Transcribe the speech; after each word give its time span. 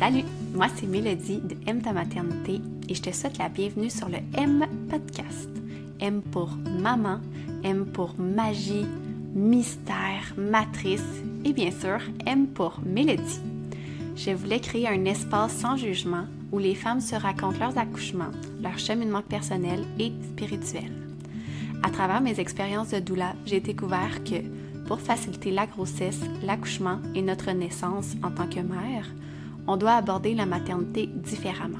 Salut, 0.00 0.24
moi 0.54 0.68
c'est 0.74 0.86
Mélodie 0.86 1.42
de 1.44 1.56
M 1.66 1.82
ta 1.82 1.92
maternité 1.92 2.62
et 2.88 2.94
je 2.94 3.02
te 3.02 3.12
souhaite 3.12 3.36
la 3.36 3.50
bienvenue 3.50 3.90
sur 3.90 4.08
le 4.08 4.16
M 4.32 4.64
podcast. 4.88 5.50
M 6.00 6.22
pour 6.22 6.48
maman, 6.80 7.20
M 7.64 7.84
pour 7.84 8.14
magie, 8.18 8.86
mystère, 9.34 10.32
matrice 10.38 11.04
et 11.44 11.52
bien 11.52 11.70
sûr 11.70 11.98
M 12.24 12.46
pour 12.46 12.80
Mélodie. 12.82 13.40
Je 14.16 14.30
voulais 14.30 14.60
créer 14.60 14.88
un 14.88 15.04
espace 15.04 15.52
sans 15.52 15.76
jugement 15.76 16.24
où 16.50 16.58
les 16.58 16.74
femmes 16.74 17.02
se 17.02 17.14
racontent 17.14 17.58
leurs 17.58 17.76
accouchements, 17.76 18.32
leur 18.62 18.78
cheminement 18.78 19.20
personnel 19.20 19.84
et 19.98 20.12
spirituel. 20.32 20.90
À 21.82 21.90
travers 21.90 22.22
mes 22.22 22.40
expériences 22.40 22.88
de 22.88 23.00
doula, 23.00 23.34
j'ai 23.44 23.60
découvert 23.60 24.24
que 24.24 24.36
pour 24.86 24.98
faciliter 24.98 25.50
la 25.50 25.66
grossesse, 25.66 26.20
l'accouchement 26.42 27.00
et 27.14 27.20
notre 27.20 27.50
naissance 27.50 28.14
en 28.22 28.30
tant 28.30 28.46
que 28.46 28.60
mère, 28.60 29.04
on 29.70 29.76
doit 29.76 29.92
aborder 29.92 30.34
la 30.34 30.46
maternité 30.46 31.06
différemment. 31.06 31.78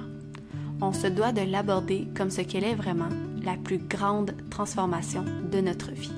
On 0.80 0.92
se 0.92 1.08
doit 1.08 1.32
de 1.32 1.40
l'aborder 1.40 2.06
comme 2.16 2.30
ce 2.30 2.40
qu'elle 2.40 2.62
est 2.62 2.76
vraiment, 2.76 3.08
la 3.42 3.56
plus 3.56 3.78
grande 3.78 4.32
transformation 4.48 5.24
de 5.50 5.60
notre 5.60 5.90
vie. 5.90 6.12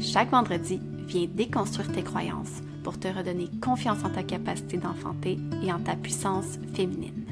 Chaque 0.00 0.30
vendredi, 0.30 0.80
viens 1.06 1.28
déconstruire 1.30 1.92
tes 1.92 2.02
croyances 2.02 2.62
pour 2.84 2.98
te 2.98 3.06
redonner 3.06 3.50
confiance 3.60 4.02
en 4.02 4.08
ta 4.08 4.22
capacité 4.22 4.78
d'enfanter 4.78 5.38
et 5.62 5.70
en 5.70 5.78
ta 5.78 5.94
puissance 5.94 6.58
féminine. 6.72 7.26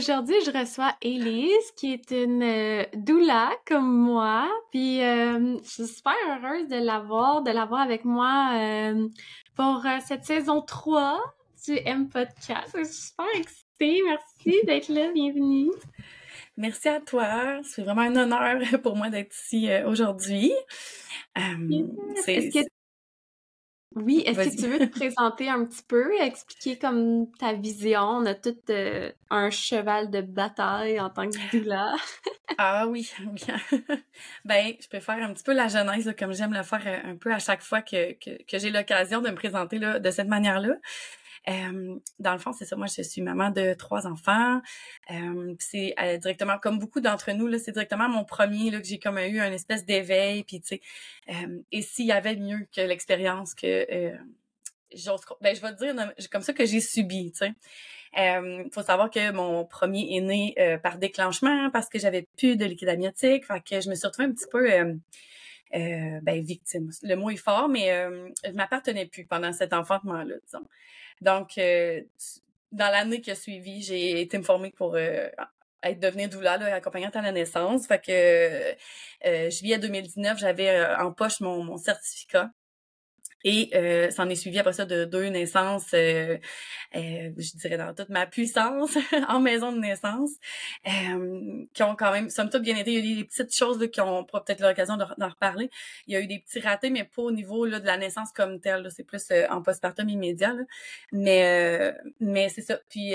Aujourd'hui, 0.00 0.36
je 0.46 0.50
reçois 0.50 0.94
Élise, 1.02 1.72
qui 1.76 1.92
est 1.92 2.10
une 2.10 2.42
euh, 2.42 2.84
doula 2.94 3.50
comme 3.66 3.86
moi. 3.86 4.48
Puis, 4.70 5.02
euh, 5.02 5.58
je 5.62 5.68
suis 5.68 5.86
super 5.88 6.14
heureuse 6.26 6.68
de 6.68 6.76
l'avoir, 6.76 7.42
de 7.42 7.50
l'avoir 7.50 7.82
avec 7.82 8.06
moi 8.06 8.52
euh, 8.54 9.08
pour 9.56 9.84
cette 10.06 10.24
saison 10.24 10.62
3 10.62 11.20
du 11.66 11.78
M 11.84 12.08
Podcast. 12.08 12.74
Je 12.78 12.84
suis 12.84 13.08
super 13.08 13.26
excitée. 13.34 14.00
Merci 14.06 14.60
d'être 14.64 14.88
là. 14.88 15.12
Bienvenue. 15.12 15.70
Merci 16.56 16.88
à 16.88 17.00
toi. 17.00 17.60
C'est 17.62 17.82
vraiment 17.82 18.00
un 18.00 18.16
honneur 18.16 18.58
pour 18.82 18.96
moi 18.96 19.10
d'être 19.10 19.34
ici 19.36 19.68
aujourd'hui. 19.84 20.50
Est-ce 21.36 22.58
que 22.58 22.66
oui, 23.96 24.22
est-ce 24.24 24.56
que 24.56 24.62
tu 24.62 24.68
veux 24.68 24.78
te 24.78 24.98
présenter 24.98 25.48
un 25.48 25.64
petit 25.64 25.82
peu, 25.82 26.14
expliquer 26.20 26.78
comme 26.78 27.26
ta 27.38 27.54
vision? 27.54 28.00
On 28.00 28.26
a 28.26 28.34
tout 28.34 28.56
euh, 28.70 29.10
un 29.30 29.50
cheval 29.50 30.10
de 30.10 30.20
bataille 30.20 31.00
en 31.00 31.10
tant 31.10 31.28
que 31.28 31.56
doula. 31.56 31.96
ah 32.58 32.86
oui, 32.86 33.10
oui. 33.26 33.42
ben, 34.44 34.74
je 34.80 34.88
peux 34.88 35.00
faire 35.00 35.16
un 35.16 35.34
petit 35.34 35.42
peu 35.42 35.54
la 35.54 35.66
genèse, 35.66 36.14
comme 36.16 36.32
j'aime 36.32 36.54
le 36.54 36.62
faire 36.62 36.82
euh, 36.86 37.10
un 37.12 37.16
peu 37.16 37.32
à 37.32 37.40
chaque 37.40 37.62
fois 37.62 37.82
que, 37.82 38.12
que, 38.12 38.40
que 38.44 38.58
j'ai 38.58 38.70
l'occasion 38.70 39.22
de 39.22 39.30
me 39.30 39.34
présenter 39.34 39.80
là, 39.80 39.98
de 39.98 40.10
cette 40.12 40.28
manière-là 40.28 40.76
dans 41.46 42.32
le 42.32 42.38
fond, 42.38 42.52
c'est 42.52 42.64
ça. 42.64 42.76
Moi, 42.76 42.86
je 42.86 43.02
suis 43.02 43.22
maman 43.22 43.50
de 43.50 43.74
trois 43.74 44.06
enfants. 44.06 44.60
c'est 45.58 45.94
euh, 46.00 46.18
directement, 46.18 46.58
comme 46.58 46.78
beaucoup 46.78 47.00
d'entre 47.00 47.32
nous, 47.32 47.46
là, 47.46 47.58
c'est 47.58 47.72
directement 47.72 48.08
mon 48.08 48.24
premier 48.24 48.70
là, 48.70 48.80
que 48.80 48.86
j'ai 48.86 48.98
comme 48.98 49.18
eu 49.18 49.40
un 49.40 49.52
espèce 49.52 49.84
d'éveil. 49.84 50.44
Puis, 50.44 50.60
tu 50.60 50.76
sais, 50.76 50.80
et 51.72 51.82
s'il 51.82 52.06
y 52.06 52.12
avait 52.12 52.36
mieux 52.36 52.66
que 52.74 52.80
l'expérience 52.80 53.54
que 53.54 54.16
j'ose, 54.94 55.20
ben, 55.40 55.54
je 55.54 55.60
vais 55.60 55.74
te 55.74 55.84
dire 55.84 56.12
comme 56.30 56.42
ça 56.42 56.52
que 56.52 56.66
j'ai 56.66 56.80
subi, 56.80 57.32
tu 57.32 57.38
sais. 57.38 57.52
Il 58.16 58.70
faut 58.72 58.82
savoir 58.82 59.10
que 59.10 59.30
mon 59.32 59.64
premier 59.64 60.16
est 60.16 60.20
né 60.20 60.54
euh, 60.58 60.78
par 60.78 60.98
déclenchement 60.98 61.70
parce 61.70 61.88
que 61.88 61.98
j'avais 61.98 62.26
plus 62.36 62.56
de 62.56 62.64
liquide 62.64 62.88
amniotique. 62.88 63.46
Fait 63.46 63.62
que 63.62 63.80
je 63.80 63.88
me 63.88 63.94
suis 63.94 64.06
retrouvée 64.06 64.28
un 64.28 64.32
petit 64.32 64.48
peu 64.50 64.68
euh, 65.74 66.20
ben, 66.22 66.42
victime. 66.42 66.90
Le 67.02 67.14
mot 67.14 67.30
est 67.30 67.36
fort, 67.36 67.68
mais 67.68 67.92
euh, 67.92 68.28
je 68.44 68.52
m'appartenais 68.52 69.06
plus 69.06 69.24
pendant 69.24 69.52
cet 69.52 69.72
enfantement-là, 69.72 70.34
disons. 70.44 70.66
Donc, 71.20 71.58
euh, 71.58 72.02
dans 72.72 72.90
l'année 72.90 73.20
qui 73.20 73.30
a 73.30 73.34
suivi, 73.34 73.82
j'ai 73.82 74.20
été 74.20 74.40
formée 74.42 74.70
pour 74.70 74.94
euh, 74.96 75.28
être 75.82 76.00
devenue 76.00 76.28
doula, 76.28 76.56
là, 76.56 76.74
accompagnante 76.74 77.16
à 77.16 77.22
la 77.22 77.32
naissance. 77.32 77.86
Fait 77.86 78.00
que 78.00 79.50
juillet 79.50 79.78
2019, 79.78 80.38
j'avais 80.38 80.84
en 80.96 81.12
poche 81.12 81.40
mon, 81.40 81.62
mon 81.62 81.76
certificat 81.76 82.50
et 83.44 83.70
euh, 83.74 84.10
ça 84.10 84.24
en 84.24 84.28
est 84.28 84.34
suivi 84.34 84.58
après 84.58 84.72
ça 84.72 84.84
de 84.84 85.04
deux 85.04 85.26
naissances, 85.28 85.94
euh, 85.94 86.36
euh, 86.94 87.30
je 87.36 87.56
dirais 87.56 87.78
dans 87.78 87.94
toute 87.94 88.10
ma 88.10 88.26
puissance, 88.26 88.96
en 89.28 89.40
maison 89.40 89.72
de 89.72 89.78
naissance, 89.78 90.30
euh, 90.86 91.64
qui 91.72 91.82
ont 91.82 91.96
quand 91.96 92.12
même, 92.12 92.28
somme 92.28 92.50
toute, 92.50 92.62
bien 92.62 92.76
été. 92.76 92.92
Il 92.92 93.04
y 93.04 93.08
a 93.08 93.12
eu 93.12 93.16
des 93.16 93.24
petites 93.24 93.54
choses 93.54 93.80
là, 93.80 93.88
qui 93.88 94.00
ont 94.00 94.24
peut-être 94.24 94.60
l'occasion 94.60 94.96
d'en 94.96 95.28
reparler. 95.28 95.70
Il 96.06 96.12
y 96.14 96.16
a 96.16 96.20
eu 96.20 96.26
des 96.26 96.38
petits 96.38 96.60
ratés, 96.60 96.90
mais 96.90 97.04
pas 97.04 97.22
au 97.22 97.32
niveau 97.32 97.64
là, 97.64 97.80
de 97.80 97.86
la 97.86 97.96
naissance 97.96 98.30
comme 98.32 98.60
telle. 98.60 98.86
C'est 98.94 99.04
plus 99.04 99.24
en 99.48 99.62
postpartum 99.62 100.08
immédiat. 100.08 100.52
Là. 100.52 100.62
Mais, 101.12 101.94
mais 102.20 102.48
c'est 102.50 102.62
ça. 102.62 102.78
Puis 102.90 103.14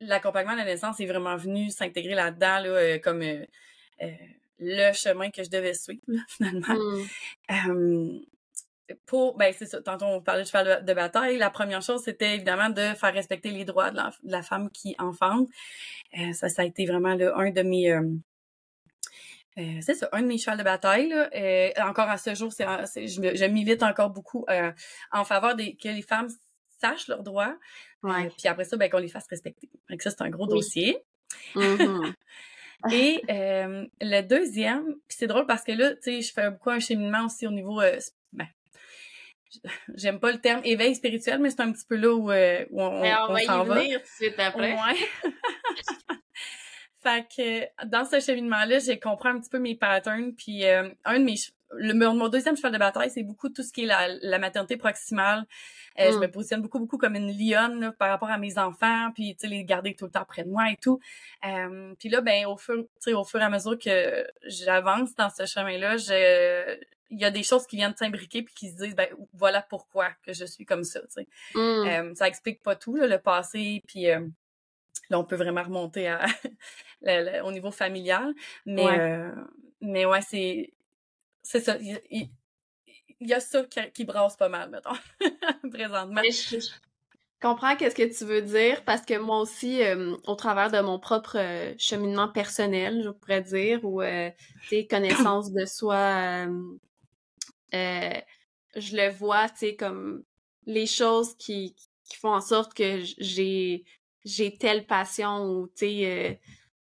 l'accompagnement 0.00 0.54
de 0.54 0.58
la 0.58 0.64
naissance 0.64 1.00
est 1.00 1.06
vraiment 1.06 1.36
venu 1.36 1.70
s'intégrer 1.70 2.14
là-dedans 2.14 2.60
là, 2.60 2.98
comme 2.98 3.22
le 4.60 4.92
chemin 4.92 5.30
que 5.30 5.44
je 5.44 5.50
devais 5.50 5.74
suivre, 5.74 6.02
finalement. 6.28 6.74
Mmh 7.48 8.18
pour, 9.06 9.36
ben 9.36 9.52
c'est 9.56 9.66
ça, 9.66 9.80
tantôt 9.82 10.06
on 10.06 10.20
parlait 10.20 10.42
de 10.42 10.48
cheval 10.48 10.84
de, 10.84 10.94
bataille, 10.94 11.36
la 11.36 11.50
première 11.50 11.82
chose, 11.82 12.02
c'était 12.04 12.34
évidemment 12.34 12.70
de 12.70 12.94
faire 12.94 13.12
respecter 13.12 13.50
les 13.50 13.64
droits 13.64 13.90
de 13.90 13.98
la, 14.24 14.42
femme 14.42 14.70
qui 14.70 14.94
enfante. 14.98 15.48
Euh, 16.18 16.32
ça, 16.32 16.48
ça 16.48 16.62
a 16.62 16.64
été 16.64 16.86
vraiment 16.86 17.14
là, 17.14 17.34
un 17.36 17.50
de 17.50 17.62
mes... 17.62 17.92
Euh, 17.92 18.02
euh, 19.58 19.78
c'est 19.80 19.94
ça, 19.94 20.08
un 20.12 20.22
de 20.22 20.26
mes 20.26 20.38
chevals 20.38 20.58
de 20.58 20.62
bataille. 20.62 21.08
Là. 21.08 21.88
encore 21.88 22.08
à 22.08 22.16
ce 22.16 22.34
jour, 22.34 22.52
c'est, 22.52 22.64
je, 22.64 23.34
je 23.34 23.44
milite 23.46 23.82
encore 23.82 24.10
beaucoup 24.10 24.46
en 25.12 25.24
faveur 25.24 25.56
des, 25.56 25.74
que 25.74 25.88
les 25.88 26.02
femmes 26.02 26.28
sachent 26.80 27.08
leurs 27.08 27.24
droits. 27.24 27.56
Ouais. 28.04 28.30
puis 28.38 28.46
après 28.46 28.64
ça, 28.64 28.76
ben, 28.76 28.88
qu'on 28.88 28.98
les 28.98 29.08
fasse 29.08 29.26
respecter. 29.28 29.68
Donc 29.90 30.00
ça, 30.00 30.10
c'est 30.10 30.22
un 30.22 30.30
gros 30.30 30.46
dossier. 30.46 30.96
Mm-hmm. 31.56 32.14
Et 32.92 33.20
le 33.28 34.20
deuxième, 34.20 34.84
puis 35.08 35.16
c'est 35.18 35.26
drôle 35.26 35.46
parce 35.46 35.64
que 35.64 35.72
là, 35.72 35.96
tu 35.96 36.02
sais, 36.02 36.20
je 36.20 36.32
fais 36.32 36.50
beaucoup 36.50 36.70
un 36.70 36.78
cheminement 36.78 37.24
aussi 37.24 37.44
au 37.44 37.50
niveau 37.50 37.80
ben, 38.32 38.46
j'aime 39.94 40.20
pas 40.20 40.32
le 40.32 40.40
terme 40.40 40.60
éveil 40.64 40.94
spirituel, 40.94 41.38
mais 41.40 41.50
c'est 41.50 41.60
un 41.60 41.72
petit 41.72 41.86
peu 41.86 41.96
là 41.96 42.14
où, 42.14 42.30
euh, 42.30 42.64
où 42.70 42.82
on, 42.82 43.02
on, 43.02 43.28
on, 43.28 43.32
va 43.32 43.42
y 43.42 43.46
venir 43.46 44.00
tout 44.00 44.06
de 44.06 44.26
suite 44.26 44.38
après. 44.38 44.72
Ouais. 44.72 45.32
fait 47.02 47.26
que 47.34 47.86
dans 47.86 48.04
ce 48.04 48.20
cheminement-là, 48.20 48.78
j'ai 48.78 48.98
compris 48.98 49.28
un 49.28 49.40
petit 49.40 49.50
peu 49.50 49.58
mes 49.58 49.74
patterns, 49.74 50.34
puis 50.34 50.64
euh, 50.64 50.88
un 51.04 51.18
de 51.18 51.24
mes 51.24 51.36
le, 51.72 51.94
mon 51.94 52.28
deuxième 52.28 52.56
cheval 52.56 52.72
de 52.72 52.78
bataille, 52.78 53.10
c'est 53.10 53.22
beaucoup 53.22 53.48
tout 53.48 53.62
ce 53.62 53.72
qui 53.72 53.84
est 53.84 53.86
la, 53.86 54.08
la 54.22 54.38
maternité 54.38 54.76
proximale. 54.76 55.44
Euh, 55.98 56.12
Je 56.12 56.16
mm. 56.16 56.20
me 56.20 56.30
positionne 56.30 56.62
beaucoup, 56.62 56.78
beaucoup 56.78 56.98
comme 56.98 57.14
une 57.14 57.30
lionne 57.36 57.92
par 57.98 58.08
rapport 58.08 58.30
à 58.30 58.38
mes 58.38 58.58
enfants, 58.58 59.10
puis 59.14 59.36
les 59.42 59.64
garder 59.64 59.94
tout 59.94 60.06
le 60.06 60.10
temps 60.10 60.24
près 60.24 60.44
de 60.44 60.48
moi 60.48 60.70
et 60.70 60.76
tout. 60.76 61.00
Euh, 61.46 61.94
puis 61.98 62.08
là, 62.08 62.20
ben 62.20 62.46
au 62.46 62.56
fur, 62.56 62.84
au 63.06 63.24
fur 63.24 63.40
et 63.40 63.44
à 63.44 63.50
mesure 63.50 63.78
que 63.78 64.26
j'avance 64.44 65.14
dans 65.14 65.30
ce 65.30 65.46
chemin-là, 65.46 65.96
je 65.96 66.78
il 67.10 67.20
y 67.20 67.24
a 67.24 67.30
des 67.30 67.42
choses 67.42 67.66
qui 67.66 67.76
viennent 67.76 67.96
s'imbriquer 67.96 68.42
puis 68.42 68.54
qui 68.54 68.70
se 68.70 68.76
disent 68.76 68.94
ben 68.94 69.08
voilà 69.32 69.62
pourquoi 69.62 70.10
que 70.22 70.32
je 70.32 70.44
suis 70.44 70.64
comme 70.66 70.84
ça 70.84 71.00
tu 71.00 71.06
sais 71.08 71.28
mm. 71.54 71.58
euh, 71.58 72.14
ça 72.14 72.28
explique 72.28 72.62
pas 72.62 72.76
tout 72.76 72.96
là, 72.96 73.06
le 73.06 73.18
passé 73.18 73.82
puis 73.86 74.10
euh, 74.10 74.20
là 75.10 75.18
on 75.18 75.24
peut 75.24 75.36
vraiment 75.36 75.62
remonter 75.62 76.08
à 76.08 76.26
au 77.44 77.52
niveau 77.52 77.70
familial 77.70 78.34
mais 78.66 79.00
euh, 79.00 79.30
mais 79.80 80.04
ouais 80.04 80.20
c'est 80.20 80.72
c'est 81.48 81.60
ça 81.60 81.76
il, 81.80 82.28
y 83.20 83.32
a 83.32 83.40
ça 83.40 83.64
qui, 83.94 84.04
brasse 84.04 84.36
pas 84.36 84.48
mal 84.48 84.70
mettons 84.70 84.90
présentement. 85.72 86.22
Je, 86.24 86.58
comprends 87.40 87.76
qu'est-ce 87.76 87.94
que 87.94 88.16
tu 88.16 88.24
veux 88.24 88.42
dire 88.42 88.84
parce 88.84 89.02
que 89.02 89.18
moi 89.18 89.40
aussi 89.40 89.80
au 90.26 90.34
travers 90.34 90.70
de 90.70 90.80
mon 90.80 90.98
propre 90.98 91.38
cheminement 91.78 92.28
personnel 92.28 93.02
je 93.04 93.10
pourrais 93.10 93.42
dire 93.42 93.84
ou 93.84 94.02
tes 94.68 94.86
connaissances 94.86 95.52
de 95.52 95.64
soi 95.64 96.46
euh, 97.74 98.20
je 98.76 98.96
le 98.96 99.10
vois, 99.10 99.48
tu 99.48 99.58
sais, 99.58 99.76
comme 99.76 100.24
les 100.66 100.86
choses 100.86 101.34
qui, 101.36 101.74
qui 102.04 102.16
font 102.16 102.32
en 102.32 102.40
sorte 102.40 102.74
que 102.74 103.00
j'ai 103.18 103.84
j'ai 104.24 104.56
telle 104.56 104.86
passion 104.86 105.44
ou, 105.44 105.68
tu 105.68 105.72
sais, 105.76 106.06
euh, 106.06 106.34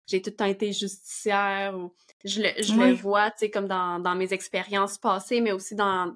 j'ai 0.06 0.22
tout 0.22 0.32
le 0.32 0.36
temps 0.36 0.46
été 0.46 0.74
justicière 0.74 1.78
ou 1.78 1.94
je 2.24 2.42
le, 2.42 2.50
je 2.62 2.74
le 2.74 2.94
vois, 2.94 3.32
tu 3.32 3.40
sais, 3.40 3.50
comme 3.50 3.68
dans, 3.68 4.00
dans 4.00 4.16
mes 4.16 4.34
expériences 4.34 4.98
passées, 4.98 5.42
mais 5.42 5.52
aussi 5.52 5.76
dans, 5.76 6.16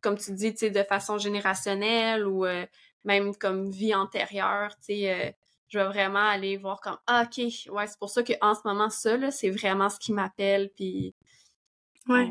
comme 0.00 0.18
tu 0.18 0.32
dis, 0.32 0.52
tu 0.52 0.58
sais, 0.58 0.70
de 0.70 0.82
façon 0.82 1.18
générationnelle 1.18 2.26
ou 2.26 2.44
euh, 2.44 2.66
même 3.04 3.34
comme 3.36 3.70
vie 3.70 3.94
antérieure, 3.94 4.74
tu 4.76 4.94
sais, 4.94 5.36
je 5.68 5.78
vais 5.78 5.86
vraiment 5.86 6.26
aller 6.26 6.56
voir 6.56 6.80
comme, 6.80 6.98
ah, 7.06 7.24
OK, 7.26 7.44
ouais, 7.70 7.86
c'est 7.86 7.98
pour 7.98 8.10
ça 8.10 8.22
qu'en 8.22 8.54
ce 8.54 8.60
moment, 8.64 8.90
ça, 8.90 9.16
là, 9.16 9.30
c'est 9.30 9.50
vraiment 9.50 9.88
ce 9.88 9.98
qui 9.98 10.12
m'appelle, 10.12 10.70
puis... 10.74 11.14
Ouais 12.08 12.30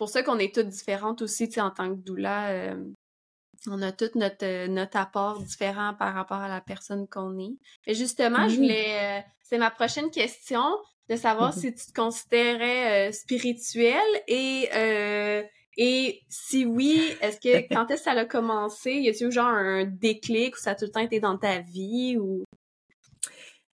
pour 0.00 0.08
ça 0.08 0.22
qu'on 0.22 0.38
est 0.38 0.54
toutes 0.54 0.68
différentes 0.68 1.20
aussi, 1.20 1.46
tu 1.46 1.56
sais, 1.56 1.60
en 1.60 1.70
tant 1.70 1.90
que 1.90 2.00
doula. 2.00 2.48
Euh, 2.52 2.84
On 3.66 3.82
a 3.82 3.92
tout 3.92 4.08
notre, 4.14 4.66
notre 4.68 4.96
apport 4.96 5.42
différent 5.42 5.92
par 5.92 6.14
rapport 6.14 6.38
à 6.38 6.48
la 6.48 6.62
personne 6.62 7.06
qu'on 7.06 7.38
est. 7.38 7.58
Et 7.86 7.92
justement, 7.92 8.48
je 8.48 8.56
voulais... 8.56 9.22
c'est 9.42 9.58
ma 9.58 9.70
prochaine 9.70 10.10
question, 10.10 10.64
de 11.10 11.16
savoir 11.16 11.52
si 11.52 11.74
tu 11.74 11.86
te 11.86 11.92
considérais 11.92 13.12
spirituel 13.12 14.00
et 14.28 14.68
et 15.82 16.22
si 16.28 16.66
oui, 16.66 17.02
est-ce 17.22 17.40
que 17.40 17.66
quand 17.74 17.90
est-ce 17.90 18.04
que 18.04 18.10
ça 18.10 18.20
a 18.20 18.24
commencé? 18.24 18.92
Y 18.92 19.08
a-t-il 19.08 19.30
genre 19.30 19.46
un 19.46 19.84
déclic 19.84 20.54
ou 20.56 20.58
ça 20.58 20.72
a 20.72 20.74
tout 20.74 20.84
le 20.84 20.90
temps 20.90 21.00
été 21.00 21.20
dans 21.20 21.38
ta 21.38 21.60
vie 21.60 22.18
ou? 22.18 22.44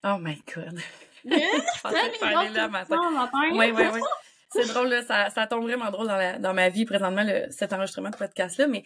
Oh 0.05 0.17
my 0.21 0.41
god. 0.55 0.79
je 1.25 1.83
pensais 1.83 2.19
parler 2.21 2.51
là 2.51 2.69
matin. 2.69 2.97
Oui, 3.53 3.73
oui, 3.75 3.83
oui. 3.93 4.01
C'est 4.49 4.69
drôle, 4.69 4.89
là, 4.89 5.03
ça, 5.03 5.29
ça 5.29 5.49
tombe 5.49 5.65
vraiment 5.65 5.91
drôle 5.91 6.07
dans, 6.07 6.17
la, 6.17 6.39
dans 6.39 6.55
ma 6.55 6.69
vie 6.69 6.85
présentement, 6.85 7.25
le, 7.25 7.47
cet 7.51 7.73
enregistrement 7.73 8.11
de 8.11 8.17
podcast-là, 8.17 8.69
mais 8.69 8.85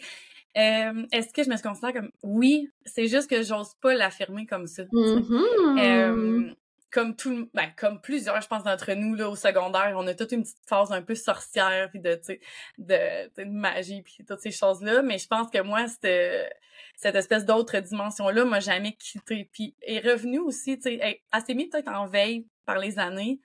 euh, 0.57 1.05
est-ce 1.13 1.31
que 1.31 1.43
je 1.43 1.49
me 1.49 1.61
considère 1.61 1.93
comme 1.93 2.11
oui, 2.23 2.67
c'est 2.83 3.07
juste 3.07 3.29
que 3.29 3.43
j'ose 3.43 3.75
pas 3.79 3.93
l'affirmer 3.93 4.47
comme 4.47 4.65
ça. 4.65 4.83
Mm-hmm. 4.83 5.79
Euh, 5.79 6.53
comme 6.91 7.15
tout 7.15 7.49
ben, 7.53 7.71
comme 7.77 8.01
plusieurs 8.01 8.39
je 8.41 8.47
pense 8.47 8.63
d'entre 8.63 8.93
nous 8.93 9.15
là 9.15 9.29
au 9.29 9.35
secondaire 9.35 9.93
on 9.95 10.05
a 10.07 10.13
toute 10.13 10.31
une 10.33 10.43
petite 10.43 10.67
phase 10.67 10.91
un 10.91 11.01
peu 11.01 11.15
sorcière 11.15 11.89
puis 11.89 11.99
de 11.99 12.15
tu 12.15 12.39
de, 12.77 13.31
de, 13.37 13.45
magie 13.45 14.01
puis 14.01 14.25
toutes 14.27 14.41
ces 14.41 14.51
choses 14.51 14.83
là 14.83 15.01
mais 15.01 15.17
je 15.17 15.27
pense 15.27 15.49
que 15.49 15.61
moi 15.61 15.87
c'était 15.87 16.51
cette 16.97 17.15
espèce 17.15 17.45
d'autre 17.45 17.79
dimension 17.79 18.29
là 18.29 18.43
m'a 18.43 18.59
jamais 18.59 18.93
quitté 18.93 19.49
puis 19.51 19.75
est 19.81 19.99
revenu 19.99 20.39
aussi 20.39 20.77
tu 20.77 20.83
sais 20.83 21.21
elle, 21.31 21.55
mise 21.55 21.69
peut-être 21.69 21.91
en 21.91 22.07
veille 22.07 22.45
par 22.65 22.77
les 22.77 22.99
années 22.99 23.39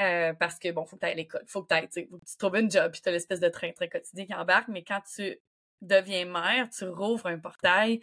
euh, 0.00 0.32
parce 0.32 0.58
que 0.58 0.72
bon 0.72 0.86
faut 0.86 0.96
que 0.96 1.04
tu 1.04 1.10
à 1.10 1.14
l'école 1.14 1.44
faut 1.46 1.62
que 1.62 1.86
tu 1.86 2.08
faut 2.10 2.18
que 2.18 2.24
tu 2.24 2.36
trouves 2.38 2.56
une 2.56 2.70
job 2.70 2.90
puis 2.90 3.02
t'as 3.02 3.10
l'espèce 3.10 3.40
de 3.40 3.48
train 3.48 3.70
très 3.72 3.88
quotidien 3.88 4.26
qui 4.26 4.34
embarque. 4.34 4.68
Mais 4.68 4.84
quand 4.84 5.00
tu 5.14 5.38
deviens 5.82 6.24
mère 6.24 6.70
tu 6.70 6.88
rouvres 6.88 7.26
un 7.26 7.38
portail 7.38 8.00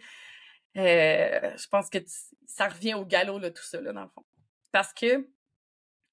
euh, 0.76 1.56
je 1.56 1.68
pense 1.68 1.90
que 1.90 1.98
ça 2.46 2.68
revient 2.68 2.94
au 2.94 3.04
galop 3.04 3.38
là 3.38 3.50
tout 3.50 3.62
ça 3.64 3.80
là 3.80 3.92
dans 3.92 4.02
le 4.02 4.08
fond 4.08 4.24
parce 4.76 4.92
que 4.92 5.26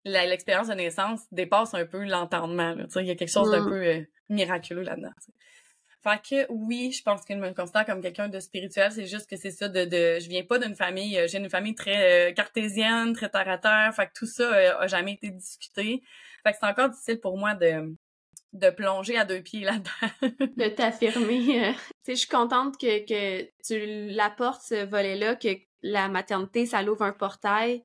l'expérience 0.05 0.69
de 0.69 0.73
naissance 0.73 1.19
dépasse 1.33 1.73
un 1.73 1.85
peu 1.85 2.05
l'entendement. 2.05 2.73
Il 2.95 3.05
y 3.05 3.11
a 3.11 3.15
quelque 3.15 3.29
chose 3.29 3.51
d'un 3.51 3.59
mm. 3.59 3.69
peu 3.69 3.85
euh, 3.85 4.01
miraculeux 4.29 4.83
là-dedans. 4.83 5.11
Fait 6.01 6.21
que 6.29 6.45
oui, 6.49 6.93
je 6.93 7.03
pense 7.03 7.25
que 7.25 7.33
je 7.33 7.39
me 7.39 7.51
considère 7.53 7.85
comme 7.85 8.01
quelqu'un 8.01 8.29
de 8.29 8.39
spirituel. 8.39 8.89
C'est 8.93 9.05
juste 9.05 9.29
que 9.29 9.35
c'est 9.35 9.51
ça 9.51 9.67
de, 9.67 9.83
de 9.83 10.17
je 10.21 10.29
viens 10.29 10.43
pas 10.45 10.59
d'une 10.59 10.75
famille, 10.75 11.19
euh, 11.19 11.27
j'ai 11.27 11.39
une 11.39 11.49
famille 11.49 11.75
très 11.75 12.29
euh, 12.29 12.31
cartésienne, 12.31 13.11
très 13.11 13.27
terre 13.27 13.49
à 13.49 13.57
terre. 13.57 13.93
Fait 13.93 14.07
que 14.07 14.13
tout 14.15 14.27
ça 14.27 14.49
a 14.79 14.87
jamais 14.87 15.15
été 15.15 15.29
discuté. 15.29 16.01
Fait 16.45 16.53
que 16.53 16.57
c'est 16.57 16.65
encore 16.65 16.87
difficile 16.87 17.19
pour 17.19 17.37
moi 17.37 17.53
de 17.55 17.93
de 18.53 18.69
plonger 18.69 19.17
à 19.17 19.25
deux 19.25 19.41
pieds 19.41 19.65
là-dedans. 19.65 20.21
de 20.55 20.69
t'affirmer. 20.69 21.75
je 22.07 22.13
suis 22.13 22.29
contente 22.29 22.77
que, 22.77 23.05
que 23.05 23.49
tu 23.65 24.13
l'apportes 24.13 24.61
ce 24.61 24.85
volet-là, 24.85 25.35
que 25.35 25.49
la 25.81 26.07
maternité, 26.07 26.65
ça 26.65 26.81
l'ouvre 26.81 27.01
un 27.01 27.11
portail 27.11 27.83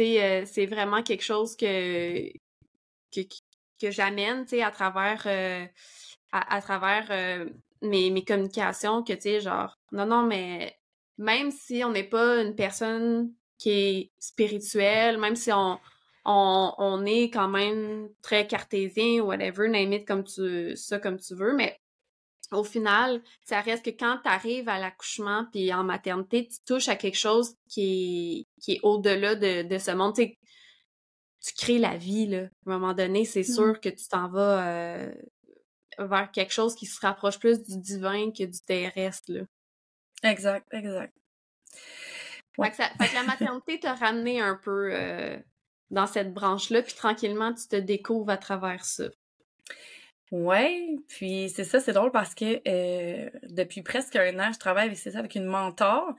euh, 0.00 0.44
c'est 0.46 0.66
vraiment 0.66 1.02
quelque 1.02 1.22
chose 1.22 1.56
que, 1.56 2.28
que, 3.14 3.20
que 3.80 3.90
j'amène, 3.90 4.46
tu 4.46 4.60
à 4.60 4.70
travers, 4.70 5.22
euh, 5.26 5.66
à, 6.32 6.62
travers 6.62 7.06
euh, 7.10 7.50
mes, 7.82 8.10
mes 8.10 8.24
communications, 8.24 9.02
que, 9.02 9.12
tu 9.12 9.22
sais, 9.22 9.40
genre, 9.40 9.78
non, 9.92 10.06
non, 10.06 10.22
mais 10.22 10.76
même 11.18 11.50
si 11.50 11.84
on 11.84 11.90
n'est 11.90 12.08
pas 12.08 12.42
une 12.42 12.54
personne 12.54 13.32
qui 13.58 13.70
est 13.70 14.12
spirituelle, 14.18 15.18
même 15.18 15.36
si 15.36 15.52
on, 15.52 15.78
on, 16.24 16.74
on 16.78 17.04
est 17.04 17.30
quand 17.30 17.48
même 17.48 18.08
très 18.22 18.46
cartésien, 18.46 19.22
whatever, 19.22 19.68
name 19.68 20.04
comme 20.04 20.24
tu, 20.24 20.76
ça 20.76 20.98
comme 20.98 21.18
tu 21.18 21.34
veux, 21.34 21.54
mais 21.54 21.78
au 22.52 22.64
final, 22.64 23.22
ça 23.44 23.60
reste 23.60 23.84
que 23.84 23.90
quand 23.90 24.18
tu 24.22 24.28
arrives 24.28 24.68
à 24.68 24.78
l'accouchement 24.78 25.46
puis 25.52 25.72
en 25.72 25.84
maternité, 25.84 26.48
tu 26.48 26.58
touches 26.64 26.88
à 26.88 26.96
quelque 26.96 27.18
chose 27.18 27.56
qui 27.68 28.46
est, 28.58 28.62
qui 28.62 28.72
est 28.72 28.80
au-delà 28.82 29.34
de, 29.34 29.62
de, 29.62 29.78
ce 29.78 29.90
monde. 29.90 30.14
tu 30.14 31.54
crées 31.56 31.78
la 31.78 31.96
vie, 31.96 32.26
là. 32.26 32.42
À 32.42 32.70
un 32.70 32.78
moment 32.78 32.94
donné, 32.94 33.24
c'est 33.24 33.40
mmh. 33.40 33.54
sûr 33.54 33.80
que 33.80 33.88
tu 33.88 34.08
t'en 34.08 34.28
vas 34.28 34.66
euh, 34.66 35.14
vers 35.98 36.30
quelque 36.30 36.52
chose 36.52 36.74
qui 36.74 36.86
se 36.86 37.00
rapproche 37.00 37.38
plus 37.38 37.62
du 37.62 37.78
divin 37.78 38.30
que 38.30 38.44
du 38.44 38.60
terrestre, 38.60 39.32
là. 39.32 39.42
Exact, 40.22 40.66
exact. 40.72 41.12
Fait, 42.56 42.70
que 42.70 42.76
ça, 42.76 42.90
fait, 43.00 43.08
que 43.08 43.14
la 43.14 43.24
maternité 43.24 43.80
t'a 43.80 43.94
ramené 43.94 44.40
un 44.40 44.56
peu 44.62 44.90
euh, 44.92 45.38
dans 45.90 46.06
cette 46.06 46.32
branche-là, 46.32 46.82
puis 46.82 46.94
tranquillement, 46.94 47.52
tu 47.54 47.66
te 47.66 47.76
découvres 47.76 48.30
à 48.30 48.36
travers 48.36 48.84
ça. 48.84 49.04
Ouais, 50.32 50.96
puis 51.08 51.52
c'est 51.54 51.64
ça, 51.64 51.78
c'est 51.78 51.92
drôle 51.92 52.10
parce 52.10 52.34
que 52.34 52.62
euh, 52.66 53.28
depuis 53.50 53.82
presque 53.82 54.16
un 54.16 54.40
an, 54.40 54.50
je 54.50 54.58
travaille 54.58 54.86
avec, 54.86 54.96
ça, 54.96 55.10
avec 55.18 55.34
une 55.34 55.44
mentor. 55.44 56.14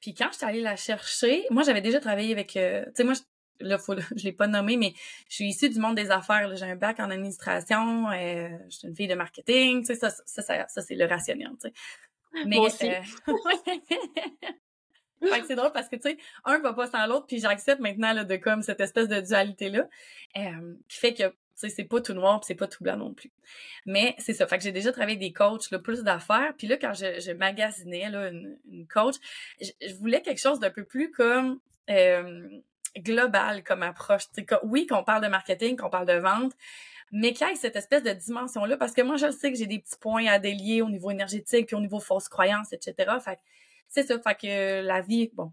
Puis 0.00 0.14
quand 0.14 0.28
je 0.32 0.38
suis 0.38 0.46
allée 0.46 0.62
la 0.62 0.74
chercher, 0.74 1.44
moi 1.50 1.64
j'avais 1.64 1.82
déjà 1.82 2.00
travaillé 2.00 2.32
avec, 2.32 2.56
euh, 2.56 2.86
tu 2.86 2.92
sais 2.94 3.04
moi 3.04 3.12
je, 3.12 3.20
là 3.66 3.76
faut, 3.76 3.94
je 4.16 4.24
l'ai 4.24 4.32
pas 4.32 4.46
nommé, 4.46 4.78
mais 4.78 4.94
je 5.28 5.34
suis 5.34 5.48
issue 5.48 5.68
du 5.68 5.78
monde 5.80 5.96
des 5.96 6.10
affaires. 6.10 6.56
J'ai 6.56 6.64
un 6.64 6.76
bac 6.76 6.98
en 6.98 7.10
administration, 7.10 8.10
euh, 8.10 8.48
je 8.70 8.78
suis 8.78 8.88
une 8.88 8.96
fille 8.96 9.06
de 9.06 9.14
marketing, 9.14 9.80
tu 9.80 9.88
sais 9.88 9.96
ça, 9.96 10.08
ça, 10.24 10.66
ça, 10.66 10.80
c'est 10.80 10.94
le 10.94 11.04
rationnel, 11.04 11.50
tu 11.62 11.68
sais. 11.68 11.74
Mais 12.46 12.58
aussi. 12.58 12.88
Euh, 12.88 13.02
fait 15.28 15.40
que 15.40 15.46
c'est 15.46 15.56
drôle 15.56 15.72
parce 15.72 15.90
que, 15.90 15.96
tu 15.96 16.08
sais, 16.08 16.16
un 16.46 16.58
va 16.60 16.72
pas 16.72 16.86
sans 16.86 17.06
l'autre, 17.06 17.26
puis 17.26 17.38
j'accepte 17.38 17.80
maintenant 17.80 18.14
là, 18.14 18.24
de 18.24 18.36
comme 18.36 18.62
cette 18.62 18.80
espèce 18.80 19.08
de 19.08 19.20
dualité-là, 19.20 19.86
euh, 20.38 20.74
qui 20.88 20.98
fait 20.98 21.12
que 21.12 21.34
sais, 21.60 21.68
c'est 21.68 21.84
pas 21.84 22.00
tout 22.00 22.14
noir, 22.14 22.40
c'est 22.44 22.54
pas 22.54 22.66
tout 22.66 22.82
blanc 22.82 22.96
non 22.96 23.14
plus. 23.14 23.30
Mais 23.86 24.14
c'est 24.18 24.34
ça. 24.34 24.46
Fait 24.46 24.58
que 24.58 24.64
j'ai 24.64 24.72
déjà 24.72 24.92
travaillé 24.92 25.16
des 25.16 25.32
coachs, 25.32 25.70
là, 25.70 25.78
plus 25.78 26.02
d'affaires. 26.02 26.52
Puis 26.56 26.66
là, 26.66 26.76
quand 26.76 26.94
je, 26.94 27.32
magasinais 27.32 28.10
là, 28.10 28.28
une, 28.28 28.86
coach, 28.88 29.16
je, 29.60 29.94
voulais 29.94 30.22
quelque 30.22 30.40
chose 30.40 30.60
d'un 30.60 30.70
peu 30.70 30.84
plus 30.84 31.10
comme 31.10 31.60
euh, 31.90 32.48
global 32.96 33.62
comme 33.64 33.82
approche. 33.82 34.24
oui, 34.62 34.86
qu'on 34.86 35.04
parle 35.04 35.22
de 35.22 35.28
marketing, 35.28 35.76
qu'on 35.76 35.90
parle 35.90 36.06
de 36.06 36.18
vente, 36.18 36.52
mais 37.12 37.32
qu'il 37.32 37.46
y 37.46 37.50
ait 37.50 37.54
cette 37.54 37.76
espèce 37.76 38.02
de 38.02 38.12
dimension-là, 38.12 38.76
parce 38.76 38.92
que 38.92 39.02
moi, 39.02 39.16
je 39.16 39.30
sais 39.30 39.50
que 39.50 39.58
j'ai 39.58 39.66
des 39.66 39.78
petits 39.78 39.98
points 39.98 40.26
à 40.26 40.38
délier 40.38 40.82
au 40.82 40.90
niveau 40.90 41.10
énergétique, 41.10 41.66
puis 41.66 41.76
au 41.76 41.80
niveau 41.80 42.00
fausse 42.00 42.28
croyance, 42.28 42.72
etc. 42.72 43.12
Fait 43.24 43.38
c'est 43.88 44.04
ça. 44.04 44.18
Fait 44.18 44.34
que 44.34 44.82
la 44.82 45.00
vie, 45.00 45.30
bon, 45.34 45.52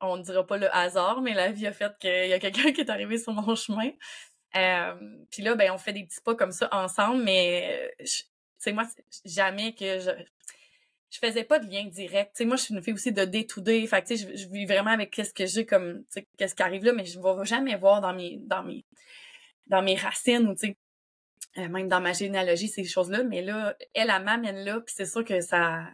on 0.00 0.16
ne 0.16 0.22
dira 0.22 0.46
pas 0.46 0.58
le 0.58 0.74
hasard, 0.74 1.20
mais 1.22 1.34
la 1.34 1.50
vie 1.50 1.66
a 1.66 1.72
fait 1.72 1.92
qu'il 1.98 2.28
y 2.28 2.32
a 2.32 2.38
quelqu'un 2.38 2.72
qui 2.72 2.80
est 2.80 2.90
arrivé 2.90 3.18
sur 3.18 3.32
mon 3.32 3.54
chemin. 3.54 3.90
Euh, 4.56 4.94
puis 5.30 5.42
là, 5.42 5.54
ben, 5.54 5.70
on 5.70 5.78
fait 5.78 5.92
des 5.92 6.04
petits 6.04 6.20
pas 6.20 6.34
comme 6.34 6.52
ça 6.52 6.68
ensemble, 6.72 7.22
mais 7.24 7.94
c'est 8.58 8.72
moi, 8.72 8.84
jamais 9.24 9.74
que 9.74 9.98
je 9.98 10.10
je 11.12 11.18
faisais 11.18 11.44
pas 11.44 11.58
de 11.58 11.70
lien 11.70 11.84
direct. 11.84 12.30
sais 12.34 12.46
moi, 12.46 12.56
je 12.56 12.62
suis 12.62 12.74
une 12.74 12.82
fille 12.82 12.94
aussi 12.94 13.12
de 13.12 13.24
day. 13.26 13.46
Fait 13.86 14.02
que, 14.02 14.16
je, 14.16 14.34
je 14.34 14.48
vis 14.48 14.64
vraiment 14.64 14.90
avec 14.92 15.10
qu'est-ce 15.10 15.34
que 15.34 15.44
j'ai 15.44 15.66
comme, 15.66 16.04
qu'est-ce 16.38 16.54
qui 16.54 16.62
arrive 16.62 16.84
là, 16.84 16.94
mais 16.94 17.04
je 17.04 17.20
vais 17.20 17.44
jamais 17.44 17.76
voir 17.76 18.00
dans 18.00 18.14
mes, 18.14 18.38
dans 18.38 18.62
mes, 18.62 18.84
dans 19.66 19.82
mes 19.82 19.94
racines 19.94 20.48
ou, 20.48 20.54
tu 20.54 20.74
euh, 21.58 21.68
même 21.68 21.88
dans 21.88 22.00
ma 22.00 22.14
généalogie, 22.14 22.68
ces 22.68 22.84
choses-là. 22.84 23.24
Mais 23.24 23.42
là, 23.42 23.76
elle, 23.92 24.10
elle 24.10 24.24
m'amène 24.24 24.64
là, 24.64 24.80
puis 24.80 24.94
c'est 24.96 25.04
sûr 25.04 25.22
que 25.22 25.42
ça, 25.42 25.86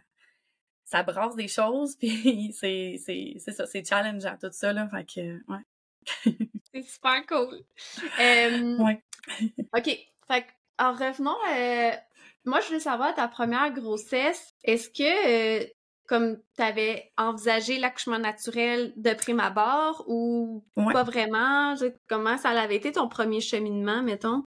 ça 0.85 1.03
brasse 1.03 1.35
des 1.35 1.49
choses, 1.49 1.95
puis 1.99 2.55
c'est 2.57 2.97
ça, 3.39 3.65
c'est 3.67 3.85
challengeant, 3.85 4.37
tout 4.41 4.51
ça, 4.53 4.71
là. 4.71 4.87
Fait 4.87 5.03
que, 5.05 5.21
ouais. 5.51 5.59
C'est 6.73 6.83
super 6.83 7.25
cool. 7.27 7.59
Euh, 8.19 8.77
ouais. 8.77 9.03
OK. 9.75 9.97
Fait 10.27 10.45
en 10.79 10.93
revenant, 10.93 11.37
euh, 11.53 11.91
moi, 12.45 12.61
je 12.61 12.67
voulais 12.67 12.79
savoir 12.79 13.13
ta 13.13 13.27
première 13.27 13.71
grossesse. 13.71 14.53
Est-ce 14.63 14.89
que, 14.89 15.61
euh, 15.61 15.65
comme 16.07 16.37
tu 16.55 16.63
avais 16.63 17.11
envisagé 17.17 17.79
l'accouchement 17.79 18.17
naturel 18.19 18.93
de 18.95 19.13
prime 19.13 19.39
abord 19.39 20.05
ou 20.07 20.63
pas 20.75 21.03
vraiment? 21.03 21.75
Comment 22.07 22.37
ça 22.37 22.49
avait 22.49 22.77
été 22.77 22.93
ton 22.93 23.07
premier 23.07 23.41
cheminement, 23.41 24.01
mettons? 24.01 24.43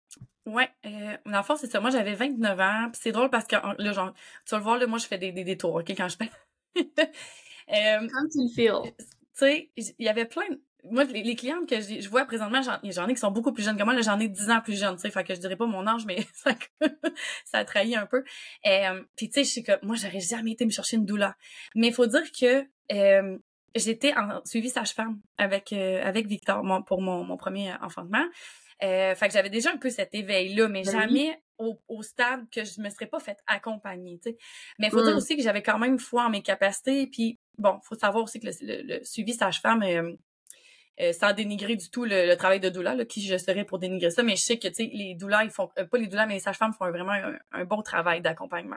Ouais, 0.47 0.69
euh, 0.85 1.17
dans 1.27 1.39
le 1.39 1.43
fond, 1.43 1.57
c'est 1.57 1.71
ça. 1.71 1.81
Moi, 1.81 1.91
j'avais 1.91 2.15
29 2.15 2.61
ans. 2.61 2.89
Puis 2.93 3.01
c'est 3.03 3.13
drôle 3.13 3.31
parce 3.31 3.47
que, 3.47 3.57
là, 3.57 3.93
genre, 3.93 4.13
tu 4.45 4.51
vas 4.51 4.59
le 4.59 4.65
voir, 4.65 4.79
là, 4.79 4.87
moi, 4.87 4.99
je 4.99 5.07
fais 5.07 5.19
des, 5.19 5.33
des 5.33 5.45
détours, 5.45 5.75
OK, 5.75 5.91
quand 5.97 6.09
je 6.09 6.17
fais. 6.17 6.31
Comme 6.75 8.29
tu 8.31 8.39
le 8.43 8.55
feel? 8.55 8.93
Tu 8.99 9.05
sais, 9.33 9.71
il 9.77 10.05
y 10.05 10.09
avait 10.09 10.25
plein 10.25 10.49
de 10.49 10.61
moi, 10.91 11.05
les, 11.05 11.35
clientes 11.37 11.69
que 11.69 11.81
je 11.81 12.09
vois 12.09 12.25
présentement, 12.25 12.61
j'en 12.63 13.09
ai 13.09 13.15
qui 13.15 13.21
sont 13.21 13.31
beaucoup 13.31 13.53
plus 13.53 13.65
jeunes 13.65 13.77
que 13.77 13.83
moi. 13.83 14.01
J'en 14.01 14.19
ai 14.19 14.29
10 14.29 14.51
ans 14.51 14.61
plus 14.61 14.79
jeunes, 14.79 14.97
tu 14.97 15.03
sais. 15.03 15.11
Fait 15.11 15.25
que 15.25 15.35
je 15.35 15.41
dirais 15.41 15.57
pas 15.57 15.67
mon 15.67 15.87
âge, 15.87 16.05
mais 16.07 16.27
ça, 16.35 16.53
ça 17.45 17.59
a 17.59 17.65
trahi 17.65 17.95
un 17.97 18.07
peu. 18.07 18.25
Euh, 18.67 19.03
Puis, 19.17 19.29
tu 19.29 19.35
sais, 19.35 19.45
je 19.45 19.51
sais 19.51 19.63
que 19.63 19.85
moi, 19.85 19.97
j'aurais 19.97 20.21
jamais 20.21 20.53
été 20.53 20.65
me 20.65 20.71
chercher 20.71 20.97
une 20.97 21.07
douleur. 21.07 21.35
Mais 21.75 21.89
il 21.89 21.95
faut 21.95 22.07
dire 22.07 22.25
que 22.39 22.65
euh, 22.93 23.39
j'étais 23.75 24.15
en 24.15 24.45
suivi 24.45 24.71
sage-femme 24.71 25.21
avec, 25.39 25.73
euh, 25.73 26.03
avec 26.03 26.27
Victor 26.27 26.63
pour 26.87 27.01
mon, 27.03 27.25
mon 27.25 27.37
premier 27.37 27.75
enfantement. 27.81 28.25
Euh, 28.83 29.15
fait 29.15 29.29
que 29.29 29.33
j'avais 29.33 29.51
déjà 29.51 29.71
un 29.71 29.79
peu 29.79 29.89
cet 29.89 30.15
éveil-là, 30.15 30.69
mais 30.69 30.83
ben 30.83 30.93
jamais 30.93 31.43
au, 31.59 31.81
au, 31.89 32.03
stade 32.03 32.45
que 32.51 32.63
je 32.65 32.81
me 32.83 32.91
serais 32.91 33.07
pas 33.07 33.21
fait 33.21 33.39
accompagner, 33.47 34.19
tu 34.23 34.31
sais. 34.31 34.39
Mais 34.79 34.89
il 34.89 34.91
faut 34.91 35.03
dire 35.03 35.15
mmh. 35.15 35.17
aussi 35.17 35.37
que 35.37 35.43
j'avais 35.43 35.63
quand 35.63 35.79
même 35.79 35.99
foi 35.99 36.27
en 36.27 36.31
mes 36.31 36.43
capacités. 36.43 37.07
Puis, 37.07 37.39
bon, 37.57 37.81
faut 37.83 37.95
savoir 37.95 38.25
aussi 38.25 38.39
que 38.39 38.47
le, 38.47 38.83
le, 38.83 39.05
suivi 39.05 39.33
sage-femme... 39.33 39.83
Euh, 39.83 40.13
euh, 41.01 41.13
sans 41.13 41.33
dénigrer 41.33 41.77
du 41.77 41.91
tout 41.91 42.05
le, 42.05 42.35
travail 42.37 42.61
de 42.61 42.69
doula, 42.69 42.95
là, 42.95 43.05
qui 43.05 43.27
je 43.27 43.37
serais 43.37 43.65
pour 43.65 43.79
dénigrer 43.79 44.11
ça, 44.11 44.23
mais 44.23 44.37
je 44.37 44.43
sais 44.43 44.59
que, 44.59 44.69
tu 44.69 44.75
sais, 44.75 44.91
les 44.93 45.15
doulas, 45.15 45.45
ils 45.45 45.51
font, 45.51 45.71
euh, 45.79 45.85
pas 45.85 45.99
les 45.99 46.07
doulas, 46.07 46.27
mais 46.27 46.35
les 46.35 46.41
sages-femmes 46.41 46.73
font 46.73 46.89
vraiment 46.91 47.13
un, 47.53 47.65
bon 47.65 47.83
travail 47.83 48.21
d'accompagnement. 48.21 48.77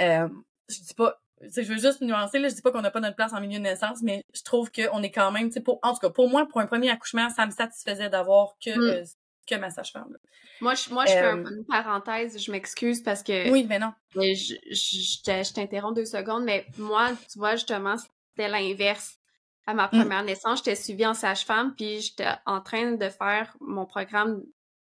Euh, 0.00 0.28
je 0.68 0.80
dis 0.80 0.94
pas, 0.94 1.20
je 1.42 1.62
veux 1.62 1.78
juste 1.78 2.00
nuancer, 2.00 2.38
là, 2.38 2.48
je 2.48 2.54
dis 2.54 2.62
pas 2.62 2.70
qu'on 2.70 2.82
n'a 2.82 2.90
pas 2.90 3.00
notre 3.00 3.16
place 3.16 3.32
en 3.32 3.40
milieu 3.40 3.58
de 3.58 3.64
naissance, 3.64 4.02
mais 4.02 4.24
je 4.32 4.42
trouve 4.42 4.70
qu'on 4.70 5.02
est 5.02 5.10
quand 5.10 5.32
même, 5.32 5.48
tu 5.48 5.54
sais, 5.54 5.60
pour, 5.60 5.80
en 5.82 5.92
tout 5.92 5.98
cas, 5.98 6.10
pour 6.10 6.28
moi, 6.28 6.46
pour 6.46 6.60
un 6.60 6.66
premier 6.66 6.90
accouchement, 6.90 7.28
ça 7.30 7.46
me 7.46 7.50
satisfaisait 7.50 8.08
d'avoir 8.08 8.56
que, 8.64 8.70
mm. 8.70 8.82
euh, 8.82 9.04
que 9.46 9.54
ma 9.56 9.70
sage-femme. 9.70 10.16
Moi, 10.60 10.74
je, 10.74 10.90
moi, 10.90 11.04
je 11.06 11.12
fais 11.12 11.24
euh, 11.24 11.44
une 11.44 11.64
parenthèse, 11.64 12.40
je 12.40 12.52
m'excuse 12.52 13.02
parce 13.02 13.22
que. 13.24 13.50
Oui, 13.50 13.66
mais 13.68 13.80
non. 13.80 13.92
je, 14.14 14.54
je, 14.70 15.52
t'interromps 15.52 15.96
deux 15.96 16.04
secondes, 16.04 16.44
mais 16.44 16.64
moi, 16.78 17.10
tu 17.30 17.38
vois, 17.38 17.56
justement, 17.56 17.96
c'était 17.96 18.48
l'inverse. 18.48 19.18
À 19.66 19.74
ma 19.74 19.86
mm. 19.86 19.90
première 19.90 20.24
naissance, 20.24 20.58
j'étais 20.58 20.74
suivie 20.74 21.06
en 21.06 21.14
sage-femme, 21.14 21.74
puis 21.76 22.00
j'étais 22.00 22.28
en 22.46 22.60
train 22.60 22.92
de 22.92 23.08
faire 23.08 23.56
mon 23.60 23.86
programme 23.86 24.42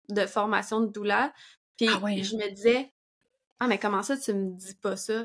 de 0.09 0.27
formation 0.27 0.81
de 0.81 0.87
doula. 0.87 1.33
Puis 1.77 1.89
ah 1.89 2.01
hein? 2.05 2.23
je 2.23 2.37
me 2.37 2.49
disais, 2.51 2.93
ah, 3.61 3.67
mais 3.67 3.79
comment 3.79 4.03
ça, 4.03 4.17
tu 4.17 4.33
me 4.33 4.57
dis 4.57 4.75
pas 4.75 4.97
ça? 4.97 5.25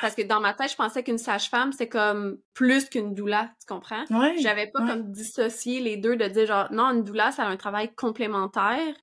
Parce 0.00 0.14
que 0.14 0.22
dans 0.22 0.40
ma 0.40 0.52
tête, 0.52 0.70
je 0.70 0.76
pensais 0.76 1.02
qu'une 1.04 1.18
sage-femme, 1.18 1.72
c'est 1.72 1.88
comme 1.88 2.38
plus 2.54 2.88
qu'une 2.88 3.14
doula, 3.14 3.52
tu 3.60 3.66
comprends? 3.66 4.04
J'avais 4.40 4.66
pas 4.66 4.80
comme 4.84 5.12
dissocié 5.12 5.80
les 5.80 5.96
deux 5.96 6.16
de 6.16 6.26
dire 6.26 6.46
genre, 6.46 6.72
non, 6.72 6.86
une 6.90 7.04
doula, 7.04 7.30
ça 7.30 7.44
a 7.44 7.48
un 7.48 7.56
travail 7.56 7.94
complémentaire. 7.94 8.94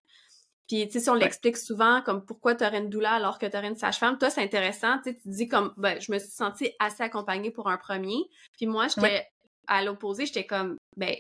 Puis, 0.68 0.86
tu 0.88 0.94
sais, 0.94 1.00
si 1.00 1.10
on 1.10 1.14
l'explique 1.14 1.56
souvent, 1.56 2.02
comme 2.02 2.26
pourquoi 2.26 2.54
tu 2.54 2.66
aurais 2.66 2.80
une 2.80 2.90
doula 2.90 3.14
alors 3.14 3.40
que 3.40 3.46
tu 3.46 3.56
aurais 3.56 3.70
une 3.70 3.78
sage-femme, 3.78 4.18
toi, 4.18 4.30
c'est 4.30 4.44
intéressant. 4.44 5.00
Tu 5.02 5.16
tu 5.16 5.30
dis 5.30 5.48
comme, 5.48 5.74
ben, 5.78 6.02
je 6.02 6.12
me 6.12 6.20
suis 6.20 6.32
sentie 6.32 6.74
assez 6.80 7.04
accompagnée 7.04 7.52
pour 7.52 7.70
un 7.70 7.78
premier. 7.78 8.18
Puis 8.58 8.66
moi, 8.66 8.88
j'étais 8.90 9.26
à 9.68 9.84
l'opposé, 9.84 10.26
j'étais 10.26 10.46
comme, 10.46 10.78
ben, 10.96 11.16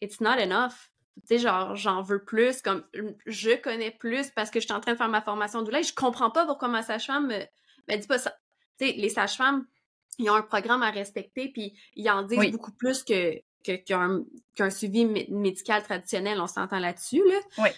it's 0.00 0.20
not 0.20 0.38
enough. 0.38 0.90
Tu 1.28 1.36
sais, 1.36 1.38
genre, 1.38 1.76
j'en 1.76 2.02
veux 2.02 2.24
plus, 2.24 2.62
comme, 2.62 2.84
je 3.26 3.60
connais 3.60 3.90
plus 3.90 4.30
parce 4.30 4.50
que 4.50 4.60
je 4.60 4.64
suis 4.64 4.72
en 4.72 4.80
train 4.80 4.92
de 4.92 4.96
faire 4.96 5.08
ma 5.08 5.20
formation 5.20 5.60
de 5.60 5.66
doula 5.66 5.80
et 5.80 5.82
je 5.82 5.94
comprends 5.94 6.30
pas 6.30 6.46
pourquoi 6.46 6.68
ma 6.68 6.82
sage-femme 6.82 7.28
me, 7.28 7.96
dit 7.96 8.06
pas 8.06 8.18
ça. 8.18 8.34
Tu 8.78 8.86
sais, 8.86 8.92
les 8.92 9.08
sages-femmes, 9.08 9.66
ils 10.18 10.30
ont 10.30 10.34
un 10.34 10.42
programme 10.42 10.82
à 10.82 10.90
respecter, 10.90 11.48
puis 11.48 11.78
ils 11.94 12.08
en 12.10 12.22
disent 12.22 12.50
beaucoup 12.50 12.72
plus 12.72 13.02
que 13.02 13.40
qu'un 13.64 14.70
suivi 14.70 15.04
médical 15.04 15.84
traditionnel, 15.84 16.40
on 16.40 16.48
s'entend 16.48 16.80
là-dessus, 16.80 17.22
là. 17.28 17.40
Oui 17.58 17.68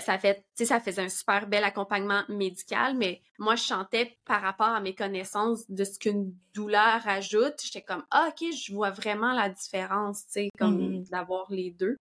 ça 0.00 0.18
fait, 0.18 0.44
ça 0.54 0.80
faisait 0.80 1.02
un 1.02 1.08
super 1.08 1.46
bel 1.46 1.64
accompagnement 1.64 2.22
médical, 2.28 2.96
mais 2.96 3.22
moi, 3.38 3.56
je 3.56 3.64
chantais 3.64 4.18
par 4.24 4.42
rapport 4.42 4.68
à 4.68 4.80
mes 4.80 4.94
connaissances 4.94 5.70
de 5.70 5.84
ce 5.84 5.98
qu'une 5.98 6.34
douleur 6.54 7.06
ajoute. 7.06 7.54
J'étais 7.62 7.82
comme, 7.82 8.04
ah, 8.10 8.30
OK, 8.30 8.52
je 8.52 8.72
vois 8.72 8.90
vraiment 8.90 9.32
la 9.32 9.48
différence, 9.48 10.26
tu 10.26 10.32
sais, 10.32 10.48
comme 10.58 10.78
mm-hmm. 10.78 11.10
d'avoir 11.10 11.50
les 11.50 11.70
deux. 11.70 11.96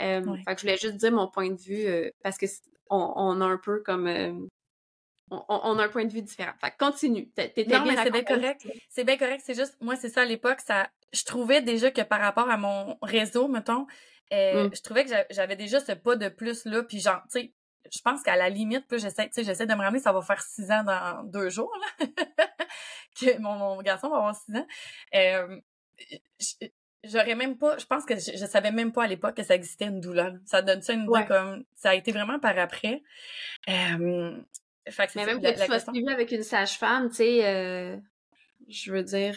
Euh, 0.00 0.36
fait 0.46 0.54
que 0.54 0.60
je 0.60 0.66
voulais 0.66 0.76
juste 0.76 0.96
dire 0.96 1.12
mon 1.12 1.28
point 1.28 1.50
de 1.50 1.60
vue, 1.60 1.86
euh, 1.86 2.10
parce 2.22 2.36
que 2.36 2.46
on, 2.90 3.40
a 3.40 3.44
un 3.44 3.58
peu 3.58 3.82
comme... 3.82 4.06
Euh, 4.06 4.32
on, 5.30 5.78
a 5.78 5.84
un 5.84 5.88
point 5.88 6.04
de 6.04 6.12
vue 6.12 6.22
différent. 6.22 6.52
Fait 6.60 6.70
que 6.70 6.76
continue. 6.78 7.28
non, 7.36 7.84
mais 7.84 7.96
c'est 7.96 8.12
bien 8.12 8.22
correct. 8.22 8.66
C'est 8.88 9.04
bien 9.04 9.16
correct. 9.16 9.42
C'est 9.44 9.54
juste, 9.54 9.76
moi, 9.80 9.96
c'est 9.96 10.08
ça, 10.08 10.22
à 10.22 10.24
l'époque, 10.24 10.60
ça, 10.60 10.88
je 11.12 11.24
trouvais 11.24 11.62
déjà 11.62 11.90
que 11.90 12.02
par 12.02 12.20
rapport 12.20 12.48
à 12.48 12.56
mon 12.56 12.96
réseau, 13.02 13.48
mettons, 13.48 13.86
euh, 14.32 14.68
mm. 14.68 14.74
Je 14.74 14.82
trouvais 14.82 15.04
que 15.04 15.10
j'avais 15.30 15.56
déjà 15.56 15.80
ce 15.80 15.92
pas 15.92 16.16
de 16.16 16.28
plus 16.28 16.64
là, 16.64 16.82
puis 16.82 17.00
genre, 17.00 17.22
tu 17.30 17.40
sais, 17.40 17.52
je 17.92 18.00
pense 18.02 18.22
qu'à 18.22 18.36
la 18.36 18.48
limite, 18.48 18.86
plus 18.86 19.00
j'essaie, 19.00 19.30
j'essaie 19.36 19.66
de 19.66 19.74
me 19.74 19.80
ramener, 19.80 20.00
ça 20.00 20.12
va 20.12 20.20
faire 20.22 20.42
six 20.42 20.70
ans 20.70 20.82
dans 20.82 21.22
deux 21.24 21.50
jours, 21.50 21.72
là, 21.80 22.06
que 23.20 23.38
mon, 23.38 23.80
garçon 23.82 24.08
va 24.08 24.16
avoir 24.16 24.34
six 24.34 24.52
ans. 24.56 24.66
Euh, 25.14 25.60
j'aurais 27.04 27.36
même 27.36 27.56
pas, 27.56 27.78
je 27.78 27.86
pense 27.86 28.04
que 28.04 28.16
je, 28.16 28.46
savais 28.46 28.72
même 28.72 28.92
pas 28.92 29.04
à 29.04 29.06
l'époque 29.06 29.36
que 29.36 29.44
ça 29.44 29.54
existait 29.54 29.86
une 29.86 30.00
douleur. 30.00 30.32
Ça 30.44 30.62
donne 30.62 30.82
ça 30.82 30.92
une 30.92 31.04
idée 31.04 31.24
comme, 31.28 31.64
ça 31.76 31.90
a 31.90 31.94
été 31.94 32.10
vraiment 32.10 32.40
par 32.40 32.58
après. 32.58 33.02
Euh, 33.68 34.36
fait 34.88 35.06
que 35.06 35.12
Mais 35.16 35.26
même 35.26 35.40
que 35.40 35.52
tu 35.52 35.64
sois 35.64 35.80
suivi 35.80 36.08
avec 36.08 36.32
une 36.32 36.42
sage-femme, 36.42 37.10
tu 37.10 37.16
sais, 37.16 38.00
je 38.68 38.92
veux 38.92 39.04
dire, 39.04 39.36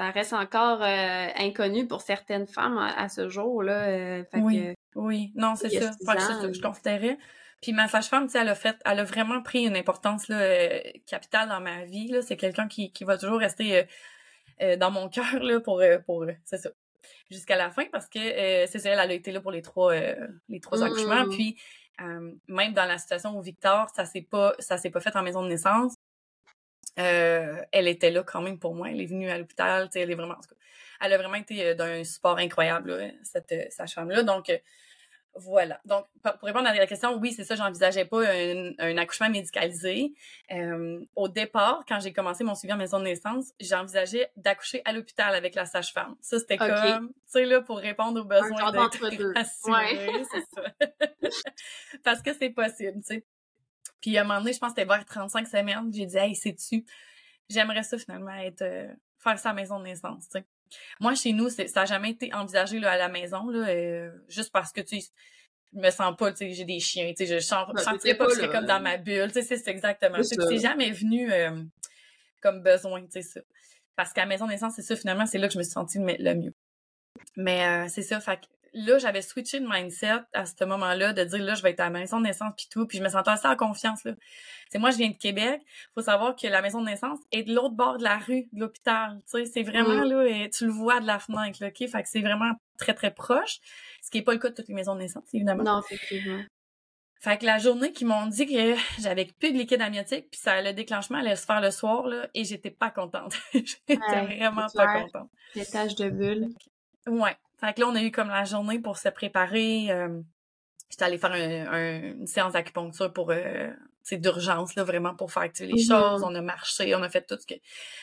ça 0.00 0.10
reste 0.12 0.32
encore 0.32 0.82
euh, 0.82 1.26
inconnu 1.36 1.86
pour 1.86 2.00
certaines 2.00 2.46
femmes 2.46 2.78
à, 2.78 3.10
ce 3.10 3.28
jour-là. 3.28 3.84
Euh, 3.84 4.24
oui. 4.36 4.72
oui, 4.94 5.32
non, 5.34 5.56
c'est 5.56 5.68
ça. 5.68 5.92
ça 5.92 6.46
que 6.46 6.54
je 6.54 6.62
considérais. 6.62 7.18
Puis 7.60 7.74
ma 7.74 7.86
sage-femme, 7.86 8.24
tu 8.24 8.32
sais, 8.32 8.38
elle 8.38 8.48
a 8.48 8.54
fait, 8.54 8.78
elle 8.86 9.00
a 9.00 9.04
vraiment 9.04 9.42
pris 9.42 9.66
une 9.66 9.76
importance 9.76 10.28
là, 10.28 10.40
euh, 10.40 10.80
capitale 11.06 11.50
dans 11.50 11.60
ma 11.60 11.84
vie. 11.84 12.14
C'est 12.26 12.38
quelqu'un 12.38 12.66
qui, 12.66 12.92
qui 12.92 13.04
va 13.04 13.18
toujours 13.18 13.40
rester 13.40 13.86
dans 14.78 14.90
mon 14.90 15.08
cœur 15.10 15.38
là, 15.42 15.60
pour, 15.60 15.82
pour 16.06 16.24
c'est 16.46 16.56
ça, 16.56 16.70
jusqu'à 17.30 17.58
la 17.58 17.70
fin 17.70 17.84
parce 17.92 18.08
que 18.08 18.20
c'est 18.68 18.78
ça, 18.78 18.88
elle 18.88 18.98
a 19.00 19.12
été 19.12 19.32
là 19.32 19.42
pour 19.42 19.52
les 19.52 19.60
trois, 19.60 19.92
les 20.48 20.60
trois 20.60 20.82
accouchements. 20.82 21.26
Mmh. 21.26 21.30
Puis 21.30 21.60
même 22.48 22.72
dans 22.72 22.86
la 22.86 22.96
situation 22.96 23.36
où 23.36 23.42
Victor, 23.42 23.90
ça 23.94 24.06
s'est 24.06 24.22
pas, 24.22 24.54
ça 24.60 24.78
s'est 24.78 24.88
pas 24.88 25.00
fait 25.00 25.14
en 25.14 25.22
maison 25.22 25.42
de 25.42 25.48
naissance. 25.48 25.94
Euh, 26.98 27.62
elle 27.72 27.88
était 27.88 28.10
là 28.10 28.22
quand 28.22 28.42
même 28.42 28.58
pour 28.58 28.74
moi. 28.74 28.90
Elle 28.90 29.00
est 29.00 29.06
venue 29.06 29.30
à 29.30 29.38
l'hôpital, 29.38 29.88
elle 29.94 30.10
est 30.10 30.14
vraiment, 30.14 30.36
elle 31.00 31.12
a 31.12 31.18
vraiment 31.18 31.36
été 31.36 31.64
euh, 31.66 31.74
d'un 31.74 32.04
support 32.04 32.38
incroyable, 32.38 33.12
cette 33.22 33.52
euh, 33.52 33.64
sage-femme-là. 33.70 34.22
Donc, 34.22 34.50
voilà. 35.36 35.80
Donc, 35.84 36.06
pour 36.22 36.42
répondre 36.42 36.66
à 36.66 36.74
la 36.74 36.86
question, 36.88 37.16
oui, 37.16 37.32
c'est 37.32 37.44
ça, 37.44 37.54
j'envisageais 37.54 38.04
pas 38.04 38.22
un, 38.28 38.96
accouchement 38.96 39.30
médicalisé. 39.30 40.12
au 41.14 41.28
départ, 41.28 41.84
quand 41.88 42.00
j'ai 42.00 42.12
commencé 42.12 42.42
mon 42.42 42.56
suivi 42.56 42.74
en 42.74 42.76
maison 42.76 42.98
de 42.98 43.04
naissance, 43.04 43.52
j'envisageais 43.60 44.32
d'accoucher 44.36 44.82
à 44.84 44.92
l'hôpital 44.92 45.32
avec 45.34 45.54
la 45.54 45.66
sage-femme. 45.66 46.16
Ça, 46.20 46.40
c'était 46.40 46.56
comme, 46.56 47.08
tu 47.08 47.14
sais, 47.26 47.44
là, 47.44 47.60
pour 47.60 47.78
répondre 47.78 48.20
aux 48.20 48.24
besoins 48.24 48.72
d'être 48.72 49.32
assurée, 49.36 50.24
c'est 50.32 50.44
ça. 50.52 51.28
Parce 52.04 52.22
que 52.22 52.34
c'est 52.34 52.50
possible, 52.50 53.00
tu 53.00 53.14
sais. 53.14 53.24
Puis 54.00 54.16
à 54.16 54.22
un 54.22 54.24
moment 54.24 54.40
donné, 54.40 54.52
je 54.52 54.58
pense 54.58 54.72
que 54.72 54.80
c'était 54.80 54.88
vers 54.88 55.04
35 55.04 55.46
semaines, 55.46 55.92
j'ai 55.92 56.06
dit, 56.06 56.16
hey, 56.16 56.34
sais-tu, 56.34 56.84
j'aimerais 57.48 57.82
ça 57.82 57.98
finalement 57.98 58.34
être, 58.34 58.62
euh, 58.62 58.88
faire 59.18 59.38
ça 59.38 59.50
à 59.50 59.52
maison 59.52 59.78
de 59.78 59.84
naissance. 59.84 60.28
Moi, 61.00 61.14
chez 61.14 61.32
nous, 61.32 61.50
ça 61.50 61.64
n'a 61.74 61.84
jamais 61.84 62.10
été 62.10 62.32
envisagé 62.32 62.78
là, 62.78 62.92
à 62.92 62.96
la 62.96 63.08
maison, 63.08 63.48
là, 63.48 63.68
euh, 63.68 64.10
juste 64.28 64.52
parce 64.52 64.72
que, 64.72 64.80
tu 64.80 65.00
je 65.72 65.78
me 65.78 65.90
sens 65.90 66.16
pas, 66.16 66.32
tu 66.32 66.38
sais, 66.38 66.52
j'ai 66.52 66.64
des 66.64 66.80
chiens, 66.80 67.12
tu 67.16 67.26
sais, 67.26 67.26
je 67.26 67.38
sens, 67.38 67.68
je 67.76 67.82
sentirais 67.82 68.16
pas, 68.16 68.26
que 68.26 68.34
je 68.34 68.46
comme 68.46 68.66
dans 68.66 68.80
ma 68.80 68.96
bulle, 68.96 69.30
tu 69.32 69.42
sais, 69.42 69.56
c'est 69.56 69.70
exactement 69.70 70.22
ça. 70.22 70.36
C'est 70.48 70.58
jamais 70.58 70.90
venu 70.90 71.30
euh, 71.32 71.62
comme 72.40 72.62
besoin, 72.62 73.02
tu 73.02 73.10
sais, 73.10 73.22
ça. 73.22 73.40
Parce 73.94 74.12
qu'à 74.12 74.26
maison 74.26 74.46
de 74.46 74.52
naissance, 74.52 74.74
c'est 74.74 74.82
ça, 74.82 74.96
finalement, 74.96 75.26
c'est 75.26 75.38
là 75.38 75.46
que 75.46 75.54
je 75.54 75.58
me 75.58 75.62
suis 75.62 75.72
sentie 75.72 75.98
le 75.98 76.34
mieux. 76.34 76.54
Mais 77.36 77.88
c'est 77.88 78.02
ça, 78.02 78.18
fait 78.18 78.40
là, 78.72 78.98
j'avais 78.98 79.22
switché 79.22 79.60
de 79.60 79.66
mindset 79.68 80.20
à 80.32 80.46
ce 80.46 80.64
moment-là, 80.64 81.12
de 81.12 81.24
dire 81.24 81.42
là, 81.42 81.54
je 81.54 81.62
vais 81.62 81.70
être 81.70 81.80
à 81.80 81.84
la 81.84 81.90
maison 81.90 82.18
de 82.18 82.24
naissance 82.24 82.52
puis 82.56 82.68
tout, 82.70 82.86
puis 82.86 82.98
je 82.98 83.02
me 83.02 83.08
sentais 83.08 83.30
assez 83.30 83.48
en 83.48 83.56
confiance 83.56 84.04
là. 84.04 84.12
C'est 84.70 84.78
moi, 84.78 84.90
je 84.90 84.98
viens 84.98 85.10
de 85.10 85.16
Québec. 85.16 85.60
Faut 85.94 86.02
savoir 86.02 86.36
que 86.36 86.46
la 86.46 86.62
maison 86.62 86.80
de 86.80 86.86
naissance 86.86 87.18
est 87.32 87.42
de 87.42 87.54
l'autre 87.54 87.74
bord 87.74 87.98
de 87.98 88.04
la 88.04 88.18
rue, 88.18 88.48
de 88.52 88.60
l'hôpital. 88.60 89.20
Tu 89.30 89.38
sais, 89.38 89.44
c'est 89.44 89.62
vraiment 89.62 90.04
là, 90.04 90.24
et 90.26 90.48
tu 90.50 90.66
le 90.66 90.70
vois 90.70 91.00
de 91.00 91.06
la 91.06 91.18
fenêtre, 91.18 91.58
là, 91.60 91.68
ok? 91.68 91.88
Fait 91.88 92.02
que 92.02 92.08
c'est 92.08 92.20
vraiment 92.20 92.52
très 92.78 92.94
très 92.94 93.12
proche, 93.12 93.58
ce 94.02 94.10
qui 94.10 94.18
est 94.18 94.22
pas 94.22 94.32
le 94.32 94.38
cas 94.38 94.50
de 94.50 94.54
toutes 94.54 94.68
les 94.68 94.74
maisons 94.74 94.94
de 94.94 95.00
naissance, 95.00 95.24
évidemment. 95.34 95.64
Non, 95.64 95.80
effectivement. 95.80 96.42
Fait 97.20 97.36
que 97.36 97.44
la 97.44 97.58
journée 97.58 97.92
qu'ils 97.92 98.06
m'ont 98.06 98.26
dit 98.26 98.46
que 98.46 98.76
j'avais 98.98 99.26
plus 99.26 99.52
de 99.52 99.58
liquide 99.58 99.82
amniotique, 99.82 100.30
puis 100.30 100.40
ça 100.40 100.62
le 100.62 100.72
déclenchement 100.72 101.18
allait 101.18 101.36
se 101.36 101.44
faire 101.44 101.60
le 101.60 101.70
soir 101.70 102.06
là, 102.06 102.28
et 102.32 102.44
j'étais 102.44 102.70
pas 102.70 102.90
contente. 102.90 103.34
j'étais 103.52 103.96
vraiment 103.96 104.66
pas 104.74 105.00
contente. 105.00 105.30
Les 105.54 105.66
taches 105.66 105.96
de 105.96 106.08
bulles. 106.08 106.48
Ouais. 107.06 107.36
Fait 107.60 107.74
que 107.74 107.80
là, 107.80 107.88
on 107.88 107.94
a 107.94 108.02
eu 108.02 108.10
comme 108.10 108.28
la 108.28 108.44
journée 108.44 108.78
pour 108.78 108.96
se 108.96 109.08
préparer. 109.08 109.90
Euh, 109.90 110.20
J'étais 110.90 111.04
allée 111.04 111.18
faire 111.18 111.34
une 111.34 112.26
séance 112.26 112.54
d'acupuncture 112.54 113.12
pour 113.12 113.30
euh, 113.30 113.70
d'urgence, 114.12 114.74
là, 114.74 114.82
vraiment 114.82 115.14
pour 115.14 115.30
faire 115.30 115.44
activer 115.44 115.72
les 115.72 115.82
mm-hmm. 115.82 116.10
choses. 116.10 116.24
On 116.24 116.34
a 116.34 116.40
marché, 116.40 116.94
on 116.96 117.02
a 117.02 117.08
fait 117.08 117.24
tout 117.24 117.36
ce 117.38 117.46
que. 117.46 117.54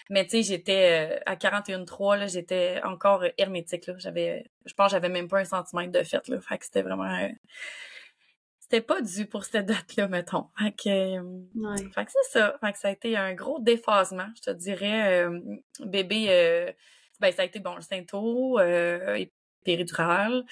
Mais 0.10 0.24
tu 0.24 0.38
sais, 0.38 0.44
j'étais 0.44 1.18
euh, 1.18 1.20
à 1.26 1.36
41,3, 1.36 2.18
là, 2.18 2.28
j'étais 2.28 2.80
encore 2.86 3.26
hermétique. 3.38 3.88
Là. 3.88 3.96
J'avais. 3.98 4.50
Je 4.66 4.74
pense 4.74 4.92
j'avais 4.92 5.10
même 5.10 5.28
pas 5.28 5.40
un 5.40 5.46
centimètre 5.46 5.92
de 5.92 6.04
fait. 6.04 6.26
Là. 6.30 6.40
Fait 6.40 6.58
que 6.58 6.64
c'était 6.64 6.82
vraiment. 6.82 7.04
Euh, 7.04 7.28
c'était 8.60 8.82
pas 8.82 9.02
dû 9.02 9.26
pour 9.26 9.44
cette 9.44 9.66
date-là, 9.66 10.08
mettons. 10.08 10.48
Fait 10.58 10.72
que, 10.72 11.20
ouais. 11.20 11.92
fait 11.94 12.06
que 12.06 12.12
c'est 12.12 12.40
ça. 12.40 12.58
Fait 12.62 12.72
que 12.72 12.80
ça 12.80 12.88
a 12.88 12.92
été 12.92 13.18
un 13.18 13.34
gros 13.34 13.60
déphasement, 13.60 14.28
je 14.38 14.42
te 14.44 14.52
dirais. 14.52 15.26
bébé, 15.86 16.74
ben, 17.20 17.32
ça 17.32 17.42
a 17.42 17.46
été 17.46 17.60
bon, 17.60 17.76
le 17.76 17.82
synto, 17.82 18.60
euh, 18.60 19.26
péridurale, 19.68 20.46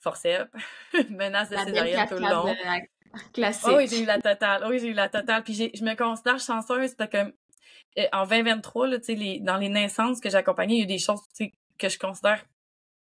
forceps, 0.00 0.48
menace 1.10 1.50
de 1.50 1.56
césarienne 1.56 2.08
tout 2.08 2.14
le 2.14 2.30
long. 2.30 2.46
Euh, 2.46 3.16
classique. 3.32 3.68
Oh 3.68 3.76
oui, 3.76 3.88
j'ai 3.88 4.02
eu 4.02 4.06
la 4.06 4.20
totale. 4.20 4.62
Oh 4.64 4.70
oui, 4.70 4.78
j'ai 4.78 4.86
eu 4.86 4.92
la 4.92 5.08
totale. 5.08 5.42
Puis 5.42 5.54
je 5.54 5.84
me 5.84 5.96
considère 5.96 6.38
chanceuse 6.38 6.94
parce 6.94 7.10
que 7.10 7.34
euh, 7.98 8.06
en 8.12 8.24
2023, 8.24 8.86
là, 8.86 8.98
les, 9.08 9.40
dans 9.40 9.56
les 9.56 9.68
naissances 9.68 10.20
que 10.20 10.30
j'ai 10.30 10.36
accompagnées, 10.36 10.76
il 10.76 10.78
y 10.78 10.82
a 10.82 10.84
eu 10.84 10.86
des 10.86 10.98
choses 10.98 11.20
que 11.76 11.88
je 11.88 11.98
considère 11.98 12.44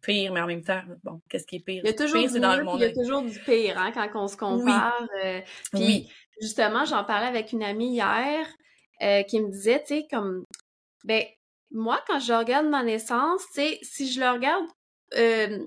pires, 0.03 0.31
mais 0.31 0.43
en 0.43 0.47
même 0.47 0.63
temps, 0.63 0.83
bon, 1.03 1.23
qu'est-ce 1.31 1.47
qui 1.47 1.57
est 1.57 1.65
pire? 1.65 1.83
Il 1.83 1.87
y 1.87 1.91
a 1.91 1.97
toujours, 1.97 2.29
du, 2.29 2.39
dans 2.39 2.55
le 2.55 2.63
monde. 2.63 2.81
Il 2.81 2.83
y 2.83 2.91
a 2.91 2.93
toujours 2.93 3.23
du 3.23 3.41
pire 3.41 3.79
hein, 3.79 3.93
quand 3.93 4.09
on 4.15 4.29
se 4.29 4.37
compare. 4.37 5.09
Euh, 5.25 5.41
puis 5.73 5.83
oui. 5.83 6.11
justement, 6.41 6.85
j'en 6.85 7.03
parlais 7.03 7.27
avec 7.27 7.53
une 7.53 7.63
amie 7.63 7.95
hier 7.95 8.47
qui 9.27 9.41
me 9.41 9.51
disait, 9.51 9.81
tu 9.81 9.95
sais, 9.95 10.07
comme, 10.11 10.45
ben, 11.05 11.25
moi, 11.71 11.99
quand 12.07 12.21
je 12.21 12.33
regarde 12.33 12.67
ma 12.67 12.83
naissance, 12.83 13.43
tu 13.55 13.63
sais, 13.63 13.79
si 13.83 14.13
je 14.13 14.21
le 14.21 14.31
regarde 14.31 14.65
euh, 15.15 15.67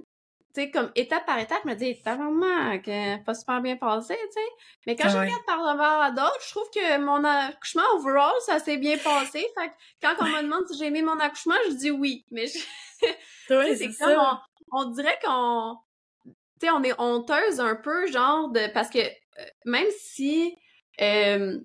tu 0.56 0.62
sais, 0.62 0.72
comme 0.72 0.92
étape 0.96 1.26
par 1.28 1.38
étape, 1.38 1.60
je 1.64 1.70
me 1.70 1.76
dis, 1.76 1.96
maman, 2.06 2.80
que 2.80 3.24
pas 3.24 3.34
super 3.36 3.62
bien 3.62 3.78
passé, 3.78 4.16
tu 4.16 4.34
sais. 4.34 4.50
Mais 4.88 4.96
quand 4.96 5.08
je 5.08 5.18
regarde 5.18 5.46
par 5.46 5.64
rapport 5.64 6.02
à 6.02 6.10
d'autres, 6.10 6.42
je 6.44 6.50
trouve 6.50 6.70
que 6.74 6.98
mon 6.98 7.24
accouchement 7.24 7.84
overall, 7.96 8.34
ça 8.46 8.58
s'est 8.58 8.78
bien 8.78 8.98
passé. 8.98 9.46
Fait 9.56 9.68
que 9.68 9.74
quand 10.02 10.16
on 10.20 10.26
me 10.26 10.42
demande 10.42 10.68
si 10.68 10.78
j'ai 10.78 10.88
aimé 10.88 11.04
mon 11.04 11.20
accouchement, 11.20 11.54
je 11.70 11.76
dis 11.76 11.92
oui. 11.92 12.26
Mais 12.32 12.48
je... 12.48 12.58
c'est 13.48 13.96
comme, 14.00 14.40
on, 14.72 14.86
dirait 14.86 15.20
qu'on, 15.24 15.78
tu 16.26 16.32
sais, 16.62 16.72
on 16.72 16.82
est 16.82 17.00
honteuse 17.00 17.60
un 17.60 17.76
peu, 17.76 18.08
genre, 18.08 18.50
de, 18.50 18.72
parce 18.74 18.90
que 18.90 19.00
euh, 19.00 19.46
même 19.66 19.88
si, 20.00 20.58
euh, 21.00 21.60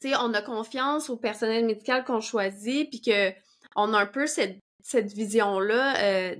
tu 0.00 0.08
sais, 0.08 0.16
on 0.16 0.32
a 0.32 0.40
confiance 0.40 1.10
au 1.10 1.18
personnel 1.18 1.66
médical 1.66 2.04
qu'on 2.04 2.22
choisit, 2.22 2.88
puis 2.88 3.02
que 3.02 3.32
on 3.76 3.92
a 3.92 3.98
un 3.98 4.06
peu 4.06 4.26
cette 4.26 4.58
cette 4.88 5.12
vision-là, 5.12 6.02
euh, 6.02 6.36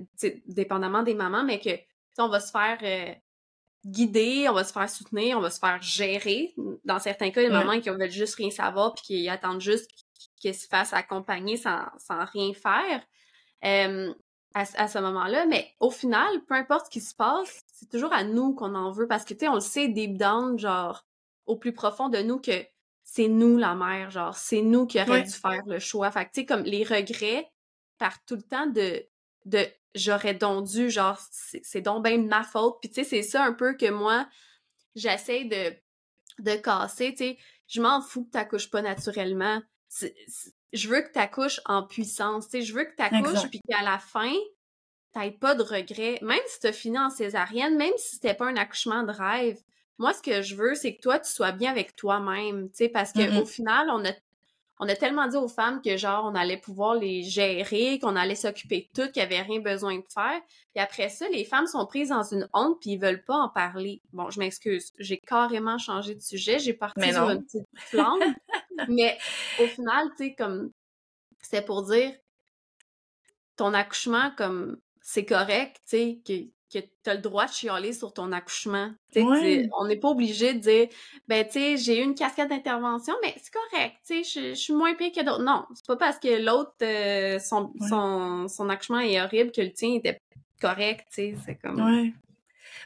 dépendamment 0.47 1.03
des 1.03 1.13
mamans, 1.13 1.43
mais 1.43 1.59
que 1.59 1.69
on 2.17 2.29
va 2.29 2.39
se 2.39 2.51
faire 2.51 2.79
euh, 2.81 3.13
guider, 3.85 4.47
on 4.49 4.53
va 4.53 4.63
se 4.63 4.73
faire 4.73 4.89
soutenir, 4.89 5.37
on 5.37 5.41
va 5.41 5.51
se 5.51 5.59
faire 5.59 5.79
gérer. 5.83 6.55
Dans 6.83 6.97
certains 6.97 7.29
cas, 7.29 7.41
les 7.41 7.49
mamans 7.49 7.79
qui 7.79 7.89
veulent 7.89 8.09
juste 8.09 8.35
rien 8.35 8.49
savoir 8.49 8.95
puis 8.95 9.03
qui 9.03 9.29
attendent 9.29 9.61
juste 9.61 9.91
qu'ils 10.37 10.55
se 10.55 10.67
fassent 10.67 10.93
accompagner 10.93 11.57
sans, 11.57 11.83
sans 11.99 12.25
rien 12.25 12.51
faire 12.53 13.03
euh, 13.65 14.11
à, 14.55 14.61
à, 14.61 14.87
ce 14.87 14.97
moment-là. 14.97 15.45
Mais 15.45 15.71
au 15.79 15.91
final, 15.91 16.43
peu 16.47 16.55
importe 16.55 16.87
ce 16.87 16.91
qui 16.91 17.01
se 17.01 17.13
passe, 17.13 17.61
c'est 17.71 17.89
toujours 17.89 18.13
à 18.13 18.23
nous 18.23 18.55
qu'on 18.55 18.73
en 18.73 18.91
veut 18.91 19.07
parce 19.07 19.25
que, 19.25 19.35
tu 19.35 19.41
sais, 19.41 19.47
on 19.47 19.55
le 19.55 19.59
sait 19.59 19.89
deep 19.89 20.17
down, 20.17 20.57
genre, 20.57 21.05
au 21.45 21.55
plus 21.55 21.71
profond 21.71 22.09
de 22.09 22.17
nous 22.17 22.39
que 22.39 22.65
c'est 23.03 23.27
nous 23.27 23.57
la 23.57 23.75
mère, 23.75 24.09
genre, 24.09 24.35
c'est 24.35 24.63
nous 24.63 24.87
qui 24.87 24.99
aurions 24.99 25.23
dû 25.23 25.29
faire 25.29 25.63
le 25.67 25.77
choix. 25.77 26.09
Fait 26.09 26.25
que, 26.25 26.31
tu 26.31 26.41
sais, 26.41 26.45
comme 26.47 26.63
les 26.63 26.83
regrets, 26.83 27.47
par 27.99 28.23
tout 28.25 28.35
le 28.35 28.41
temps 28.41 28.65
de, 28.65 29.05
de 29.45 29.67
j'aurais 29.95 30.33
donc 30.33 30.67
dû, 30.67 30.89
genre, 30.89 31.19
c'est 31.41 31.81
donc 31.81 32.03
bien 32.03 32.17
ma 32.17 32.43
faute. 32.43 32.77
Puis, 32.81 32.89
tu 32.89 32.95
sais, 32.95 33.03
c'est 33.03 33.23
ça 33.23 33.43
un 33.43 33.53
peu 33.53 33.75
que 33.75 33.89
moi, 33.89 34.27
j'essaie 34.95 35.45
de, 35.45 35.75
de 36.43 36.55
casser, 36.55 37.11
tu 37.11 37.17
sais. 37.17 37.37
Je 37.67 37.81
m'en 37.81 38.01
fous 38.01 38.25
que 38.25 38.31
t'accouches 38.31 38.71
pas 38.71 38.81
naturellement. 38.81 39.61
je 40.73 40.87
veux 40.87 41.01
que 41.01 41.11
t'accouches 41.11 41.61
en 41.65 41.83
puissance, 41.83 42.45
tu 42.45 42.51
sais. 42.51 42.61
Je 42.61 42.73
veux 42.73 42.85
que 42.85 42.95
t'accouches, 42.95 43.47
puis 43.49 43.61
qu'à 43.67 43.83
la 43.83 43.99
fin, 43.99 44.33
t'aies 45.13 45.31
pas 45.31 45.55
de 45.55 45.63
regrets. 45.63 46.19
Même 46.21 46.39
si 46.47 46.59
t'as 46.59 46.71
fini 46.71 46.97
en 46.97 47.09
césarienne, 47.09 47.77
même 47.77 47.93
si 47.97 48.15
c'était 48.15 48.33
pas 48.33 48.47
un 48.47 48.55
accouchement 48.55 49.03
de 49.03 49.11
rêve, 49.11 49.59
moi, 49.97 50.13
ce 50.13 50.21
que 50.21 50.41
je 50.41 50.55
veux, 50.55 50.75
c'est 50.75 50.95
que 50.95 51.01
toi, 51.01 51.19
tu 51.19 51.29
sois 51.29 51.51
bien 51.51 51.69
avec 51.69 51.95
toi-même, 51.95 52.69
tu 52.69 52.77
sais, 52.77 52.89
parce 52.89 53.11
qu'au 53.11 53.45
final, 53.45 53.89
on 53.91 54.05
a 54.05 54.13
on 54.79 54.87
a 54.87 54.95
tellement 54.95 55.27
dit 55.27 55.35
aux 55.35 55.49
femmes 55.49 55.81
que 55.81 55.97
genre 55.97 56.25
on 56.25 56.35
allait 56.35 56.57
pouvoir 56.57 56.95
les 56.95 57.21
gérer, 57.23 57.99
qu'on 57.99 58.15
allait 58.15 58.35
s'occuper 58.35 58.89
de 58.93 59.01
tout, 59.01 59.11
qu'il 59.11 59.21
n'y 59.21 59.33
avait 59.33 59.41
rien 59.41 59.59
besoin 59.59 59.97
de 59.97 60.05
faire. 60.13 60.41
Puis 60.73 60.81
après 60.81 61.09
ça, 61.09 61.27
les 61.29 61.43
femmes 61.43 61.67
sont 61.67 61.85
prises 61.85 62.09
dans 62.09 62.23
une 62.23 62.47
honte 62.53 62.79
puis 62.79 62.91
ils 62.91 62.99
veulent 62.99 63.23
pas 63.23 63.35
en 63.35 63.49
parler. 63.49 64.01
Bon, 64.13 64.29
je 64.29 64.39
m'excuse, 64.39 64.93
j'ai 64.97 65.17
carrément 65.17 65.77
changé 65.77 66.15
de 66.15 66.21
sujet, 66.21 66.59
j'ai 66.59 66.73
parti 66.73 67.11
sur 67.11 67.29
une 67.29 67.43
petite 67.43 67.67
flamme. 67.75 68.19
mais 68.87 69.17
au 69.61 69.67
final, 69.67 70.09
tu 70.11 70.25
sais 70.25 70.35
comme 70.35 70.71
c'est 71.41 71.65
pour 71.65 71.83
dire 71.83 72.13
ton 73.57 73.73
accouchement 73.73 74.31
comme 74.37 74.77
c'est 75.01 75.25
correct, 75.25 75.81
tu 75.89 76.21
sais 76.25 76.51
que 76.71 76.79
tu 76.79 77.09
as 77.09 77.15
le 77.15 77.21
droit 77.21 77.45
de 77.45 77.51
chialer 77.51 77.93
sur 77.93 78.13
ton 78.13 78.31
accouchement. 78.31 78.91
On 79.15 79.87
n'est 79.87 79.97
pas 79.97 80.09
obligé 80.09 80.53
de 80.53 80.59
dire 80.59 80.87
ben 81.27 81.45
tu 81.45 81.53
sais, 81.53 81.77
j'ai 81.77 81.99
eu 81.99 82.03
une 82.03 82.15
cascade 82.15 82.49
d'intervention, 82.49 83.15
mais 83.23 83.33
c'est 83.41 83.51
correct, 83.51 83.95
tu 84.05 84.23
sais, 84.23 84.51
je, 84.51 84.53
suis 84.53 84.73
moins 84.73 84.93
pire 84.95 85.11
que 85.11 85.23
d'autres. 85.23 85.43
Non, 85.43 85.65
c'est 85.73 85.85
pas 85.85 85.97
parce 85.97 86.19
que 86.19 86.43
l'autre 86.43 86.73
euh, 86.83 87.39
son, 87.39 87.73
son, 87.87 88.47
son, 88.47 88.69
accouchement 88.69 88.99
est 88.99 89.19
horrible 89.21 89.51
que 89.51 89.61
le 89.61 89.71
tien 89.71 89.95
était 89.95 90.19
correct, 90.61 91.07
tu 91.09 91.15
sais, 91.15 91.35
c'est 91.45 91.55
comme 91.55 91.81
Ouais. 91.81 92.13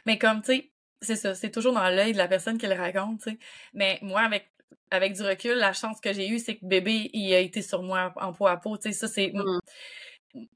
Mais 0.06 0.18
comme 0.18 0.40
tu 0.40 0.52
sais, 0.52 0.70
c'est 1.02 1.16
ça, 1.16 1.34
c'est 1.34 1.50
toujours 1.50 1.74
dans 1.74 1.88
l'œil 1.90 2.12
de 2.12 2.18
la 2.18 2.28
personne 2.28 2.58
qui 2.58 2.66
le 2.66 2.74
raconte, 2.74 3.20
tu 3.22 3.30
sais. 3.30 3.38
Mais 3.74 3.98
moi 4.02 4.20
avec 4.20 4.50
avec 4.90 5.14
du 5.14 5.22
recul, 5.22 5.56
la 5.56 5.72
chance 5.72 6.00
que 6.00 6.12
j'ai 6.12 6.28
eue, 6.28 6.38
c'est 6.38 6.56
que 6.56 6.64
bébé, 6.64 7.10
il 7.12 7.32
a 7.34 7.40
été 7.40 7.62
sur 7.62 7.82
moi 7.82 8.12
en 8.16 8.32
peau 8.32 8.46
à 8.46 8.56
peau, 8.56 8.76
tu 8.76 8.84
sais, 8.84 8.92
ça 8.92 9.08
c'est 9.08 9.32
mmh. 9.34 9.60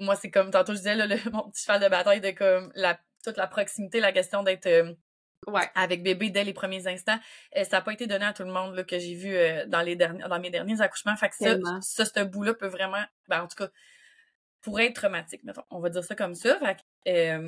moi 0.00 0.16
c'est 0.16 0.30
comme 0.30 0.50
tantôt 0.50 0.72
je 0.72 0.78
disais 0.78 0.94
là, 0.94 1.06
le, 1.06 1.16
mon 1.32 1.50
petit 1.50 1.62
cheval 1.62 1.82
de 1.82 1.88
bataille 1.88 2.20
de 2.20 2.30
comme 2.30 2.72
la 2.74 2.98
toute 3.24 3.36
la 3.36 3.46
proximité, 3.46 4.00
la 4.00 4.12
question 4.12 4.42
d'être 4.42 4.66
euh, 4.66 4.92
avec 5.74 6.02
bébé 6.02 6.30
dès 6.30 6.44
les 6.44 6.52
premiers 6.52 6.86
instants, 6.86 7.18
euh, 7.56 7.64
ça 7.64 7.78
n'a 7.78 7.82
pas 7.82 7.92
été 7.92 8.06
donné 8.06 8.24
à 8.24 8.32
tout 8.32 8.42
le 8.42 8.52
monde 8.52 8.74
là, 8.74 8.84
que 8.84 8.98
j'ai 8.98 9.14
vu 9.14 9.34
euh, 9.34 9.66
dans 9.66 9.82
les 9.82 9.96
derniers 9.96 10.24
dans 10.28 10.40
mes 10.40 10.50
derniers 10.50 10.80
accouchements. 10.80 11.16
Fait 11.16 11.28
que 11.28 11.36
ça, 11.36 12.04
ce 12.04 12.24
bout-là 12.24 12.54
peut 12.54 12.66
vraiment, 12.66 13.02
ben, 13.28 13.42
en 13.42 13.48
tout 13.48 13.56
cas, 13.56 13.68
pourrait 14.60 14.86
être 14.86 14.96
traumatique, 14.96 15.44
mettons. 15.44 15.62
On 15.70 15.80
va 15.80 15.90
dire 15.90 16.04
ça 16.04 16.14
comme 16.14 16.34
ça. 16.34 16.58
Fait 16.58 17.42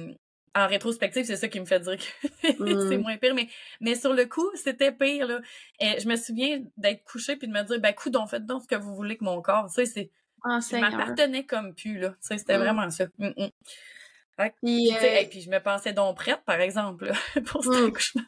en 0.53 0.67
rétrospective, 0.67 1.25
c'est 1.25 1.37
ça 1.37 1.47
qui 1.47 1.61
me 1.61 1.65
fait 1.65 1.79
dire 1.79 1.97
que 1.97 2.03
c'est 2.43 2.59
mmh. 2.59 3.03
moins 3.03 3.17
pire. 3.19 3.35
Mais, 3.35 3.49
mais 3.81 3.95
sur 3.95 4.13
le 4.13 4.27
coup, 4.27 4.51
c'était 4.57 4.91
pire. 4.91 5.27
Là. 5.29 5.41
je 5.81 6.09
me 6.09 6.17
souviens 6.17 6.63
d'être 6.77 7.05
couchée 7.05 7.37
puis 7.37 7.47
de 7.47 7.53
me 7.53 7.63
dire, 7.63 7.81
ben, 7.81 7.95
faites 8.29 8.47
donc 8.47 8.63
ce 8.63 8.67
que 8.67 8.75
vous 8.75 8.95
voulez 8.95 9.17
que 9.17 9.25
mon 9.25 9.41
corps. 9.43 9.67
Tu 9.69 9.75
sais, 9.75 9.87
c'est. 9.87 10.11
Oh, 10.45 10.59
ça 10.61 10.81
m'appartenait 10.81 11.45
comme 11.45 11.75
pu, 11.75 11.99
là. 11.99 12.11
Tu 12.11 12.17
sais, 12.21 12.39
c'était 12.39 12.57
mmh. 12.57 12.63
vraiment 12.63 12.91
ça. 12.91 13.07
Puis, 14.63 14.93
euh, 14.95 15.25
puis, 15.29 15.41
je 15.41 15.51
me 15.51 15.61
pensais 15.61 15.93
donc 15.93 16.17
prête, 16.17 16.43
par 16.45 16.61
exemple, 16.61 17.13
pour 17.47 17.63
cet 17.65 17.73
mmh. 17.73 17.87
accouchement. 17.87 18.23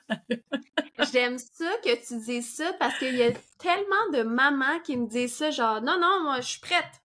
J'aime 1.13 1.39
ça 1.39 1.71
que 1.83 2.07
tu 2.07 2.19
dises 2.25 2.55
ça 2.57 2.73
parce 2.79 2.99
qu'il 2.99 3.17
y 3.17 3.23
a 3.23 3.33
tellement 3.59 4.11
de 4.13 4.23
mamans 4.23 4.81
qui 4.81 4.97
me 4.97 5.07
disent 5.09 5.37
ça, 5.37 5.51
genre 5.51 5.81
non, 5.81 5.99
non, 5.99 6.23
moi 6.23 6.41
je 6.41 6.49
suis 6.49 6.61
prête. 6.61 7.03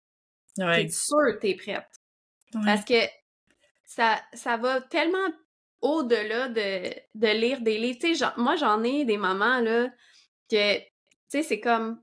Ouais. 0.58 0.84
T'es 0.84 0.88
sûre 0.90 1.34
que 1.34 1.40
t'es 1.40 1.54
prête. 1.54 1.88
Parce 2.64 2.84
que 2.84 3.00
ça, 3.84 4.20
ça 4.32 4.56
va 4.56 4.80
tellement 4.80 5.28
au-delà 5.82 6.48
de, 6.48 6.94
de 7.14 7.26
lire 7.28 7.60
des 7.60 7.78
livres. 7.78 7.98
Tu 8.00 8.14
sais, 8.14 8.26
moi 8.36 8.56
j'en 8.56 8.82
ai 8.82 9.04
des 9.04 9.18
mamans 9.18 9.60
là 9.60 9.88
que, 10.50 10.78
tu 10.78 10.84
sais, 11.28 11.42
c'est 11.42 11.60
comme 11.60 12.00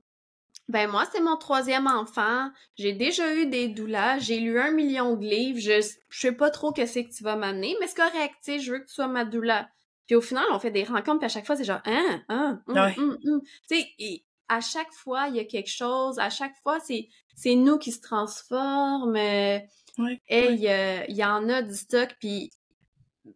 ben 0.68 0.90
moi, 0.90 1.04
c'est 1.12 1.20
mon 1.20 1.36
troisième 1.36 1.86
enfant. 1.86 2.50
J'ai 2.76 2.92
déjà 2.92 3.34
eu 3.34 3.46
des 3.46 3.68
doulas. 3.68 4.18
J'ai 4.18 4.40
lu 4.40 4.58
un 4.58 4.70
million 4.70 5.14
de 5.14 5.24
livres. 5.24 5.60
Je, 5.60 5.86
je 6.08 6.18
sais 6.18 6.32
pas 6.32 6.50
trop 6.50 6.72
qu'est-ce 6.72 7.00
que 7.00 7.14
tu 7.14 7.22
vas 7.22 7.36
m'amener, 7.36 7.76
mais 7.80 7.86
c'est 7.86 7.96
correct, 7.96 8.34
tu 8.42 8.52
sais, 8.52 8.58
je 8.60 8.72
veux 8.72 8.78
que 8.78 8.86
tu 8.86 8.94
sois 8.94 9.06
ma 9.06 9.24
doula. 9.24 9.68
Puis 10.06 10.16
au 10.16 10.20
final, 10.20 10.44
on 10.52 10.58
fait 10.58 10.70
des 10.70 10.84
rencontres, 10.84 11.18
puis 11.18 11.26
à 11.26 11.28
chaque 11.28 11.46
fois, 11.46 11.56
c'est 11.56 11.64
genre, 11.64 11.80
hein, 11.84 12.22
hein, 12.28 12.62
hum, 12.66 12.76
hum, 12.96 13.18
hum. 13.24 13.40
Tu 13.68 13.76
sais, 13.76 14.24
à 14.48 14.60
chaque 14.60 14.92
fois, 14.92 15.28
il 15.28 15.36
y 15.36 15.40
a 15.40 15.44
quelque 15.44 15.70
chose. 15.70 16.18
À 16.18 16.30
chaque 16.30 16.54
fois, 16.62 16.78
c'est, 16.80 17.08
c'est 17.34 17.54
nous 17.54 17.78
qui 17.78 17.92
se 17.92 18.00
transforme. 18.00 19.16
et 19.16 19.68
il 19.98 21.14
y, 21.16 21.24
en 21.24 21.48
a 21.48 21.62
du 21.62 21.74
stock, 21.74 22.10
puis 22.20 22.50
tu 23.24 23.32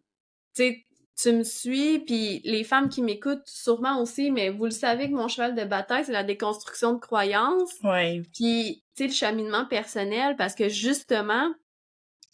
sais, 0.53 0.85
tu 1.21 1.33
me 1.33 1.43
suis, 1.43 1.99
puis 1.99 2.41
les 2.45 2.63
femmes 2.63 2.87
qui 2.87 3.01
m'écoutent 3.01 3.47
sûrement 3.47 4.01
aussi, 4.01 4.31
mais 4.31 4.49
vous 4.49 4.65
le 4.65 4.71
savez 4.71 5.09
que 5.09 5.15
mon 5.15 5.27
cheval 5.27 5.53
de 5.53 5.65
bataille, 5.65 6.05
c'est 6.05 6.13
la 6.13 6.23
déconstruction 6.23 6.93
de 6.93 6.99
croyances. 6.99 7.73
Ouais. 7.83 8.21
Puis, 8.33 8.83
tu 8.95 9.03
sais, 9.03 9.07
le 9.07 9.13
cheminement 9.13 9.65
personnel, 9.65 10.37
parce 10.37 10.55
que 10.55 10.69
justement, 10.69 11.53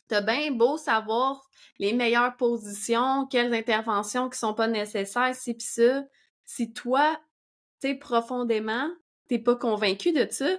t'as 0.08 0.22
bien 0.22 0.52
beau 0.52 0.78
savoir 0.78 1.42
les 1.80 1.94
meilleures 1.94 2.36
positions, 2.38 3.26
quelles 3.26 3.54
interventions 3.56 4.30
qui 4.30 4.38
sont 4.38 4.54
pas 4.54 4.68
nécessaires, 4.68 5.34
si 5.34 5.56
pis 5.56 5.66
ça. 5.66 6.04
Si 6.46 6.72
toi, 6.72 7.20
tu 7.82 7.88
sais, 7.88 7.96
profondément, 7.96 8.88
t'es 9.28 9.40
pas 9.40 9.56
convaincu 9.56 10.12
de 10.12 10.28
ça, 10.30 10.58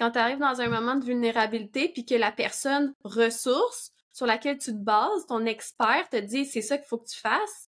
quand 0.00 0.10
t'arrives 0.10 0.38
dans 0.38 0.60
un 0.60 0.68
moment 0.68 0.96
de 0.96 1.04
vulnérabilité, 1.04 1.88
puis 1.88 2.04
que 2.04 2.16
la 2.16 2.32
personne 2.32 2.92
ressource 3.04 3.92
sur 4.12 4.26
laquelle 4.26 4.58
tu 4.58 4.72
te 4.72 4.78
bases, 4.78 5.26
ton 5.28 5.46
expert 5.46 6.08
te 6.10 6.16
dit 6.16 6.44
c'est 6.44 6.60
ça 6.60 6.76
qu'il 6.76 6.88
faut 6.88 6.98
que 6.98 7.08
tu 7.08 7.18
fasses, 7.18 7.67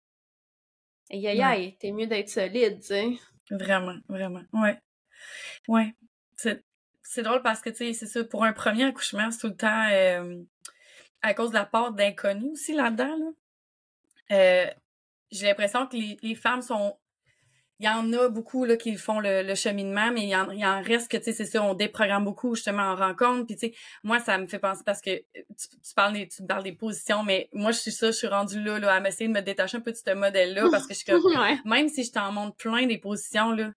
Aïe, 1.10 1.26
aïe, 1.26 1.42
aïe, 1.42 1.76
t'es 1.78 1.90
mieux 1.90 2.06
d'être 2.06 2.28
solide, 2.28 2.80
tu 2.80 2.86
sais. 2.88 3.10
Vraiment, 3.50 3.96
vraiment. 4.08 4.42
Ouais. 4.52 4.78
Ouais. 5.66 5.94
C'est 6.36 7.22
drôle 7.22 7.42
parce 7.42 7.60
que, 7.62 7.70
tu 7.70 7.76
sais, 7.76 7.92
c'est 7.94 8.06
ça, 8.06 8.24
pour 8.24 8.44
un 8.44 8.52
premier 8.52 8.84
accouchement, 8.84 9.30
c'est 9.30 9.38
tout 9.40 9.46
le 9.48 9.56
temps 9.56 9.88
euh, 9.90 10.36
à 11.22 11.32
cause 11.32 11.50
de 11.50 11.54
la 11.54 11.64
part 11.64 11.92
d'inconnu 11.92 12.50
aussi 12.52 12.74
là-dedans, 12.74 13.16
là. 13.16 13.30
Euh, 14.30 14.70
j'ai 15.30 15.46
l'impression 15.46 15.86
que 15.86 15.96
les, 15.96 16.18
les 16.22 16.34
femmes 16.34 16.60
sont 16.60 16.98
il 17.80 17.86
y 17.86 17.88
en 17.88 18.12
a 18.12 18.28
beaucoup 18.28 18.64
là, 18.64 18.76
qui 18.76 18.96
font 18.96 19.20
le, 19.20 19.54
cheminement, 19.54 20.10
mais 20.12 20.22
il 20.22 20.28
y, 20.28 20.36
en, 20.36 20.50
il 20.50 20.64
en 20.64 20.82
reste 20.82 21.10
que, 21.10 21.16
tu 21.16 21.24
sais, 21.24 21.32
c'est 21.32 21.44
ça, 21.44 21.62
on 21.62 21.74
déprogramme 21.74 22.24
beaucoup 22.24 22.54
justement 22.56 22.82
en 22.82 22.96
rencontre. 22.96 23.46
Puis, 23.46 23.56
tu 23.56 23.68
sais, 23.68 23.74
moi, 24.02 24.18
ça 24.18 24.36
me 24.36 24.46
fait 24.46 24.58
penser 24.58 24.82
parce 24.84 25.00
que 25.00 25.10
euh, 25.10 25.42
tu, 25.56 25.94
parles, 25.94 26.14
des, 26.14 26.28
tu 26.28 26.42
parles 26.44 26.64
des 26.64 26.72
positions, 26.72 27.22
mais 27.22 27.48
moi, 27.52 27.70
je 27.70 27.78
suis 27.78 27.92
ça, 27.92 28.08
je 28.08 28.16
suis 28.16 28.26
rendue 28.26 28.60
là, 28.62 28.80
là, 28.80 28.94
à 28.94 29.00
m'essayer 29.00 29.28
de 29.28 29.32
me 29.32 29.42
détacher 29.42 29.76
un 29.76 29.80
peu 29.80 29.92
de 29.92 29.96
ce 29.96 30.12
modèle-là 30.12 30.68
parce 30.70 30.86
que 30.86 30.94
je 30.94 30.98
suis 30.98 31.06
comme, 31.12 31.22
même 31.64 31.88
si 31.88 32.02
je 32.02 32.10
t'en 32.10 32.32
montre 32.32 32.56
plein 32.56 32.86
des 32.86 32.98
positions, 32.98 33.52
là, 33.52 33.70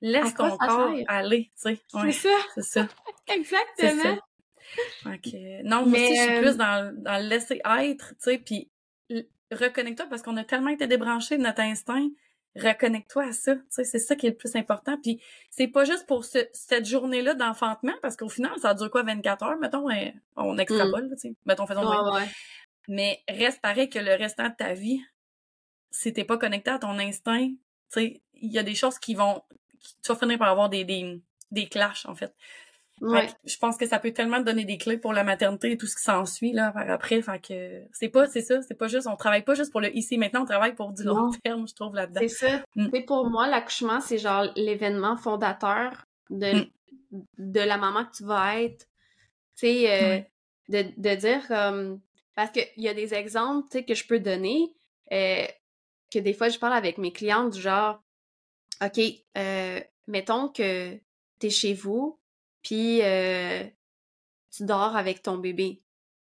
laisse 0.00 0.34
ton 0.34 0.56
corps 0.56 0.94
aller, 1.08 1.50
tu 1.60 1.74
sais. 1.74 1.80
c'est 1.88 2.12
ça. 2.12 2.28
C'est 2.54 2.62
ça. 2.62 2.88
Exactement. 3.26 4.02
Ça. 4.02 5.10
Non, 5.64 5.84
mais 5.86 5.98
moi 5.98 5.98
aussi, 5.98 6.16
je 6.16 6.22
suis 6.22 6.38
plus 6.40 6.48
euh, 6.48 6.54
dans, 6.54 7.02
dans 7.02 7.22
le 7.22 7.28
laisser 7.28 7.60
être, 7.80 8.10
tu 8.10 8.16
sais, 8.18 8.38
puis 8.38 8.70
reconnecte-toi 9.50 10.06
parce 10.08 10.22
qu'on 10.22 10.36
a 10.36 10.44
tellement 10.44 10.70
été 10.70 10.86
débranchés 10.86 11.38
de 11.38 11.42
notre 11.42 11.62
instinct 11.62 12.06
reconnecte-toi 12.58 13.28
à 13.28 13.32
ça. 13.32 13.54
C'est 13.68 13.84
ça 13.84 14.16
qui 14.16 14.26
est 14.26 14.30
le 14.30 14.36
plus 14.36 14.56
important. 14.56 14.98
Puis 15.02 15.20
c'est 15.50 15.68
pas 15.68 15.84
juste 15.84 16.06
pour 16.06 16.24
cette 16.24 16.86
journée-là 16.86 17.34
d'enfantement, 17.34 17.94
parce 18.02 18.16
qu'au 18.16 18.28
final, 18.28 18.52
ça 18.58 18.74
dure 18.74 18.90
quoi, 18.90 19.02
24 19.02 19.42
heures, 19.44 19.58
mettons, 19.58 19.86
on 20.36 20.58
extrapole, 20.58 21.10
sais. 21.16 21.34
Mettons, 21.46 21.66
faisons 21.66 21.82
Mais 22.88 23.22
reste 23.28 23.60
pareil 23.60 23.90
que 23.90 23.98
le 23.98 24.14
restant 24.14 24.48
de 24.48 24.54
ta 24.54 24.72
vie, 24.72 25.00
si 25.90 26.12
t'es 26.12 26.24
pas 26.24 26.38
connecté 26.38 26.70
à 26.70 26.78
ton 26.78 26.98
instinct, 26.98 27.48
tu 27.48 27.56
sais, 27.88 28.22
il 28.34 28.52
y 28.52 28.58
a 28.58 28.62
des 28.62 28.74
choses 28.74 28.98
qui 28.98 29.14
vont, 29.14 29.42
tu 30.02 30.12
vas 30.12 30.16
finir 30.16 30.38
par 30.38 30.48
avoir 30.48 30.68
des, 30.68 30.84
des, 30.84 31.20
des 31.50 31.66
clashs, 31.66 32.06
en 32.06 32.14
fait. 32.14 32.34
Ouais. 33.00 33.28
je 33.44 33.56
pense 33.58 33.76
que 33.76 33.86
ça 33.86 33.98
peut 33.98 34.12
tellement 34.12 34.38
te 34.38 34.44
donner 34.44 34.64
des 34.64 34.78
clés 34.78 34.98
pour 34.98 35.12
la 35.12 35.24
maternité 35.24 35.72
et 35.72 35.76
tout 35.76 35.86
ce 35.86 35.96
qui 35.96 36.02
s'ensuit 36.02 36.52
là 36.52 36.72
par 36.72 36.88
après 36.90 37.22
fait 37.22 37.40
que 37.40 37.82
c'est 37.92 38.08
pas 38.08 38.26
c'est 38.26 38.40
ça 38.40 38.60
c'est 38.62 38.74
pas 38.74 38.88
juste 38.88 39.06
on 39.06 39.16
travaille 39.16 39.44
pas 39.44 39.54
juste 39.54 39.70
pour 39.70 39.80
le 39.80 39.94
ici 39.96 40.18
maintenant 40.18 40.42
on 40.42 40.46
travaille 40.46 40.74
pour 40.74 40.92
du 40.92 41.04
long 41.04 41.30
terme 41.44 41.66
je 41.68 41.74
trouve 41.74 41.94
là-dedans 41.94 42.20
c'est 42.22 42.28
ça 42.28 42.64
mm. 42.76 43.04
pour 43.06 43.28
moi 43.28 43.48
l'accouchement 43.48 44.00
c'est 44.00 44.18
genre 44.18 44.46
l'événement 44.56 45.16
fondateur 45.16 46.06
de 46.30 46.60
mm. 46.60 46.66
de 47.38 47.60
la 47.60 47.78
maman 47.78 48.04
que 48.04 48.16
tu 48.16 48.24
vas 48.24 48.60
être 48.60 48.86
tu 49.56 49.66
sais 49.66 50.02
euh, 50.02 50.20
de, 50.68 50.84
de 50.96 51.14
dire 51.14 51.46
comme 51.48 52.00
parce 52.34 52.50
que 52.50 52.60
il 52.76 52.84
y 52.84 52.88
a 52.88 52.94
des 52.94 53.14
exemples 53.14 53.68
tu 53.70 53.78
sais 53.78 53.84
que 53.84 53.94
je 53.94 54.06
peux 54.06 54.20
donner 54.20 54.74
euh, 55.12 55.46
que 56.12 56.18
des 56.18 56.32
fois 56.32 56.48
je 56.48 56.58
parle 56.58 56.74
avec 56.74 56.98
mes 56.98 57.12
clientes 57.12 57.52
du 57.52 57.60
genre 57.60 58.02
ok 58.82 59.00
euh, 59.36 59.80
mettons 60.06 60.48
que 60.48 60.98
t'es 61.38 61.50
chez 61.50 61.74
vous 61.74 62.18
puis 62.62 63.02
euh, 63.02 63.64
tu 64.54 64.64
dors 64.64 64.96
avec 64.96 65.22
ton 65.22 65.38
bébé. 65.38 65.82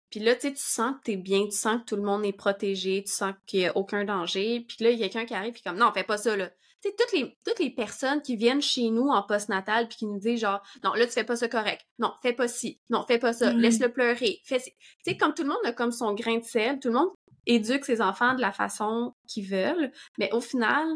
Puis 0.09 0.21
là, 0.21 0.35
tu 0.35 0.41
sais, 0.41 0.53
tu 0.53 0.61
sens 0.61 0.95
que 0.97 1.03
t'es 1.03 1.17
bien, 1.17 1.45
tu 1.45 1.57
sens 1.57 1.81
que 1.81 1.85
tout 1.85 1.95
le 1.95 2.01
monde 2.01 2.25
est 2.25 2.33
protégé, 2.33 3.03
tu 3.05 3.11
sens 3.11 3.33
qu'il 3.45 3.59
n'y 3.59 3.67
a 3.67 3.75
aucun 3.75 4.05
danger. 4.05 4.61
Puis 4.61 4.77
là, 4.81 4.91
il 4.91 4.99
y 4.99 5.03
a 5.03 5.09
quelqu'un 5.09 5.25
qui 5.25 5.33
arrive, 5.33 5.53
puis 5.53 5.61
comme, 5.63 5.77
non, 5.77 5.91
fais 5.93 6.03
pas 6.03 6.17
ça, 6.17 6.35
là. 6.37 6.49
Tu 6.81 6.89
sais, 6.89 6.95
toutes 6.97 7.11
les, 7.11 7.37
toutes 7.43 7.59
les 7.59 7.71
personnes 7.71 8.21
qui 8.21 8.35
viennent 8.35 8.61
chez 8.61 8.89
nous 8.89 9.07
en 9.07 9.23
postnatal, 9.23 9.87
puis 9.87 9.97
qui 9.97 10.05
nous 10.05 10.19
disent 10.19 10.41
genre, 10.41 10.61
non, 10.83 10.93
là, 10.93 11.05
tu 11.07 11.11
fais 11.11 11.23
pas 11.23 11.35
ça 11.35 11.49
correct. 11.49 11.81
Non, 11.99 12.13
fais 12.21 12.33
pas 12.33 12.47
ci. 12.47 12.79
Non, 12.89 13.03
fais 13.05 13.17
pas 13.17 13.33
ça. 13.33 13.51
Mmh. 13.51 13.57
Laisse-le 13.57 13.91
pleurer. 13.91 14.39
Fais 14.45 14.59
Tu 14.59 14.71
sais, 15.03 15.17
comme 15.17 15.33
tout 15.33 15.43
le 15.43 15.49
monde 15.49 15.57
a 15.65 15.73
comme 15.73 15.91
son 15.91 16.13
grain 16.13 16.37
de 16.37 16.43
sel, 16.43 16.79
tout 16.79 16.89
le 16.89 16.93
monde 16.93 17.09
éduque 17.47 17.85
ses 17.85 18.01
enfants 18.01 18.35
de 18.35 18.41
la 18.41 18.51
façon 18.51 19.15
qu'ils 19.27 19.47
veulent. 19.47 19.91
Mais 20.19 20.31
au 20.33 20.39
final, 20.39 20.87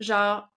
genre, 0.00 0.48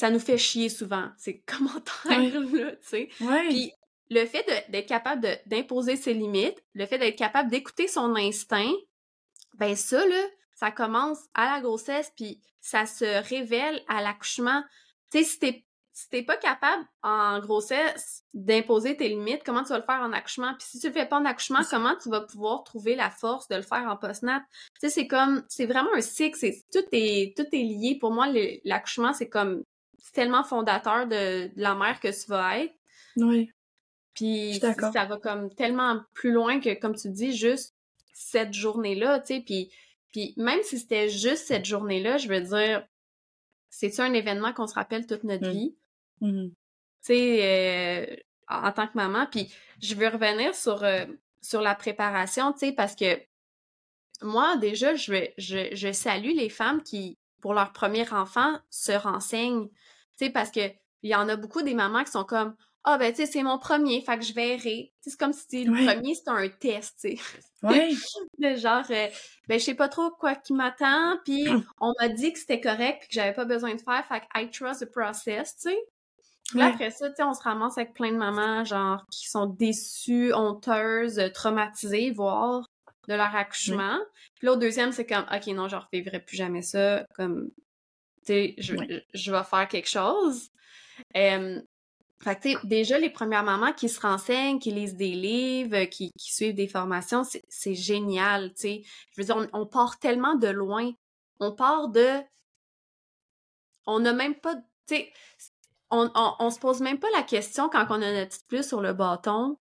ça 0.00 0.10
nous 0.10 0.18
fait 0.18 0.38
chier 0.38 0.70
souvent, 0.70 1.10
ces 1.18 1.40
commentaires-là, 1.46 2.72
tu 2.76 2.78
sais. 2.82 3.08
Puis 3.18 3.70
le 4.08 4.24
fait 4.24 4.46
d'être 4.70 4.88
capable 4.88 5.38
d'imposer 5.44 5.96
ses 5.96 6.14
limites, 6.14 6.64
le 6.72 6.86
fait 6.86 6.96
d'être 6.96 7.18
capable 7.18 7.50
d'écouter 7.50 7.86
son 7.86 8.16
instinct, 8.16 8.72
ben 9.58 9.76
ça, 9.76 10.04
là, 10.06 10.22
ça 10.54 10.70
commence 10.70 11.18
à 11.34 11.54
la 11.54 11.60
grossesse, 11.60 12.10
puis 12.16 12.40
ça 12.62 12.86
se 12.86 13.28
révèle 13.28 13.82
à 13.88 14.00
l'accouchement. 14.00 14.64
Tu 15.12 15.18
sais, 15.18 15.24
si 15.24 15.38
t'es 15.38 15.64
si 15.92 16.08
t'es 16.08 16.22
pas 16.22 16.38
capable 16.38 16.82
en 17.02 17.40
grossesse 17.40 18.24
d'imposer 18.32 18.96
tes 18.96 19.08
limites, 19.08 19.42
comment 19.44 19.64
tu 19.64 19.68
vas 19.68 19.78
le 19.78 19.84
faire 19.84 20.00
en 20.00 20.12
accouchement? 20.12 20.54
Puis 20.58 20.66
si 20.70 20.78
tu 20.78 20.86
le 20.86 20.94
fais 20.94 21.04
pas 21.04 21.18
en 21.18 21.26
accouchement, 21.26 21.60
comment 21.68 21.94
tu 22.02 22.08
vas 22.08 22.22
pouvoir 22.22 22.64
trouver 22.64 22.94
la 22.94 23.10
force 23.10 23.48
de 23.48 23.56
le 23.56 23.62
faire 23.62 23.86
en 23.86 23.98
post-nat? 23.98 24.42
Tu 24.80 24.88
sais, 24.88 24.88
c'est 24.88 25.06
comme, 25.06 25.44
c'est 25.48 25.66
vraiment 25.66 25.90
un 25.94 26.00
cycle, 26.00 26.38
c'est, 26.38 26.64
tout 26.72 26.84
est, 26.92 27.36
tout 27.36 27.44
est 27.52 27.62
lié. 27.62 27.98
Pour 28.00 28.12
moi, 28.12 28.28
l'accouchement, 28.64 29.12
c'est 29.12 29.28
comme 29.28 29.62
tellement 30.12 30.44
fondateur 30.44 31.06
de, 31.06 31.50
la 31.56 31.74
mère 31.74 32.00
que 32.00 32.08
tu 32.08 32.30
vas 32.30 32.58
être. 32.60 32.74
Oui. 33.16 33.50
Puis 34.14 34.60
ça 34.60 35.04
va 35.04 35.16
comme 35.18 35.54
tellement 35.54 36.00
plus 36.12 36.32
loin 36.32 36.60
que, 36.60 36.74
comme 36.78 36.94
tu 36.94 37.10
dis, 37.10 37.36
juste 37.36 37.74
cette 38.12 38.52
journée-là, 38.52 39.20
tu 39.20 39.34
sais. 39.34 39.40
Puis, 39.40 39.70
puis 40.12 40.34
même 40.36 40.60
si 40.62 40.78
c'était 40.78 41.08
juste 41.08 41.46
cette 41.46 41.64
journée-là, 41.64 42.18
je 42.18 42.28
veux 42.28 42.40
dire, 42.40 42.86
c'est-tu 43.70 44.00
un 44.00 44.12
événement 44.12 44.52
qu'on 44.52 44.66
se 44.66 44.74
rappelle 44.74 45.06
toute 45.06 45.24
notre 45.24 45.48
mmh. 45.48 45.52
vie? 45.52 45.76
Mmh. 46.20 46.48
Tu 46.48 46.54
sais, 47.02 48.08
euh, 48.10 48.16
en 48.48 48.72
tant 48.72 48.86
que 48.86 48.96
maman. 48.96 49.26
Puis 49.26 49.52
je 49.80 49.94
veux 49.94 50.08
revenir 50.08 50.54
sur, 50.54 50.82
euh, 50.82 51.06
sur 51.40 51.60
la 51.62 51.74
préparation, 51.74 52.52
tu 52.52 52.58
sais, 52.58 52.72
parce 52.72 52.94
que 52.94 53.18
moi, 54.22 54.56
déjà, 54.56 54.94
je, 54.94 55.28
je, 55.38 55.74
je 55.74 55.92
salue 55.92 56.34
les 56.34 56.50
femmes 56.50 56.82
qui, 56.82 57.16
pour 57.40 57.54
leur 57.54 57.72
premier 57.72 58.10
enfant, 58.12 58.58
se 58.70 58.92
renseignent. 58.92 59.68
Sais, 60.16 60.30
parce 60.30 60.50
que 60.50 60.60
il 61.02 61.10
y 61.10 61.14
en 61.14 61.28
a 61.28 61.36
beaucoup 61.36 61.62
des 61.62 61.74
mamans 61.74 62.04
qui 62.04 62.10
sont 62.10 62.24
comme 62.24 62.54
ah 62.84 62.96
ben 62.98 63.12
tu 63.12 63.16
sais 63.16 63.26
c'est 63.26 63.42
mon 63.42 63.58
premier 63.58 64.00
fait 64.02 64.18
que 64.18 64.24
je 64.24 64.32
verrai 64.32 64.92
c'est 65.00 65.18
comme 65.18 65.32
si 65.32 65.64
le 65.64 65.72
premier 65.72 66.14
c'était 66.14 66.30
un 66.30 66.48
test 66.48 66.98
tu 67.00 67.16
sais. 67.16 67.22
Ouais. 67.62 67.90
de 68.38 68.54
genre 68.56 68.84
euh, 68.90 69.08
ben 69.48 69.58
je 69.58 69.64
sais 69.64 69.74
pas 69.74 69.88
trop 69.88 70.10
quoi 70.10 70.34
qui 70.34 70.52
m'attend 70.54 71.16
puis 71.24 71.46
on 71.80 71.92
m'a 72.00 72.08
dit 72.08 72.32
que 72.32 72.38
c'était 72.38 72.60
correct 72.60 73.02
que 73.02 73.12
j'avais 73.12 73.34
pas 73.34 73.44
besoin 73.44 73.74
de 73.74 73.80
faire 73.80 74.04
fait 74.08 74.20
que 74.20 74.26
I 74.34 74.50
trust 74.50 74.80
the 74.80 74.90
process 74.90 75.56
tu 75.56 75.70
sais 75.70 75.78
Là, 76.54 76.66
après 76.66 76.90
ça, 76.90 77.08
tu 77.10 77.14
sais, 77.14 77.22
on 77.22 77.32
se 77.32 77.44
ramasse 77.44 77.78
avec 77.78 77.94
plein 77.94 78.10
de 78.10 78.16
mamans, 78.16 78.64
genre, 78.64 79.04
qui 79.12 79.28
sont 79.28 79.46
déçues, 79.46 80.32
honteuses, 80.34 81.22
traumatisées, 81.32 82.10
voire 82.10 82.66
de 83.10 83.16
leur 83.16 83.34
accouchement. 83.34 83.98
Puis 84.36 84.46
là, 84.46 84.52
au 84.52 84.56
deuxième, 84.56 84.92
c'est 84.92 85.04
comme, 85.04 85.26
OK, 85.34 85.46
non, 85.48 85.66
je 85.66 85.74
refivrai 85.74 86.20
plus 86.20 86.36
jamais 86.36 86.62
ça. 86.62 87.04
Comme, 87.16 87.50
je, 88.28 89.00
je 89.12 89.32
vais 89.32 89.42
faire 89.42 89.66
quelque 89.66 89.88
chose. 89.88 90.50
fait 91.12 91.64
que, 92.22 92.66
déjà, 92.66 93.00
les 93.00 93.10
premières 93.10 93.42
mamans 93.42 93.72
qui 93.72 93.88
se 93.88 94.00
renseignent, 94.00 94.60
qui 94.60 94.70
lisent 94.70 94.94
des 94.94 95.14
livres, 95.14 95.86
qui, 95.86 96.12
qui 96.16 96.32
suivent 96.32 96.54
des 96.54 96.68
formations, 96.68 97.24
c'est 97.48 97.74
génial, 97.74 98.50
tu 98.50 98.60
sais. 98.60 98.82
Je 99.12 99.20
veux 99.20 99.26
dire, 99.26 99.48
on, 99.52 99.66
part 99.66 99.98
tellement 99.98 100.36
de 100.36 100.48
loin. 100.48 100.92
On 101.40 101.52
part 101.52 101.88
de... 101.88 102.20
On 103.86 103.98
n'a 103.98 104.12
même 104.12 104.36
pas... 104.36 104.54
Tu 104.86 104.94
sais, 104.94 105.12
on, 105.90 106.08
on, 106.14 106.34
on, 106.38 106.50
se 106.50 106.60
pose 106.60 106.80
même 106.80 107.00
pas 107.00 107.10
la 107.12 107.24
question 107.24 107.68
quand 107.68 107.86
on 107.90 108.02
a 108.02 108.12
notre 108.12 108.28
petite 108.28 108.46
plus 108.46 108.68
sur 108.68 108.80
le 108.80 108.92
bâton. 108.92 109.58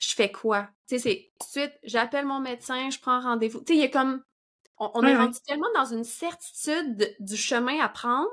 Je 0.00 0.14
fais 0.14 0.32
quoi? 0.32 0.68
Tu 0.88 0.98
sais, 0.98 0.98
c'est... 0.98 1.32
Ensuite, 1.40 1.78
j'appelle 1.84 2.26
mon 2.26 2.40
médecin, 2.40 2.90
je 2.90 2.98
prends 2.98 3.20
rendez-vous. 3.20 3.60
Tu 3.60 3.74
sais, 3.74 3.78
il 3.78 3.82
y 3.82 3.84
a 3.84 3.88
comme 3.88 4.22
on, 4.80 5.02
est 5.02 5.16
rendu 5.16 5.38
tellement 5.46 5.68
dans 5.74 5.84
une 5.84 6.04
certitude 6.04 7.14
du 7.20 7.36
chemin 7.36 7.78
à 7.80 7.88
prendre 7.88 8.30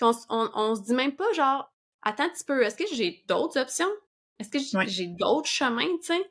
qu'on 0.00 0.12
on, 0.28 0.76
se 0.76 0.82
dit 0.82 0.94
même 0.94 1.16
pas 1.16 1.32
genre 1.32 1.72
attends 2.02 2.24
un 2.24 2.28
petit 2.28 2.44
peu, 2.44 2.62
est-ce 2.62 2.76
que 2.76 2.94
j'ai 2.94 3.24
d'autres 3.26 3.60
options? 3.60 3.90
Est-ce 4.38 4.50
que 4.50 4.86
j'ai 4.86 5.06
d'autres 5.08 5.48
chemins, 5.48 5.96
tu 5.98 6.06
sais? 6.06 6.30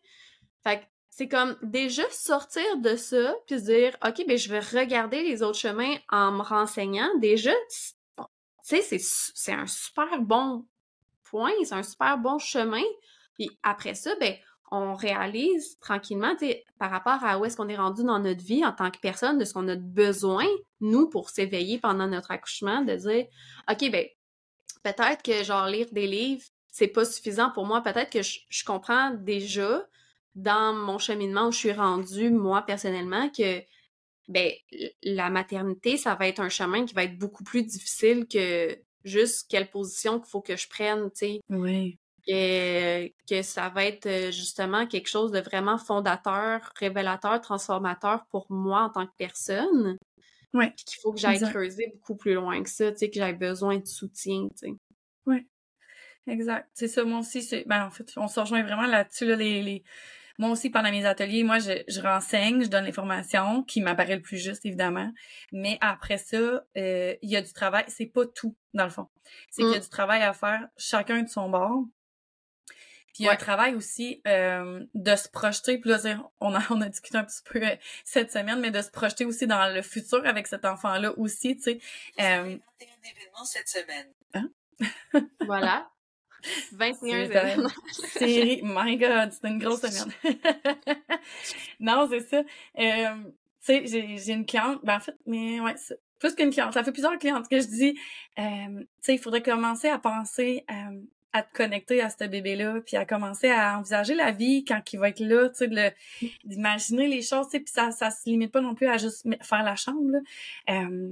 Fait 0.63 0.79
que 0.79 0.85
c'est 1.09 1.27
comme 1.27 1.57
déjà 1.61 2.03
sortir 2.09 2.77
de 2.77 2.95
ça 2.95 3.35
puis 3.45 3.59
se 3.59 3.65
dire 3.65 3.97
OK, 4.05 4.25
ben 4.27 4.37
je 4.37 4.49
vais 4.49 4.59
regarder 4.59 5.23
les 5.23 5.43
autres 5.43 5.59
chemins 5.59 5.95
en 6.09 6.31
me 6.31 6.41
renseignant. 6.41 7.09
Déjà, 7.19 7.53
tu 8.67 8.81
sais, 8.81 8.97
c'est 8.99 9.53
un 9.53 9.67
super 9.67 10.21
bon 10.21 10.65
point, 11.23 11.51
c'est 11.63 11.75
un 11.75 11.83
super 11.83 12.17
bon 12.17 12.39
chemin. 12.39 12.83
Puis 13.35 13.49
après 13.61 13.95
ça, 13.95 14.15
ben 14.19 14.35
on 14.73 14.95
réalise 14.95 15.77
tranquillement, 15.79 16.35
par 16.79 16.89
rapport 16.89 17.23
à 17.23 17.37
où 17.37 17.45
est-ce 17.45 17.55
qu'on 17.55 17.69
est 17.69 17.77
rendu 17.77 18.03
dans 18.03 18.17
notre 18.17 18.43
vie 18.43 18.65
en 18.65 18.71
tant 18.71 18.89
que 18.89 18.97
personne, 18.97 19.37
de 19.37 19.45
ce 19.45 19.53
qu'on 19.53 19.67
a 19.67 19.75
besoin, 19.75 20.47
nous, 20.81 21.07
pour 21.09 21.29
s'éveiller 21.29 21.77
pendant 21.77 22.07
notre 22.07 22.31
accouchement, 22.31 22.81
de 22.81 22.95
dire, 22.95 23.27
OK, 23.69 23.91
ben, 23.91 24.07
peut-être 24.81 25.21
que, 25.21 25.43
genre, 25.43 25.67
lire 25.67 25.85
des 25.91 26.07
livres, 26.07 26.43
c'est 26.71 26.87
pas 26.87 27.05
suffisant 27.05 27.51
pour 27.51 27.67
moi. 27.67 27.81
Peut-être 27.81 28.09
que 28.09 28.23
je, 28.23 28.65
comprends 28.65 29.11
déjà, 29.11 29.87
dans 30.33 30.73
mon 30.73 30.97
cheminement 30.97 31.49
où 31.49 31.51
je 31.51 31.59
suis 31.59 31.71
rendue, 31.71 32.31
moi, 32.31 32.63
personnellement, 32.63 33.29
que, 33.29 33.61
ben, 34.27 34.51
la 35.03 35.29
maternité, 35.29 35.97
ça 35.97 36.15
va 36.15 36.27
être 36.27 36.39
un 36.39 36.49
chemin 36.49 36.87
qui 36.87 36.95
va 36.95 37.03
être 37.03 37.19
beaucoup 37.19 37.43
plus 37.43 37.61
difficile 37.61 38.25
que 38.27 38.75
juste 39.03 39.45
quelle 39.51 39.69
position 39.69 40.19
qu'il 40.19 40.29
faut 40.31 40.41
que 40.41 40.55
je 40.55 40.67
prenne, 40.67 41.11
tu 41.11 41.17
sais. 41.17 41.41
Oui 41.49 41.99
que, 42.27 43.07
que 43.29 43.41
ça 43.41 43.69
va 43.69 43.85
être 43.85 44.05
euh, 44.05 44.31
justement 44.31 44.87
quelque 44.87 45.09
chose 45.09 45.31
de 45.31 45.39
vraiment 45.39 45.77
fondateur, 45.77 46.71
révélateur, 46.79 47.41
transformateur 47.41 48.25
pour 48.29 48.45
moi 48.49 48.83
en 48.83 48.89
tant 48.89 49.05
que 49.05 49.13
personne. 49.17 49.97
Ouais. 50.53 50.71
Puis 50.75 50.85
qu'il 50.85 50.99
faut 51.01 51.11
que 51.11 51.19
j'aille 51.19 51.39
creuser 51.39 51.93
beaucoup 51.95 52.15
plus 52.15 52.35
loin 52.35 52.61
que 52.61 52.69
ça, 52.69 52.91
tu 52.91 52.99
sais, 52.99 53.09
que 53.09 53.15
j'aille 53.15 53.33
besoin 53.33 53.77
de 53.77 53.87
soutien, 53.87 54.47
tu 54.49 54.67
sais. 54.67 54.73
Oui. 55.25 55.47
Exact. 56.27 56.69
C'est 56.73 56.87
ça, 56.87 57.03
moi 57.03 57.19
aussi, 57.19 57.41
c'est. 57.41 57.65
Ben, 57.67 57.85
en 57.85 57.91
fait, 57.91 58.11
on 58.17 58.27
se 58.27 58.39
rejoint 58.39 58.63
vraiment 58.63 58.85
là-dessus, 58.85 59.25
là, 59.25 59.35
les, 59.35 59.61
les... 59.61 59.83
Moi 60.39 60.49
aussi, 60.49 60.69
pendant 60.69 60.89
mes 60.89 61.05
ateliers, 61.05 61.43
moi, 61.43 61.59
je, 61.59 61.83
je 61.87 62.01
renseigne, 62.01 62.63
je 62.63 62.69
donne 62.69 62.85
l'information 62.85 63.63
qui 63.63 63.81
m'apparaît 63.81 64.15
le 64.15 64.21
plus 64.21 64.37
juste, 64.37 64.65
évidemment. 64.65 65.11
Mais 65.51 65.77
après 65.81 66.17
ça, 66.17 66.37
euh, 66.77 67.15
il 67.21 67.29
y 67.29 67.35
a 67.35 67.41
du 67.41 67.53
travail. 67.53 67.83
C'est 67.87 68.07
pas 68.07 68.25
tout, 68.25 68.55
dans 68.73 68.85
le 68.85 68.89
fond. 68.89 69.07
C'est 69.51 69.61
qu'il 69.61 69.71
y 69.71 69.75
a 69.75 69.77
mmh. 69.77 69.81
du 69.81 69.89
travail 69.89 70.21
à 70.23 70.33
faire 70.33 70.67
chacun 70.77 71.21
de 71.21 71.29
son 71.29 71.49
bord. 71.49 71.83
Puis 73.13 73.23
il 73.23 73.25
y 73.27 73.29
a 73.29 73.33
un 73.33 73.37
travail 73.37 73.75
aussi 73.75 74.21
euh, 74.27 74.83
de 74.95 75.15
se 75.15 75.29
projeter, 75.29 75.77
puis 75.77 75.91
là, 75.91 75.99
on 76.39 76.55
a, 76.55 76.61
on 76.71 76.81
a 76.81 76.89
discuté 76.89 77.15
un 77.17 77.23
petit 77.23 77.41
peu 77.45 77.63
euh, 77.63 77.75
cette 78.03 78.31
semaine, 78.31 78.59
mais 78.59 78.71
de 78.71 78.81
se 78.81 78.89
projeter 78.89 79.23
aussi 79.25 79.45
dans 79.45 79.71
le 79.71 79.83
futur 79.83 80.25
avec 80.25 80.47
cet 80.47 80.65
enfant-là 80.65 81.17
aussi, 81.17 81.55
tu 81.55 81.63
sais. 81.63 81.79
Euh... 82.19 82.57
événements 82.81 83.45
cette 83.45 83.69
semaine. 83.69 84.07
Hein? 84.33 84.49
voilà. 85.45 85.89
21 86.71 87.19
événements. 87.19 87.69
Série, 87.91 88.61
my 88.63 88.97
God, 88.97 89.31
c'est 89.31 89.47
une 89.47 89.59
grosse 89.59 89.81
semaine. 89.81 90.37
non, 91.79 92.07
c'est 92.09 92.27
ça. 92.27 92.43
Euh, 92.79 93.23
tu 93.63 93.87
sais, 93.87 94.17
j'ai 94.17 94.33
une 94.33 94.45
cliente, 94.45 94.79
ben 94.83 94.95
en 94.95 94.99
fait, 94.99 95.15
mais 95.27 95.59
ouais, 95.59 95.75
plus 96.19 96.33
qu'une 96.33 96.49
cliente, 96.49 96.73
ça 96.73 96.83
fait 96.83 96.91
plusieurs 96.91 97.17
clientes 97.19 97.47
que 97.47 97.59
je 97.61 97.67
dis, 97.67 97.99
euh, 98.39 98.79
tu 98.79 98.87
sais, 99.01 99.13
il 99.13 99.19
faudrait 99.19 99.43
commencer 99.43 99.87
à 99.87 99.99
penser 99.99 100.65
à 101.33 101.41
te 101.41 101.51
connecter 101.53 101.99
à 102.01 102.09
ce 102.09 102.23
bébé-là, 102.25 102.81
puis 102.85 102.95
à 102.95 103.05
commencer 103.05 103.49
à 103.49 103.77
envisager 103.77 104.13
la 104.13 104.31
vie 104.31 104.63
quand 104.63 104.81
il 104.93 104.99
va 104.99 105.09
être 105.09 105.19
là, 105.19 105.49
tu 105.49 105.67
sais, 105.67 105.95
d'imaginer 106.43 107.07
les 107.07 107.23
choses, 107.23 107.47
tu 107.47 107.53
sais, 107.53 107.59
puis 107.59 107.73
ça, 107.73 107.91
ça 107.91 108.11
se 108.11 108.29
limite 108.29 108.51
pas 108.51 108.61
non 108.61 108.75
plus 108.75 108.87
à 108.87 108.97
juste 108.97 109.27
faire 109.41 109.63
la 109.63 109.75
chambre. 109.75 110.19
Euh, 110.69 111.09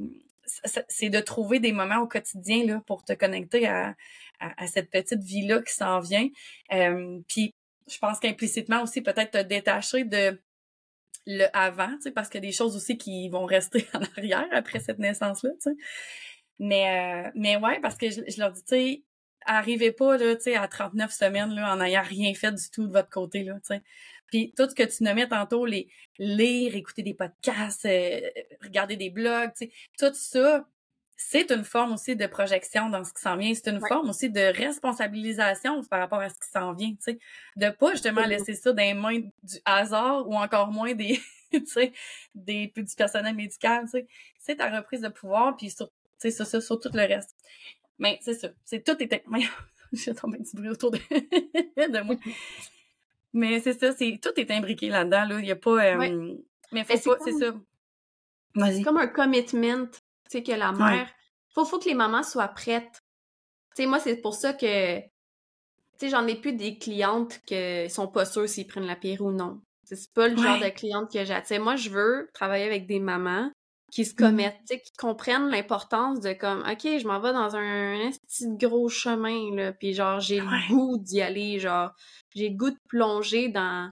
c'est 0.88 1.10
de 1.10 1.19
trouver 1.19 1.60
des 1.60 1.71
moments 1.71 1.99
au 1.99 2.07
quotidien, 2.07 2.65
là, 2.65 2.81
pour 2.86 3.03
te 3.03 3.13
connecter 3.13 3.67
à, 3.67 3.95
à, 4.39 4.67
cette 4.67 4.91
petite 4.91 5.21
vie-là 5.23 5.62
qui 5.62 5.73
s'en 5.73 5.99
vient. 5.99 6.27
Euh, 6.73 7.19
puis 7.27 7.55
je 7.89 7.97
pense 7.97 8.19
qu'implicitement 8.19 8.84
aussi, 8.84 9.01
peut-être 9.01 9.31
te 9.31 9.41
détacher 9.41 10.03
de 10.03 10.39
le 11.27 11.45
avant, 11.53 11.95
tu 11.95 12.03
sais, 12.03 12.12
parce 12.12 12.29
qu'il 12.29 12.43
y 12.43 12.45
a 12.45 12.47
des 12.47 12.55
choses 12.55 12.75
aussi 12.75 12.97
qui 12.97 13.29
vont 13.29 13.45
rester 13.45 13.88
en 13.93 14.01
arrière 14.17 14.47
après 14.51 14.79
cette 14.79 14.99
naissance-là, 14.99 15.51
tu 15.53 15.71
sais. 15.71 15.75
Mais, 16.60 17.25
euh, 17.25 17.31
mais 17.34 17.55
ouais, 17.57 17.79
parce 17.79 17.97
que 17.97 18.12
je, 18.12 18.21
je 18.27 18.39
leur 18.39 18.51
dis, 18.51 18.62
tu 18.63 18.67
sais, 18.67 19.03
arrivez 19.45 19.91
pas 19.91 20.17
là, 20.17 20.36
tu 20.36 20.43
sais, 20.43 20.56
à 20.56 20.67
39 20.67 21.12
semaines 21.12 21.54
là, 21.54 21.73
en 21.73 21.77
n'ayant 21.77 22.04
rien 22.04 22.34
fait 22.34 22.51
du 22.51 22.69
tout 22.71 22.88
de 22.88 22.91
votre 22.91 23.10
côté 23.10 23.43
là, 23.43 23.56
tu 23.56 23.75
sais. 23.75 23.82
Puis 24.27 24.54
tout 24.56 24.69
ce 24.69 24.75
que 24.75 24.84
tu 24.84 25.04
nommais 25.04 25.27
tantôt, 25.27 25.65
les 25.65 25.89
lire, 26.17 26.75
écouter 26.75 27.04
des 27.04 27.13
podcasts, 27.13 27.86
euh, 27.86 28.21
regarder 28.63 28.95
des 28.95 29.10
blogs, 29.10 29.51
tu 29.58 29.65
sais, 29.65 29.71
tout 29.99 30.13
ça, 30.13 30.65
c'est 31.17 31.51
une 31.51 31.63
forme 31.63 31.93
aussi 31.93 32.15
de 32.15 32.25
projection 32.25 32.89
dans 32.89 33.04
ce 33.04 33.13
qui 33.13 33.21
s'en 33.21 33.38
vient. 33.38 33.54
C'est 33.54 33.69
une 33.69 33.80
forme 33.86 34.10
aussi 34.10 34.30
de 34.30 34.41
responsabilisation 34.41 35.84
par 35.84 35.99
rapport 35.99 36.19
à 36.19 36.30
ce 36.30 36.36
qui 36.36 36.49
s'en 36.51 36.73
vient, 36.73 36.91
tu 36.91 36.97
sais. 37.01 37.19
De 37.58 37.69
pas 37.69 37.91
justement 37.91 38.25
laisser 38.25 38.56
ça 38.56 38.73
dans 38.73 38.82
les 38.82 38.93
mains 38.93 39.19
du 39.19 39.58
hasard 39.65 40.27
ou 40.27 40.36
encore 40.36 40.71
moins 40.71 40.93
des, 40.93 41.19
tu 41.51 41.65
sais, 41.65 41.93
des, 42.34 42.71
du 42.75 42.95
personnel 42.95 43.36
médical, 43.36 43.84
tu 43.86 43.91
sais. 43.91 44.08
C'est 44.39 44.56
ta 44.56 44.69
reprise 44.75 45.01
de 45.01 45.10
pouvoir, 45.10 45.56
puis 45.56 45.69
sur, 45.69 45.88
tu 46.19 46.32
sais, 46.32 46.45
sur, 46.45 46.62
sur 46.62 46.80
tout 46.80 46.89
le 46.93 47.08
reste. 47.08 47.36
Mais 48.01 48.17
c'est 48.21 48.33
ça. 48.33 48.49
C'est 48.65 48.83
tout 48.83 49.01
était. 49.01 49.23
J'ai 49.93 50.15
tombé 50.15 50.39
un 50.39 50.41
petit 50.41 50.55
bruit 50.55 50.69
autour 50.69 50.89
de, 50.91 50.97
de 51.77 52.03
moi. 52.03 52.15
Mais 53.33 53.59
c'est 53.59 53.79
ça, 53.79 53.93
c'est 53.93 54.19
tout 54.21 54.37
est 54.37 54.49
imbriqué 54.49 54.89
là-dedans. 54.89 55.25
Là. 55.25 55.39
Il 55.39 55.43
n'y 55.43 55.51
a 55.51 55.55
pas. 55.55 55.95
Euh... 55.95 56.35
Mais 56.71 56.83
faut 56.83 57.11
pas, 57.11 57.17
c'est 57.23 57.33
ça. 57.33 57.53
C'est 58.55 58.83
comme 58.83 58.97
un 58.97 59.07
commitment, 59.07 59.85
tu 59.85 59.99
sais, 60.29 60.43
que 60.43 60.51
la 60.51 60.71
mère. 60.71 61.09
Faut, 61.53 61.63
faut 61.63 61.79
que 61.79 61.89
les 61.89 61.93
mamans 61.93 62.23
soient 62.23 62.47
prêtes. 62.47 63.03
Tu 63.75 63.83
sais, 63.83 63.85
moi, 63.85 63.99
c'est 63.99 64.17
pour 64.17 64.33
ça 64.33 64.53
que. 64.53 64.99
Tu 64.99 65.07
sais, 65.99 66.09
j'en 66.09 66.25
ai 66.25 66.35
plus 66.35 66.53
des 66.53 66.79
clientes 66.79 67.39
qui 67.45 67.89
sont 67.89 68.07
pas 68.07 68.25
sûres 68.25 68.49
s'ils 68.49 68.65
prennent 68.65 68.87
la 68.87 68.95
pierre 68.95 69.21
ou 69.21 69.31
non. 69.31 69.61
C'est 69.83 70.11
pas 70.13 70.27
le 70.27 70.37
genre 70.37 70.57
de 70.57 70.69
cliente 70.69 71.11
que 71.11 71.23
j'ai. 71.23 71.59
Moi, 71.59 71.75
je 71.75 71.89
veux 71.89 72.29
travailler 72.33 72.65
avec 72.65 72.87
des 72.87 72.99
mamans 72.99 73.51
qui 73.91 74.06
se 74.06 74.15
commettent, 74.15 74.65
qui 74.65 74.93
comprennent 74.97 75.49
l'importance 75.49 76.21
de 76.21 76.32
comme 76.32 76.62
OK, 76.62 76.84
je 76.84 77.06
m'en 77.06 77.19
vais 77.19 77.34
dans 77.34 77.56
un, 77.56 78.10
petit 78.25 78.47
gros 78.56 78.89
chemin 78.89 79.54
là, 79.54 79.73
puis 79.73 79.93
genre 79.93 80.19
j'ai 80.19 80.39
le 80.39 80.67
goût 80.69 80.97
d'y 80.97 81.21
aller, 81.21 81.60
genre 81.60 81.91
j'ai 82.34 82.49
le 82.49 82.56
goût 82.56 82.71
de 82.71 82.80
plonger 82.88 83.49
dans 83.49 83.91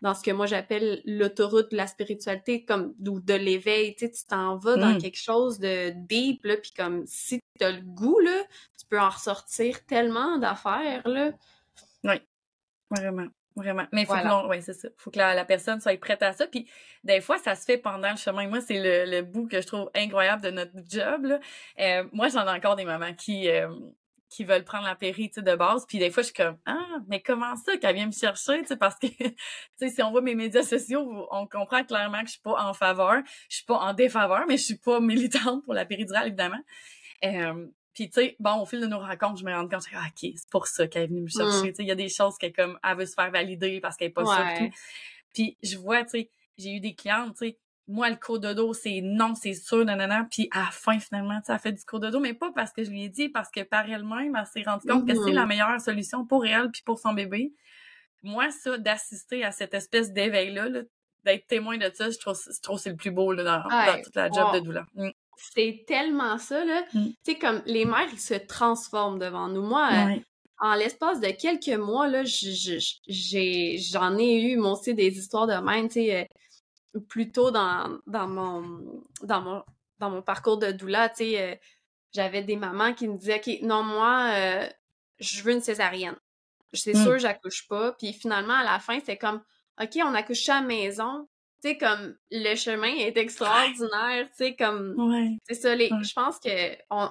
dans 0.00 0.14
ce 0.14 0.22
que 0.22 0.30
moi 0.30 0.46
j'appelle 0.46 1.02
l'autoroute 1.06 1.72
de 1.72 1.76
la 1.76 1.88
spiritualité 1.88 2.64
comme 2.64 2.94
ou 3.04 3.20
de 3.20 3.34
l'éveil, 3.34 3.96
tu 3.96 4.06
sais 4.06 4.12
tu 4.12 4.24
t'en 4.26 4.56
vas 4.58 4.76
dans 4.76 4.94
mmh. 4.94 4.98
quelque 4.98 5.18
chose 5.18 5.58
de 5.58 5.92
deep 6.06 6.44
là 6.44 6.56
puis 6.58 6.70
comme 6.76 7.04
si 7.06 7.40
tu 7.58 7.64
as 7.64 7.72
le 7.72 7.80
goût 7.80 8.20
là, 8.20 8.44
tu 8.78 8.86
peux 8.88 9.00
en 9.00 9.08
ressortir 9.08 9.84
tellement 9.86 10.38
d'affaires 10.38 11.08
là. 11.08 11.32
Oui. 12.04 12.20
Vraiment. 12.90 13.26
Vraiment. 13.58 13.86
Mais 13.92 14.02
il 14.02 14.06
faut 14.06 14.14
que 14.14 14.46
ouais, 14.48 14.60
c'est 14.60 14.72
ça. 14.72 14.88
Faut 14.96 15.10
que 15.10 15.18
la, 15.18 15.44
personne 15.44 15.80
soit 15.80 15.98
prête 15.98 16.22
à 16.22 16.32
ça. 16.32 16.46
Puis 16.46 16.68
des 17.04 17.20
fois, 17.20 17.38
ça 17.38 17.54
se 17.54 17.64
fait 17.64 17.78
pendant 17.78 18.10
le 18.10 18.16
chemin. 18.16 18.46
Moi, 18.48 18.60
c'est 18.60 18.80
le, 18.80 19.10
le 19.10 19.22
bout 19.22 19.48
que 19.48 19.60
je 19.60 19.66
trouve 19.66 19.90
incroyable 19.94 20.42
de 20.42 20.50
notre 20.50 20.72
job. 20.88 21.24
Là. 21.24 21.40
Euh, 21.80 22.04
moi, 22.12 22.28
j'en 22.28 22.46
ai 22.46 22.56
encore 22.56 22.76
des 22.76 22.84
mamans 22.84 23.14
qui 23.14 23.48
euh, 23.48 23.68
qui 24.28 24.44
veulent 24.44 24.64
prendre 24.64 24.84
la 24.84 24.94
péri 24.94 25.30
de 25.34 25.56
base. 25.56 25.86
Puis 25.86 25.98
des 25.98 26.10
fois, 26.10 26.22
je 26.22 26.28
suis 26.28 26.34
comme 26.34 26.58
Ah, 26.66 26.98
mais 27.08 27.20
comment 27.20 27.56
ça 27.56 27.76
qu'elle 27.76 27.94
vient 27.94 28.06
me 28.06 28.12
chercher? 28.12 28.64
sais 28.64 28.76
parce 28.76 28.96
que 28.96 29.06
si 29.88 30.02
on 30.02 30.10
voit 30.10 30.20
mes 30.20 30.34
médias 30.34 30.62
sociaux, 30.62 31.26
on 31.30 31.46
comprend 31.46 31.84
clairement 31.84 32.20
que 32.20 32.26
je 32.26 32.32
suis 32.32 32.42
pas 32.42 32.62
en 32.62 32.74
faveur. 32.74 33.22
Je 33.48 33.56
suis 33.56 33.64
pas 33.64 33.78
en 33.78 33.94
défaveur, 33.94 34.44
mais 34.46 34.56
je 34.56 34.64
suis 34.64 34.78
pas 34.78 35.00
militante 35.00 35.64
pour 35.64 35.74
la 35.74 35.84
péridurale, 35.84 36.28
évidemment. 36.28 36.60
Euh, 37.24 37.66
puis, 37.98 38.08
tu 38.08 38.20
sais, 38.20 38.36
bon, 38.38 38.60
au 38.60 38.64
fil 38.64 38.80
de 38.80 38.86
nos 38.86 39.00
rencontres, 39.00 39.40
je 39.40 39.44
me 39.44 39.52
rends 39.52 39.68
compte, 39.68 39.82
ah, 39.92 40.04
OK, 40.06 40.30
c'est 40.36 40.48
pour 40.50 40.68
ça 40.68 40.86
qu'elle 40.86 41.02
est 41.02 41.06
venue 41.08 41.22
me 41.22 41.26
chercher. 41.26 41.62
Mm. 41.62 41.70
Tu 41.70 41.74
sais, 41.74 41.82
il 41.82 41.88
y 41.88 41.90
a 41.90 41.96
des 41.96 42.08
choses 42.08 42.38
qu'elle, 42.38 42.52
comme, 42.52 42.78
elle 42.88 42.96
veut 42.96 43.06
se 43.06 43.14
faire 43.14 43.28
valider 43.32 43.80
parce 43.80 43.96
qu'elle 43.96 44.10
est 44.10 44.12
pas 44.12 44.24
sûre. 44.24 44.70
Puis, 45.34 45.56
je 45.64 45.76
vois, 45.78 46.04
tu 46.04 46.10
sais, 46.10 46.30
j'ai 46.58 46.76
eu 46.76 46.80
des 46.80 46.94
clientes, 46.94 47.34
tu 47.36 47.48
sais, 47.48 47.58
moi, 47.88 48.08
le 48.08 48.14
cours 48.14 48.38
de 48.38 48.52
dos, 48.52 48.72
c'est 48.72 49.00
non, 49.02 49.34
c'est 49.34 49.52
sûr, 49.52 49.84
nanana. 49.84 50.28
Puis, 50.30 50.48
à 50.52 50.60
la 50.60 50.70
fin, 50.70 51.00
finalement, 51.00 51.40
tu 51.40 51.46
sais, 51.46 51.54
elle 51.54 51.58
fait 51.58 51.72
du 51.72 51.84
cours 51.84 51.98
de 51.98 52.08
dos, 52.08 52.20
mais 52.20 52.34
pas 52.34 52.52
parce 52.52 52.72
que 52.72 52.84
je 52.84 52.90
lui 52.90 53.02
ai 53.02 53.08
dit, 53.08 53.30
parce 53.30 53.50
que 53.50 53.64
par 53.64 53.90
elle-même, 53.90 54.36
elle 54.36 54.46
s'est 54.46 54.62
rendue 54.62 54.86
compte 54.86 55.04
que 55.04 55.14
c'est 55.14 55.32
la 55.32 55.42
mm-hmm. 55.42 55.48
meilleure 55.48 55.80
solution 55.80 56.24
pour 56.24 56.46
elle 56.46 56.70
puis 56.70 56.82
pour 56.82 57.00
son 57.00 57.14
bébé. 57.14 57.52
Moi, 58.22 58.48
ça, 58.52 58.78
d'assister 58.78 59.44
à 59.44 59.50
cette 59.50 59.74
espèce 59.74 60.12
d'éveil-là, 60.12 60.68
d'être 61.24 61.46
témoin 61.48 61.78
de 61.78 61.90
ça, 61.92 62.10
je 62.10 62.18
trouve, 62.18 62.38
je 62.40 62.60
trouve 62.60 62.78
c'est 62.78 62.90
le 62.90 62.96
plus 62.96 63.10
beau 63.10 63.32
là, 63.32 63.42
dans, 63.42 64.02
toute 64.04 64.14
la 64.14 64.30
job 64.30 64.54
de 64.54 64.60
douleur. 64.60 64.86
Mm 64.94 65.08
c'est 65.38 65.84
tellement 65.86 66.38
ça, 66.38 66.64
là. 66.64 66.84
Mm. 66.92 67.06
Tu 67.06 67.14
sais, 67.22 67.38
comme 67.38 67.62
les 67.66 67.84
mères, 67.84 68.08
ils 68.12 68.20
se 68.20 68.34
transforment 68.34 69.18
devant 69.18 69.48
nous. 69.48 69.62
Moi, 69.62 69.88
euh, 69.92 70.16
en 70.58 70.74
l'espace 70.74 71.20
de 71.20 71.28
quelques 71.28 71.78
mois, 71.78 72.08
là, 72.08 72.22
j'ai, 72.24 73.78
j'en 73.78 74.18
ai 74.18 74.42
eu, 74.42 74.56
moi 74.56 74.72
aussi, 74.72 74.94
des 74.94 75.18
histoires 75.18 75.46
de 75.46 75.54
même, 75.54 75.88
tu 75.88 75.94
sais, 75.94 76.28
euh, 76.94 77.00
plutôt 77.08 77.50
dans, 77.50 77.98
dans 78.06 78.28
mon, 78.28 79.02
dans 79.22 79.40
mon, 79.40 79.62
dans 79.98 80.10
mon 80.10 80.22
parcours 80.22 80.58
de 80.58 80.72
doula, 80.72 81.08
tu 81.08 81.16
sais, 81.16 81.42
euh, 81.42 81.54
j'avais 82.12 82.42
des 82.42 82.56
mamans 82.56 82.94
qui 82.94 83.06
me 83.06 83.16
disaient, 83.16 83.36
OK, 83.36 83.62
non, 83.62 83.82
moi, 83.82 84.32
je 85.20 85.42
veux 85.42 85.52
une 85.52 85.60
césarienne. 85.60 86.16
C'est 86.72 86.94
mm. 86.94 87.02
sûr, 87.02 87.18
j'accouche 87.18 87.68
pas. 87.68 87.92
Puis 87.92 88.12
finalement, 88.12 88.54
à 88.54 88.64
la 88.64 88.78
fin, 88.80 88.98
c'est 89.04 89.16
comme, 89.16 89.42
OK, 89.80 89.98
on 90.02 90.14
accouche 90.14 90.48
à 90.48 90.60
la 90.60 90.66
maison, 90.66 91.28
tu 91.62 91.70
sais, 91.70 91.78
comme 91.78 92.14
le 92.30 92.54
chemin 92.54 92.94
est 92.94 93.16
extraordinaire, 93.16 94.28
tu 94.30 94.36
sais, 94.36 94.56
comme. 94.56 95.38
C'est 95.48 95.54
ça, 95.54 95.74
les, 95.74 95.88
je 95.88 96.12
pense 96.12 96.38
que 96.38 96.76
on, 96.90 97.08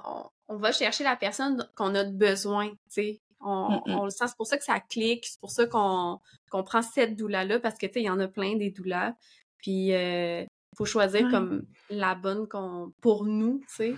on, 0.47 0.57
va 0.57 0.71
chercher 0.71 1.03
la 1.03 1.15
personne 1.15 1.67
qu'on 1.75 1.93
a 1.95 2.05
besoin, 2.05 2.69
tu 2.69 2.77
sais. 2.89 3.21
On, 3.41 3.81
on, 3.85 4.05
le 4.05 4.09
sent, 4.09 4.27
c'est 4.27 4.37
pour 4.37 4.47
ça 4.47 4.57
que 4.57 4.63
ça 4.63 4.79
clique, 4.79 5.25
c'est 5.25 5.39
pour 5.39 5.51
ça 5.51 5.67
qu'on 5.67 6.19
qu'on 6.49 6.63
prend 6.63 6.81
cette 6.81 7.15
doula-là, 7.15 7.59
parce 7.59 7.77
que, 7.77 7.85
tu 7.85 7.93
sais, 7.93 8.01
il 8.01 8.05
y 8.05 8.09
en 8.09 8.19
a 8.19 8.27
plein 8.27 8.55
des 8.55 8.71
doulas. 8.71 9.13
Puis, 9.57 9.93
euh, 9.93 10.45
faut 10.77 10.85
choisir 10.85 11.29
comme 11.29 11.63
la 11.89 12.15
bonne 12.15 12.47
qu'on 12.47 12.93
pour 13.01 13.25
nous, 13.25 13.59
tu 13.67 13.75
sais. 13.75 13.95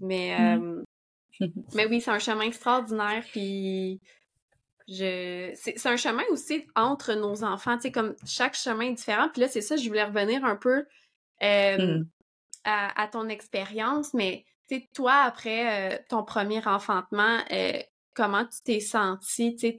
Mais, 0.00 0.36
euh, 0.38 0.82
mais 1.74 1.86
oui, 1.86 2.00
c'est 2.00 2.10
un 2.10 2.18
chemin 2.18 2.42
extraordinaire, 2.42 3.24
puis 3.30 4.00
je 4.88 5.52
c'est 5.54 5.86
un 5.86 5.96
chemin 5.96 6.22
aussi 6.30 6.66
entre 6.74 7.12
nos 7.12 7.44
enfants, 7.44 7.76
tu 7.76 7.82
sais, 7.82 7.92
comme 7.92 8.14
chaque 8.26 8.54
chemin 8.54 8.86
est 8.86 8.94
différent. 8.94 9.28
Puis 9.28 9.42
là, 9.42 9.48
c'est 9.48 9.60
ça, 9.60 9.76
je 9.76 9.86
voulais 9.86 10.04
revenir 10.04 10.44
un 10.44 10.56
peu 10.56 10.86
euh, 11.42 11.78
mmh. 11.78 12.06
à, 12.64 13.08
ton 13.08 13.28
expérience, 13.28 14.14
mais 14.14 14.44
tu 14.68 14.76
sais, 14.76 14.88
toi, 14.94 15.14
après 15.24 15.92
euh, 15.94 15.98
ton 16.08 16.24
premier 16.24 16.66
enfantement, 16.66 17.38
euh, 17.52 17.78
comment 18.14 18.46
tu 18.46 18.62
t'es 18.64 18.80
senti, 18.80 19.56
tu 19.56 19.78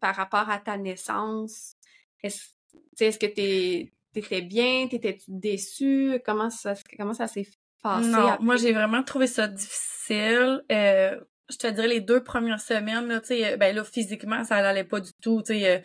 par 0.00 0.14
rapport 0.14 0.50
à 0.50 0.58
ta 0.58 0.76
naissance? 0.76 1.74
Est-ce 2.22 2.50
est 3.00 3.18
que 3.18 3.26
tu 3.26 3.90
étais 4.14 4.42
bien? 4.42 4.86
T'étais-tu 4.86 5.24
déçue? 5.28 6.20
Comment 6.26 6.50
ça, 6.50 6.74
comment 6.98 7.14
ça 7.14 7.26
s'est 7.26 7.48
passé? 7.82 8.06
Non, 8.06 8.36
moi, 8.40 8.56
j'ai 8.56 8.72
vraiment 8.72 9.02
trouvé 9.02 9.26
ça 9.26 9.48
difficile 9.48 10.62
je 11.52 11.58
te 11.58 11.66
dirais 11.68 11.88
les 11.88 12.00
deux 12.00 12.22
premières 12.22 12.60
semaines, 12.60 13.08
là, 13.08 13.20
sais, 13.22 13.56
ben 13.56 13.74
là, 13.74 13.84
physiquement, 13.84 14.44
ça 14.44 14.62
n'allait 14.62 14.84
pas 14.84 15.00
du 15.00 15.12
tout, 15.20 15.42
sais. 15.44 15.82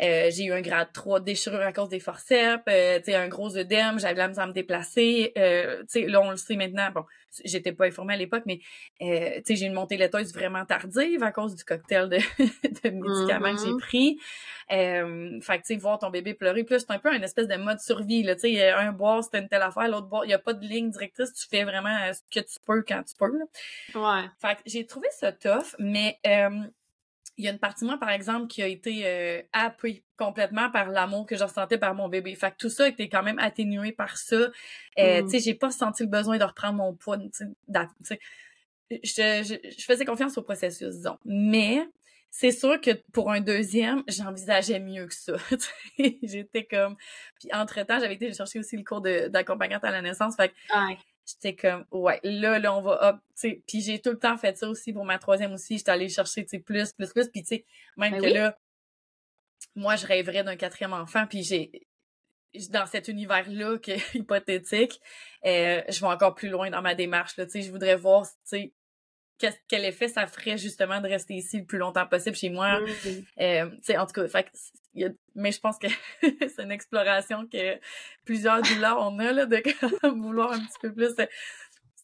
Euh, 0.00 0.18
euh, 0.18 0.30
j'ai 0.30 0.44
eu 0.44 0.52
un 0.52 0.60
grade 0.60 0.88
3 0.92 1.20
de 1.20 1.24
déchirure 1.24 1.60
à 1.60 1.72
cause 1.72 1.88
des 1.88 2.00
forceps, 2.00 2.62
euh, 2.68 2.98
tu 2.98 3.04
sais, 3.06 3.14
un 3.14 3.28
gros 3.28 3.56
œdème, 3.56 3.98
j'avais 3.98 4.14
la 4.14 4.28
misère 4.28 4.44
à 4.44 4.46
me 4.46 4.52
déplacer. 4.52 5.32
Euh, 5.36 5.80
tu 5.80 6.00
sais, 6.00 6.06
là, 6.06 6.20
on 6.20 6.30
le 6.30 6.36
sait 6.36 6.56
maintenant. 6.56 6.90
Bon, 6.94 7.04
j'étais 7.44 7.72
pas 7.72 7.86
informée 7.86 8.14
à 8.14 8.16
l'époque, 8.16 8.44
mais 8.46 8.60
euh, 9.02 9.36
tu 9.36 9.42
sais, 9.46 9.56
j'ai 9.56 9.66
une 9.66 9.74
montée 9.74 9.96
laiteuse 9.96 10.32
vraiment 10.32 10.64
tardive 10.64 11.22
à 11.22 11.32
cause 11.32 11.54
du 11.54 11.64
cocktail 11.64 12.08
de, 12.08 12.16
de 12.38 12.90
médicaments 12.90 13.54
que 13.54 13.62
j'ai 13.62 13.70
mm-hmm. 13.70 13.78
pris. 13.78 14.18
Euh, 14.70 15.40
fait 15.40 15.58
que, 15.58 15.66
tu 15.66 15.74
sais, 15.74 15.76
voir 15.76 15.98
ton 15.98 16.10
bébé 16.10 16.34
pleurer, 16.34 16.64
plus 16.64 16.80
c'est 16.80 16.90
un 16.90 16.98
peu 16.98 17.10
un 17.10 17.22
espèce 17.22 17.48
de 17.48 17.56
mode 17.56 17.80
survie, 17.80 18.22
là, 18.22 18.34
tu 18.34 18.42
sais, 18.42 18.70
un 18.70 18.92
boire, 18.92 19.22
c'était 19.24 19.38
une 19.38 19.48
telle 19.48 19.62
affaire, 19.62 19.88
l'autre 19.88 20.08
boire, 20.08 20.24
il 20.24 20.30
y 20.30 20.34
a 20.34 20.38
pas 20.38 20.52
de 20.52 20.64
ligne 20.64 20.90
directrice, 20.90 21.32
tu 21.32 21.46
fais 21.48 21.64
vraiment 21.64 21.96
ce 22.12 22.20
que 22.30 22.44
tu 22.44 22.56
peux 22.64 22.84
quand 22.86 23.02
tu 23.02 23.14
peux, 23.16 23.32
là. 23.38 23.44
Ouais. 23.94 24.28
Fait 24.40 24.56
que 24.56 24.62
j'ai 24.66 24.86
trouvé 24.86 25.08
ça 25.10 25.32
tough, 25.32 25.74
mais 25.78 26.18
il 27.38 27.44
y 27.44 27.48
a 27.48 27.52
une 27.52 27.58
partie 27.58 27.84
de 27.84 27.88
moi, 27.88 27.98
par 27.98 28.10
exemple, 28.10 28.48
qui 28.48 28.62
a 28.62 28.66
été 28.66 29.02
euh, 29.06 29.40
happée 29.52 30.04
complètement 30.16 30.70
par 30.70 30.90
l'amour 30.90 31.24
que 31.24 31.36
je 31.36 31.44
ressentais 31.44 31.78
par 31.78 31.94
mon 31.94 32.08
bébé. 32.08 32.34
Fait 32.34 32.50
que 32.50 32.56
tout 32.56 32.68
ça 32.68 32.88
été 32.88 33.08
quand 33.08 33.22
même 33.22 33.38
atténué 33.38 33.92
par 33.92 34.18
ça. 34.18 34.36
Euh, 34.98 35.22
mm. 35.22 35.24
Tu 35.24 35.30
sais, 35.30 35.38
j'ai 35.38 35.54
pas 35.54 35.70
senti 35.70 36.02
le 36.02 36.08
besoin 36.08 36.36
de 36.36 36.44
reprendre 36.44 36.74
mon 36.74 36.94
poids. 36.94 37.16
Je, 38.90 38.98
je, 39.04 39.70
je, 39.70 39.84
faisais 39.84 40.04
confiance 40.04 40.36
au 40.36 40.42
processus, 40.42 40.96
disons. 40.96 41.18
Mais 41.24 41.86
c'est 42.30 42.50
sûr 42.50 42.80
que 42.80 42.90
pour 43.12 43.30
un 43.30 43.40
deuxième, 43.40 44.02
j'envisageais 44.08 44.80
mieux 44.80 45.06
que 45.06 45.14
ça. 45.14 45.34
J'étais 46.22 46.64
comme... 46.64 46.96
Puis 47.38 47.48
entre-temps, 47.52 48.00
j'avais 48.00 48.14
été 48.14 48.32
chercher 48.32 48.58
aussi 48.58 48.76
le 48.76 48.82
cours 48.82 49.00
d'accompagnante 49.00 49.84
à 49.84 49.92
la 49.92 50.02
naissance. 50.02 50.34
Fait 50.34 50.48
que 50.48 50.54
j'étais 51.28 51.54
comme 51.54 51.84
ouais 51.90 52.20
là 52.22 52.58
là 52.58 52.74
on 52.74 52.80
va 52.80 53.10
hop 53.10 53.16
tu 53.16 53.32
sais. 53.34 53.62
Puis 53.66 53.82
j'ai 53.82 54.00
tout 54.00 54.10
le 54.10 54.18
temps 54.18 54.36
fait 54.36 54.56
ça 54.56 54.68
aussi 54.68 54.92
pour 54.92 55.04
ma 55.04 55.18
troisième 55.18 55.52
aussi. 55.52 55.78
J'étais 55.78 55.90
allée 55.90 56.08
chercher 56.08 56.44
tu 56.44 56.50
sais 56.50 56.58
plus 56.58 56.92
plus 56.92 57.12
plus. 57.12 57.28
Puis 57.28 57.42
tu 57.42 57.48
sais 57.48 57.66
même 57.96 58.12
Ben 58.12 58.20
que 58.20 58.26
oui. 58.26 58.32
là 58.32 58.58
moi 59.74 59.96
je 59.96 60.06
rêverais 60.06 60.44
d'un 60.44 60.56
quatrième 60.56 60.92
enfant. 60.92 61.26
Puis 61.26 61.42
j'ai 61.42 61.70
dans 62.70 62.86
cet 62.86 63.08
univers 63.08 63.48
là 63.50 63.78
que 63.78 63.92
hypothétique 64.16 65.00
euh, 65.44 65.82
je 65.88 66.00
vais 66.00 66.06
encore 66.06 66.34
plus 66.34 66.48
loin 66.48 66.70
dans 66.70 66.82
ma 66.82 66.94
démarche 66.94 67.36
là 67.36 67.44
tu 67.44 67.52
sais. 67.52 67.62
Je 67.62 67.70
voudrais 67.70 67.96
voir 67.96 68.26
tu 68.26 68.32
sais 68.44 68.72
quel 69.68 69.84
effet 69.84 70.08
ça 70.08 70.26
ferait 70.26 70.58
justement 70.58 71.00
de 71.00 71.08
rester 71.08 71.34
ici 71.34 71.58
le 71.58 71.64
plus 71.64 71.78
longtemps 71.78 72.06
possible 72.06 72.36
chez 72.36 72.50
moi. 72.50 72.80
Euh, 73.40 73.70
tu 73.70 73.76
sais, 73.82 73.96
en 73.96 74.06
tout 74.06 74.12
cas, 74.12 74.26
fait 74.28 74.50
y 75.00 75.04
a- 75.04 75.12
mais 75.34 75.52
je 75.52 75.60
pense 75.60 75.78
que 75.78 75.86
c'est 76.22 76.62
une 76.62 76.72
exploration 76.72 77.46
que 77.46 77.78
plusieurs 78.24 78.62
douleurs 78.62 78.98
on 79.00 79.18
a, 79.18 79.32
là, 79.32 79.46
de 79.46 79.56
comme 80.00 80.20
vouloir 80.22 80.52
un 80.52 80.60
petit 80.60 80.78
peu 80.80 80.92
plus. 80.92 81.14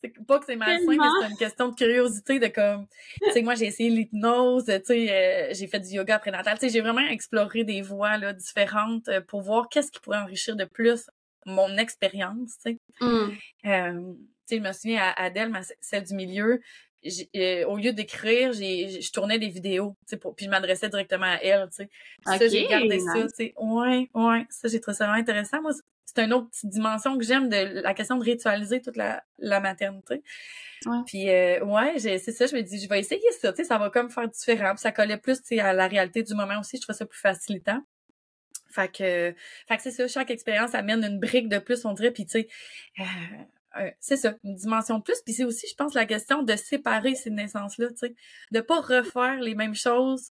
C'est 0.03 0.25
pas 0.27 0.39
que 0.39 0.45
c'est 0.45 0.57
malsain, 0.57 0.85
mais 0.87 1.09
c'est 1.21 1.31
une 1.31 1.37
question 1.39 1.69
de 1.69 1.75
curiosité, 1.75 2.39
de 2.39 2.49
comme, 2.49 2.87
tu 3.23 3.31
sais, 3.33 3.41
moi, 3.41 3.55
j'ai 3.55 3.67
essayé 3.67 3.89
l'hypnose, 3.89 4.67
tu 4.67 4.73
sais, 4.85 5.11
euh, 5.11 5.55
j'ai 5.55 5.67
fait 5.67 5.81
du 5.81 5.89
yoga 5.95 6.19
prénatal, 6.19 6.59
tu 6.59 6.67
sais, 6.67 6.73
j'ai 6.73 6.83
vraiment 6.83 7.07
exploré 7.09 7.65
des 7.65 7.81
voies, 7.81 8.19
là, 8.19 8.35
différentes 8.35 9.09
euh, 9.09 9.23
pour 9.23 9.41
voir 9.41 9.69
qu'est-ce 9.71 9.91
qui 9.91 10.01
pourrait 10.01 10.19
enrichir 10.19 10.57
de 10.57 10.65
plus 10.67 11.09
mon 11.47 11.79
expérience, 11.79 12.59
tu 12.63 12.73
sais. 12.73 12.79
Mhm. 13.01 13.35
Euh, 13.65 14.13
tu 14.47 14.57
sais, 14.57 14.57
je 14.59 14.63
me 14.69 14.73
souviens 14.75 15.01
à 15.03 15.23
Adèle, 15.25 15.49
ma, 15.49 15.61
celle 15.81 16.05
du 16.05 16.15
milieu, 16.15 16.61
euh, 17.37 17.65
au 17.67 17.77
lieu 17.77 17.93
d'écrire, 17.93 18.53
je 18.53 19.13
tournais 19.13 19.39
des 19.39 19.49
vidéos, 19.49 19.97
tu 20.01 20.11
sais, 20.11 20.17
pour, 20.17 20.35
puis 20.35 20.47
je 20.47 20.51
m'adressais 20.51 20.89
directement 20.89 21.27
à 21.27 21.39
elle, 21.43 21.69
tu 21.71 21.85
sais. 21.85 21.91
Ça, 22.25 22.49
j'ai 22.49 22.67
gardé 22.67 22.99
ça, 22.99 23.23
tu 23.23 23.29
sais. 23.35 23.55
Ouais, 23.57 24.09
ouais, 24.15 24.47
ça, 24.51 24.69
j'ai 24.69 24.81
trouvé 24.81 24.97
ça 24.97 25.05
vraiment 25.07 25.21
intéressant. 25.21 25.61
Moi, 25.61 25.73
c'est 26.05 26.23
une 26.23 26.33
autre 26.33 26.49
petite 26.51 26.71
dimension 26.71 27.19
que 27.19 27.25
j'aime 27.25 27.49
de 27.49 27.83
la 27.83 27.95
question 27.95 28.17
de 28.17 28.25
ritualiser 28.25 28.81
toute 28.81 28.97
la, 28.97 29.23
la 29.39 29.61
maternité. 29.61 30.23
Ouais. 30.87 30.99
Puis, 31.07 31.31
euh, 31.31 31.65
ouais, 31.65 31.99
c'est 31.99 32.19
ça, 32.19 32.47
je 32.47 32.55
me 32.55 32.63
dis, 32.63 32.81
je 32.81 32.89
vais 32.89 33.01
essayer 33.01 33.33
ça, 33.41 33.53
tu 33.53 33.63
sais, 33.63 33.65
ça 33.69 33.79
va 33.79 33.91
comme 33.91 34.11
faire 34.11 34.29
différent. 34.29 34.71
Puis 34.71 34.81
ça 34.81 34.93
collait 34.93 35.19
plus, 35.19 35.41
tu 35.41 35.57
sais, 35.57 35.61
à 35.61 35.73
la 35.73 35.89
réalité 35.89 36.23
du 36.23 36.35
moment 36.35 36.61
aussi, 36.61 36.77
je 36.77 36.83
trouvais 36.83 36.97
ça 36.97 37.07
plus 37.07 37.21
facilitant. 37.21 37.81
Fait 38.71 38.89
que, 38.89 39.35
fait 39.69 39.77
que 39.77 39.83
c'est 39.83 39.93
ça, 39.93 40.09
chaque 40.09 40.31
expérience 40.31 40.75
amène 40.75 41.05
une 41.05 41.21
brique 41.21 41.49
de 41.49 41.59
plus, 41.59 41.85
on 41.85 41.93
dirait, 41.93 42.11
puis 42.11 42.27
tu 42.27 42.41
sais, 42.41 42.49
c'est 44.01 44.17
ça, 44.17 44.35
une 44.45 44.55
dimension 44.55 44.99
de 44.99 45.03
plus. 45.03 45.21
Puis 45.25 45.35
c'est 45.35 45.45
aussi, 45.45 45.67
je 45.69 45.75
pense, 45.75 45.95
la 45.95 46.07
question 46.07 46.43
de 46.43 46.57
séparer 46.57 47.15
ces 47.15 47.31
naissances-là, 47.31 47.89
tu 47.91 47.97
sais, 47.97 48.15
de 48.51 48.61
pas 48.61 48.81
refaire 48.81 49.41
les 49.41 49.55
mêmes 49.55 49.75
choses, 49.75 50.31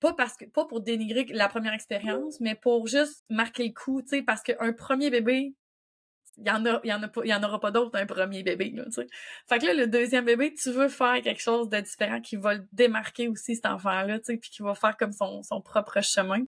pas 0.00 0.12
parce 0.14 0.36
que, 0.36 0.44
pas 0.46 0.64
pour 0.64 0.80
dénigrer 0.80 1.24
la 1.30 1.48
première 1.48 1.72
expérience, 1.72 2.40
mais 2.40 2.54
pour 2.54 2.86
juste 2.86 3.24
marquer 3.30 3.68
le 3.68 3.72
coup, 3.72 4.02
tu 4.02 4.08
sais, 4.08 4.22
parce 4.22 4.42
qu'un 4.42 4.72
premier 4.72 5.10
bébé, 5.10 5.54
il 6.38 6.46
y 6.46 7.34
en 7.34 7.42
aura 7.44 7.60
pas 7.60 7.70
d'autre 7.70 7.98
un 7.98 8.06
premier 8.06 8.42
bébé, 8.42 8.72
tu 8.74 8.90
sais. 8.90 9.06
Fait 9.48 9.58
que 9.58 9.66
là, 9.66 9.74
le 9.74 9.86
deuxième 9.86 10.24
bébé, 10.24 10.54
tu 10.54 10.72
veux 10.72 10.88
faire 10.88 11.20
quelque 11.22 11.42
chose 11.42 11.68
de 11.68 11.78
différent 11.78 12.20
qui 12.20 12.36
va 12.36 12.54
le 12.54 12.66
démarquer 12.72 13.28
aussi, 13.28 13.54
cet 13.54 13.66
enfant-là, 13.66 14.18
tu 14.18 14.24
sais, 14.24 14.36
puis 14.38 14.50
qui 14.50 14.62
va 14.62 14.74
faire 14.74 14.96
comme 14.96 15.12
son 15.12 15.42
propre 15.60 16.00
chemin. 16.00 16.42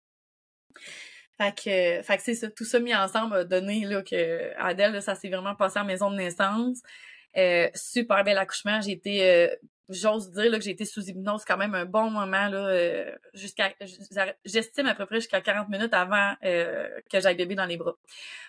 Fait 1.38 1.52
que, 1.52 2.02
fait 2.02 2.16
que 2.16 2.22
c'est 2.22 2.34
ça, 2.34 2.50
tout 2.50 2.64
ça 2.64 2.78
mis 2.78 2.94
ensemble 2.94 3.36
a 3.36 3.44
donné, 3.44 3.84
là, 3.84 4.02
que 4.02 4.52
Adèle, 4.56 4.92
là, 4.92 5.00
ça 5.00 5.14
s'est 5.14 5.28
vraiment 5.28 5.54
passé 5.54 5.78
en 5.80 5.84
maison 5.84 6.10
de 6.10 6.16
naissance. 6.16 6.80
Euh, 7.36 7.68
super 7.74 8.22
bel 8.22 8.38
accouchement. 8.38 8.80
J'ai 8.80 8.92
été, 8.92 9.28
euh, 9.28 9.48
j'ose 9.88 10.30
dire, 10.30 10.50
là, 10.50 10.58
que 10.58 10.64
j'ai 10.64 10.70
été 10.70 10.84
sous 10.84 11.02
hypnose 11.08 11.44
quand 11.44 11.56
même 11.56 11.74
un 11.74 11.84
bon 11.84 12.10
moment, 12.10 12.48
là, 12.48 12.68
euh, 12.68 13.12
jusqu'à, 13.34 13.72
j'estime 14.44 14.86
à 14.86 14.94
peu 14.94 15.06
près 15.06 15.16
jusqu'à 15.16 15.40
40 15.40 15.68
minutes 15.68 15.92
avant, 15.92 16.34
euh, 16.44 16.88
que 17.10 17.20
j'aille 17.20 17.36
bébé 17.36 17.54
dans 17.54 17.66
les 17.66 17.76
bras. 17.76 17.96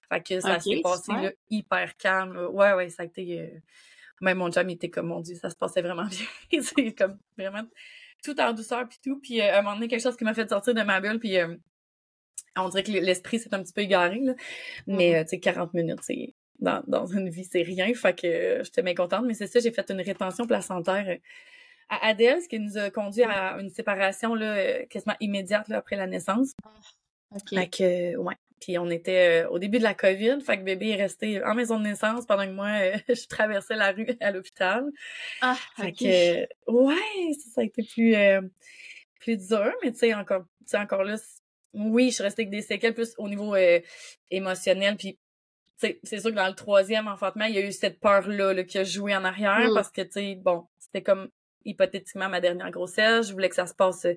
Fait 0.09 0.21
que 0.21 0.39
ça 0.39 0.59
s'est 0.59 0.81
passé, 0.81 1.11
là, 1.11 1.31
hyper 1.49 1.97
calme. 1.97 2.33
là. 2.33 2.49
Ouais, 2.49 2.73
ouais, 2.73 2.89
ça 2.89 3.03
a 3.03 3.05
été, 3.05 3.41
euh, 3.41 3.59
même 4.21 4.37
mon 4.37 4.51
job, 4.51 4.69
il 4.69 4.73
était 4.73 4.89
comme, 4.89 5.07
mon 5.07 5.21
Dieu, 5.21 5.35
ça 5.35 5.49
se 5.49 5.55
passait 5.55 5.81
vraiment 5.81 6.05
bien. 6.51 6.61
c'est 6.61 6.93
comme, 6.93 7.17
vraiment, 7.37 7.63
tout 8.23 8.39
en 8.39 8.53
douceur 8.53 8.87
puis 8.87 8.99
tout. 9.03 9.19
Puis, 9.19 9.41
euh, 9.41 9.53
à 9.53 9.59
un 9.59 9.61
moment 9.61 9.75
donné, 9.75 9.87
quelque 9.87 10.03
chose 10.03 10.17
qui 10.17 10.23
m'a 10.23 10.33
fait 10.33 10.49
sortir 10.49 10.73
de 10.73 10.81
ma 10.81 11.01
bulle, 11.01 11.19
puis, 11.19 11.37
euh, 11.37 11.55
on 12.57 12.69
dirait 12.69 12.83
que 12.83 12.91
l'esprit 12.91 13.39
s'est 13.39 13.53
un 13.53 13.61
petit 13.61 13.73
peu 13.73 13.81
égaré, 13.81 14.19
là. 14.19 14.33
Mais, 14.87 15.15
euh, 15.15 15.23
tu 15.23 15.29
sais, 15.29 15.39
40 15.39 15.73
minutes, 15.73 15.99
c'est, 16.01 16.33
dans, 16.59 16.83
dans 16.87 17.05
une 17.05 17.29
vie, 17.29 17.43
c'est 17.43 17.61
rien. 17.61 17.93
Fait 17.93 18.17
que 18.17 18.27
euh, 18.27 18.63
j'étais 18.63 18.81
bien 18.81 18.95
contente. 18.95 19.25
Mais 19.25 19.33
c'est 19.33 19.47
ça, 19.47 19.59
j'ai 19.59 19.71
fait 19.71 19.89
une 19.89 20.01
rétention 20.01 20.47
placentaire 20.47 21.05
euh, 21.07 21.17
à 21.89 22.07
Adèle, 22.07 22.41
ce 22.41 22.47
qui 22.47 22.59
nous 22.59 22.77
a 22.77 22.89
conduit 22.89 23.23
à 23.23 23.57
une 23.59 23.69
séparation, 23.69 24.35
là, 24.35 24.85
quasiment 24.85 25.15
immédiate, 25.19 25.67
là, 25.67 25.77
après 25.77 25.95
la 25.95 26.07
naissance. 26.07 26.53
Ok. 27.31 27.49
Fait 27.49 27.67
que, 27.67 28.17
ouais. 28.17 28.35
Puis 28.61 28.77
on 28.77 28.89
était 28.89 29.43
euh, 29.43 29.49
au 29.49 29.59
début 29.59 29.79
de 29.79 29.83
la 29.83 29.93
COVID, 29.93 30.39
fait 30.41 30.57
que 30.57 30.63
bébé 30.63 30.89
est 30.89 30.95
resté 30.95 31.43
en 31.43 31.53
maison 31.55 31.77
de 31.77 31.83
naissance 31.83 32.25
pendant 32.25 32.45
que 32.45 32.51
moi, 32.51 32.69
euh, 32.81 32.97
je 33.09 33.27
traversais 33.27 33.75
la 33.75 33.91
rue 33.91 34.07
à 34.21 34.31
l'hôpital. 34.31 34.85
Ah, 35.41 35.57
Fait 35.75 35.91
que, 35.91 36.41
euh, 36.43 36.45
ouais, 36.67 37.33
ça, 37.33 37.49
ça 37.55 37.61
a 37.61 37.63
été 37.65 37.83
plus, 37.83 38.15
euh, 38.15 38.41
plus 39.19 39.37
dur, 39.37 39.71
mais 39.83 39.91
tu 39.91 39.99
sais, 39.99 40.13
encore, 40.13 40.43
tu 40.59 40.67
sais, 40.67 40.77
encore 40.77 41.03
là, 41.03 41.17
oui, 41.75 42.09
je 42.09 42.15
suis 42.15 42.23
restée 42.23 42.43
avec 42.43 42.51
des 42.51 42.61
séquelles 42.61 42.93
plus 42.93 43.13
au 43.17 43.27
niveau 43.29 43.55
euh, 43.55 43.79
émotionnel, 44.31 44.97
puis 44.97 45.19
c'est 45.77 46.19
sûr 46.19 46.31
que 46.31 46.35
dans 46.35 46.47
le 46.47 46.55
troisième 46.55 47.07
enfantement, 47.07 47.45
il 47.45 47.55
y 47.55 47.57
a 47.57 47.65
eu 47.65 47.71
cette 47.71 47.99
peur-là 47.99 48.53
là, 48.53 48.63
qui 48.63 48.77
a 48.77 48.83
joué 48.83 49.15
en 49.15 49.25
arrière, 49.25 49.69
Mm. 49.69 49.73
parce 49.73 49.91
que, 49.91 50.01
tu 50.01 50.11
sais, 50.11 50.35
bon, 50.35 50.65
c'était 50.79 51.03
comme 51.03 51.29
hypothétiquement 51.65 52.29
ma 52.29 52.39
dernière 52.39 52.71
grossesse, 52.71 53.27
je 53.27 53.33
voulais 53.33 53.49
que 53.49 53.55
ça 53.55 53.67
se 53.67 53.73
passe, 53.73 54.05
euh, 54.05 54.15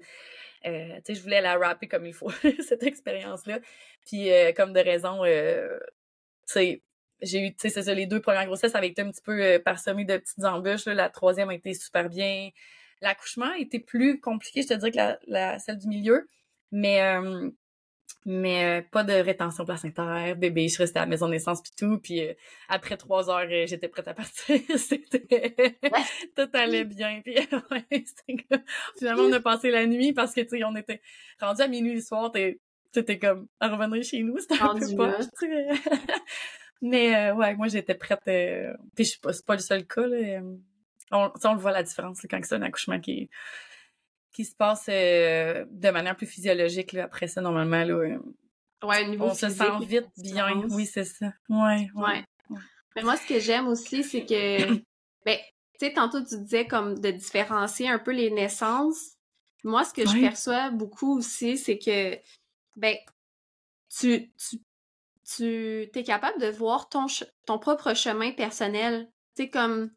euh, 0.66 0.96
tu 0.96 1.02
sais, 1.06 1.14
je 1.14 1.22
voulais 1.22 1.40
la 1.40 1.56
rapper 1.58 1.88
comme 1.88 2.06
il 2.06 2.14
faut, 2.14 2.30
cette 2.68 2.82
expérience-là, 2.84 3.58
puis 4.06 4.30
euh, 4.32 4.52
comme 4.52 4.72
de 4.72 4.80
raison, 4.80 5.24
euh, 5.24 5.78
tu 6.46 6.52
sais, 6.52 6.82
j'ai 7.20 7.40
eu, 7.40 7.50
tu 7.50 7.56
sais, 7.58 7.68
c'est 7.70 7.82
ça, 7.82 7.94
les 7.94 8.06
deux 8.06 8.20
premières 8.20 8.46
grossesses 8.46 8.74
avaient 8.74 8.88
été 8.88 9.02
un 9.02 9.10
petit 9.10 9.22
peu 9.22 9.42
euh, 9.42 9.58
parsemées 9.58 10.04
de 10.04 10.16
petites 10.16 10.44
embûches. 10.44 10.86
Là. 10.86 10.94
La 10.94 11.08
troisième 11.10 11.48
a 11.48 11.54
été 11.54 11.74
super 11.74 12.08
bien. 12.08 12.50
L'accouchement 13.00 13.50
a 13.52 13.58
été 13.58 13.80
plus 13.80 14.20
compliqué, 14.20 14.62
je 14.62 14.68
te 14.68 14.74
dirais, 14.74 14.92
que 14.92 14.96
la, 14.96 15.18
la 15.26 15.58
celle 15.58 15.78
du 15.78 15.88
milieu. 15.88 16.28
Mais, 16.70 17.02
euh, 17.02 17.50
mais 18.24 18.80
euh, 18.80 18.82
pas 18.90 19.04
de 19.04 19.12
rétention 19.12 19.64
placentaire, 19.64 20.36
bébé, 20.36 20.68
je 20.68 20.74
suis 20.74 20.82
restée 20.82 20.98
à 20.98 21.02
la 21.02 21.06
maison 21.06 21.26
de 21.26 21.32
naissance 21.32 21.62
puis 21.62 21.72
tout. 21.76 21.98
Puis 21.98 22.20
euh, 22.20 22.34
après 22.68 22.96
trois 22.96 23.30
heures, 23.30 23.48
euh, 23.50 23.66
j'étais 23.66 23.88
prête 23.88 24.08
à 24.08 24.14
partir. 24.14 24.60
C'était... 24.76 25.54
tout 26.36 26.48
allait 26.52 26.84
bien. 26.84 27.22
Puis 27.22 27.36
ouais, 27.70 28.04
Finalement, 28.98 29.22
on 29.22 29.32
a 29.32 29.40
passé 29.40 29.70
la 29.70 29.86
nuit 29.86 30.12
parce 30.12 30.34
que, 30.34 30.42
tu 30.42 30.58
sais, 30.58 30.64
on 30.64 30.76
était 30.76 31.00
rendu 31.40 31.62
à 31.62 31.68
minuit 31.68 31.94
le 31.94 32.00
soir. 32.00 32.30
T'es, 32.30 32.60
t'étais 32.92 33.18
comme 33.18 33.48
à 33.60 33.68
revenir 33.68 34.02
chez 34.02 34.22
nous. 34.22 34.38
C'était 34.38 34.60
un 34.60 34.74
peu 34.74 34.94
poche. 34.94 35.24
Mais 36.82 37.16
euh, 37.16 37.34
ouais, 37.34 37.54
moi 37.56 37.68
j'étais 37.68 37.94
prête. 37.94 38.20
Euh... 38.28 38.72
Puis 38.94 39.04
je 39.04 39.10
sais 39.12 39.18
pas, 39.20 39.32
c'est 39.32 39.46
pas 39.46 39.54
le 39.54 39.60
seul 39.60 39.86
cas. 39.86 40.06
Là. 40.06 40.40
On, 41.10 41.32
on 41.42 41.54
le 41.54 41.60
voit 41.60 41.72
la 41.72 41.82
différence 41.82 42.22
là, 42.22 42.28
quand 42.30 42.44
c'est 42.44 42.54
un 42.54 42.62
accouchement 42.62 43.00
qui, 43.00 43.30
qui 44.38 44.44
se 44.44 44.54
passe 44.54 44.84
euh, 44.88 45.64
de 45.68 45.90
manière 45.90 46.16
plus 46.16 46.28
physiologique. 46.28 46.92
Là. 46.92 47.06
Après 47.06 47.26
ça, 47.26 47.40
normalement, 47.40 47.82
là, 47.82 47.94
euh, 47.94 48.18
Ouais, 48.84 49.04
au 49.04 49.08
niveau 49.08 49.24
on 49.24 49.34
se 49.34 49.48
sent 49.48 49.64
vite 49.80 50.06
bien. 50.16 50.62
Oui, 50.70 50.86
c'est 50.86 51.02
ça. 51.02 51.32
Ouais, 51.48 51.90
Ouais. 51.92 52.22
Mais 52.94 53.02
moi, 53.02 53.16
ce 53.16 53.26
que 53.26 53.40
j'aime 53.40 53.66
aussi, 53.66 54.04
c'est 54.04 54.24
que, 54.24 54.74
ben, 55.26 55.36
tu 55.72 55.86
sais, 55.86 55.92
tantôt 55.92 56.22
tu 56.22 56.38
disais 56.38 56.68
comme 56.68 57.00
de 57.00 57.10
différencier 57.10 57.88
un 57.88 57.98
peu 57.98 58.12
les 58.12 58.30
naissances. 58.30 59.16
Moi, 59.64 59.84
ce 59.84 59.92
que 59.92 60.06
je 60.06 60.20
perçois 60.20 60.70
beaucoup 60.70 61.18
aussi, 61.18 61.58
c'est 61.58 61.80
que, 61.80 62.14
ben, 62.76 62.96
tu, 63.88 64.30
tu, 64.36 64.60
tu 65.34 65.90
es 65.92 66.04
capable 66.04 66.40
de 66.40 66.46
voir 66.46 66.88
ton, 66.88 67.06
ton 67.44 67.58
propre 67.58 67.92
chemin 67.92 68.30
personnel. 68.30 69.10
Tu 69.34 69.42
sais, 69.42 69.50
comme, 69.50 69.90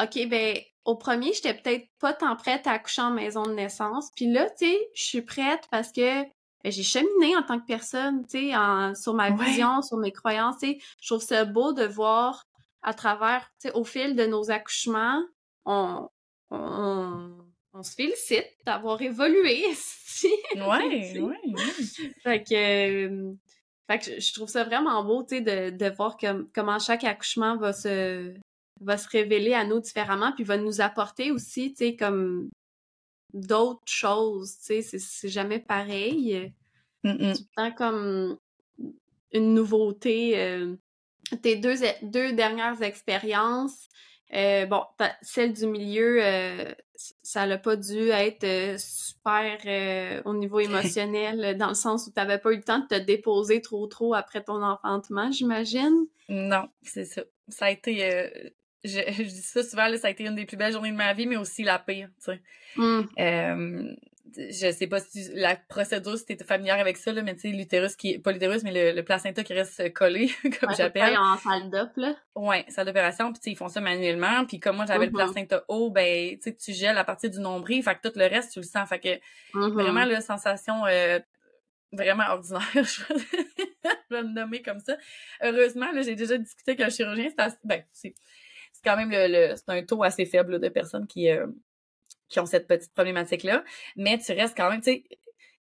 OK, 0.00 0.26
ben, 0.28 0.56
au 0.84 0.96
premier, 0.96 1.32
j'étais 1.32 1.54
peut-être 1.54 1.86
pas 2.00 2.12
tant 2.12 2.34
prête 2.36 2.66
à 2.66 2.72
accoucher 2.72 3.02
en 3.02 3.10
maison 3.10 3.44
de 3.44 3.52
naissance. 3.52 4.10
Puis 4.16 4.26
là, 4.26 4.48
tu 4.50 4.66
sais, 4.66 4.88
je 4.94 5.02
suis 5.02 5.22
prête 5.22 5.66
parce 5.70 5.92
que 5.92 6.22
ben, 6.64 6.70
j'ai 6.72 6.82
cheminé 6.82 7.36
en 7.36 7.42
tant 7.42 7.58
que 7.60 7.66
personne, 7.66 8.24
tu 8.26 8.38
sais, 8.50 8.56
en- 8.56 8.94
sur 8.94 9.14
ma 9.14 9.30
Ouais. 9.30 9.44
vision, 9.44 9.82
sur 9.82 9.96
mes 9.98 10.12
croyances, 10.12 10.58
tu 10.60 10.72
sais. 10.72 10.78
Je 11.00 11.08
trouve 11.08 11.22
ça 11.22 11.44
beau 11.44 11.72
de 11.72 11.84
voir 11.84 12.44
à 12.82 12.94
travers, 12.94 13.42
tu 13.60 13.68
sais, 13.68 13.74
au 13.74 13.84
fil 13.84 14.16
de 14.16 14.26
nos 14.26 14.50
accouchements, 14.50 15.22
on, 15.64 16.08
on, 16.50 17.30
on 17.74 17.82
se 17.82 17.94
félicite 17.94 18.46
d'avoir 18.66 19.00
évolué. 19.02 19.64
Ouais, 20.54 20.60
ouais, 21.20 21.20
ouais. 21.20 21.72
Fait 22.22 22.44
que, 22.44 22.54
euh, 23.08 23.32
fait 23.90 23.98
que 23.98 24.04
je, 24.04 24.20
je 24.20 24.32
trouve 24.34 24.48
ça 24.48 24.62
vraiment 24.62 25.02
beau, 25.02 25.24
tu 25.24 25.36
sais, 25.36 25.40
de, 25.40 25.76
de 25.76 25.90
voir 25.96 26.16
comme, 26.16 26.48
comment 26.54 26.78
chaque 26.78 27.02
accouchement 27.02 27.56
va 27.56 27.72
se, 27.72 28.32
va 28.84 28.96
se 28.98 29.08
révéler 29.08 29.54
à 29.54 29.64
nous 29.64 29.80
différemment, 29.80 30.32
puis 30.32 30.44
va 30.44 30.56
nous 30.56 30.80
apporter 30.80 31.30
aussi, 31.30 31.70
tu 31.74 31.84
sais, 31.86 31.96
comme 31.96 32.48
d'autres 33.32 33.80
choses, 33.86 34.58
tu 34.58 34.82
sais, 34.82 34.98
c'est- 34.98 35.28
jamais 35.28 35.58
pareil. 35.58 36.52
Mm, 37.04 37.10
mm. 37.10 37.32
Tout 37.34 37.42
le 37.56 37.56
temps 37.56 37.72
comme 37.74 38.38
une 39.32 39.54
nouveauté. 39.54 40.38
euh, 40.38 40.76
tes 41.40 41.56
deux, 41.56 41.76
deux 42.02 42.32
dernières 42.34 42.82
expériences, 42.82 43.88
euh, 44.34 44.66
bon, 44.66 44.82
celle 45.22 45.54
du 45.54 45.66
milieu, 45.66 46.18
euh, 46.22 46.74
ça 47.22 47.46
n'a 47.46 47.56
pas 47.58 47.76
dû 47.76 48.08
être 48.10 48.78
super 48.78 50.22
au 50.26 50.34
niveau 50.34 50.60
émotionnel, 51.00 51.56
dans 51.56 51.68
le 51.68 51.74
sens 51.74 52.06
où 52.06 52.10
tu 52.10 52.18
n'avais 52.18 52.38
pas 52.38 52.52
eu 52.52 52.56
le 52.56 52.62
temps 52.62 52.80
de 52.80 52.86
te 52.86 52.94
déposer 52.98 53.62
trop 53.62 53.86
trop 53.86 54.12
après 54.14 54.42
ton 54.44 54.62
enfantement, 54.62 55.30
j'imagine. 55.30 56.06
Non, 56.28 56.68
c'est 56.82 57.06
ça. 57.06 57.22
Ça 57.48 57.66
a 57.66 57.70
été. 57.70 58.52
Je, 58.84 59.00
je 59.16 59.22
dis 59.22 59.42
ça 59.42 59.62
souvent, 59.62 59.86
là, 59.88 59.96
ça 59.98 60.08
a 60.08 60.10
été 60.10 60.24
une 60.24 60.34
des 60.34 60.46
plus 60.46 60.56
belles 60.56 60.72
journées 60.72 60.90
de 60.92 60.96
ma 60.96 61.12
vie, 61.12 61.26
mais 61.26 61.36
aussi 61.36 61.62
la 61.62 61.78
pire, 61.78 62.08
tu 62.24 62.32
sais. 62.32 62.40
Hmm. 62.76 63.02
Euh, 63.18 63.94
je 64.34 64.70
sais 64.72 64.86
pas 64.86 64.98
si 64.98 65.26
tu- 65.26 65.34
la 65.34 65.56
procédure, 65.56 66.16
si 66.16 66.24
t'es 66.24 66.42
familière 66.42 66.78
avec 66.78 66.96
ça, 66.96 67.12
là, 67.12 67.20
mais 67.20 67.34
tu 67.34 67.40
sais, 67.42 67.48
l'utérus 67.48 67.96
qui 67.96 68.18
pas 68.18 68.32
l'utérus, 68.32 68.62
mais 68.62 68.72
le, 68.72 68.96
le 68.96 69.04
placenta 69.04 69.44
qui 69.44 69.52
reste 69.52 69.92
collé, 69.92 70.30
comme 70.60 70.70
Ouais, 70.70 70.74
j'appelle. 70.76 71.16
en 71.18 71.36
salle 71.36 71.68
d'op, 71.68 71.90
là. 71.96 72.16
Ouais, 72.34 72.64
salle 72.68 72.86
d'opération, 72.86 73.30
puis 73.30 73.40
tu 73.40 73.44
sais, 73.44 73.50
ils 73.50 73.56
font 73.56 73.68
ça 73.68 73.82
manuellement. 73.82 74.46
Puis 74.46 74.58
comme 74.58 74.76
moi, 74.76 74.86
j'avais 74.86 75.06
le 75.06 75.12
placenta 75.12 75.62
haut, 75.68 75.90
ben, 75.90 76.30
tu 76.38 76.44
sais, 76.44 76.54
tu 76.54 76.72
gèles 76.72 76.96
à 76.96 77.04
partir 77.04 77.28
du 77.28 77.40
nombril, 77.40 77.82
fait 77.82 77.94
que 77.96 78.08
tout 78.08 78.18
le 78.18 78.24
reste, 78.26 78.52
tu 78.52 78.60
le 78.60 78.64
sens. 78.64 78.88
Fait 78.88 79.00
que 79.00 79.58
Mhm. 79.58 79.72
vraiment, 79.74 80.04
la 80.06 80.22
sensation 80.22 80.86
euh, 80.86 81.18
vraiment 81.92 82.24
ordinaire, 82.30 82.62
je 82.74 82.80
vais 82.80 83.20
je 84.10 84.14
vais 84.16 84.22
le 84.22 84.28
nommer 84.28 84.62
comme 84.62 84.80
ça. 84.80 84.96
Heureusement, 85.42 85.90
là, 85.92 86.00
j'ai 86.02 86.14
déjà 86.14 86.38
discuté 86.38 86.70
avec 86.72 86.80
un 86.86 86.88
chirurgien, 86.90 87.28
c'est 87.28 87.40
assez- 87.42 87.56
ben, 87.64 87.82
c'est 87.92 88.14
c'est 88.82 88.90
quand 88.90 88.96
même 88.96 89.10
le, 89.10 89.26
le- 89.50 89.56
c'est 89.56 89.68
un 89.68 89.82
taux 89.84 90.02
assez 90.02 90.24
faible 90.26 90.52
là, 90.52 90.58
de 90.58 90.68
personnes 90.68 91.06
qui, 91.06 91.30
euh, 91.30 91.46
qui 92.28 92.40
ont 92.40 92.46
cette 92.46 92.66
petite 92.66 92.92
problématique-là. 92.94 93.62
Mais 93.96 94.18
tu 94.18 94.32
restes 94.32 94.56
quand 94.56 94.70
même, 94.70 94.80
tu 94.80 94.92
sais, 94.92 95.04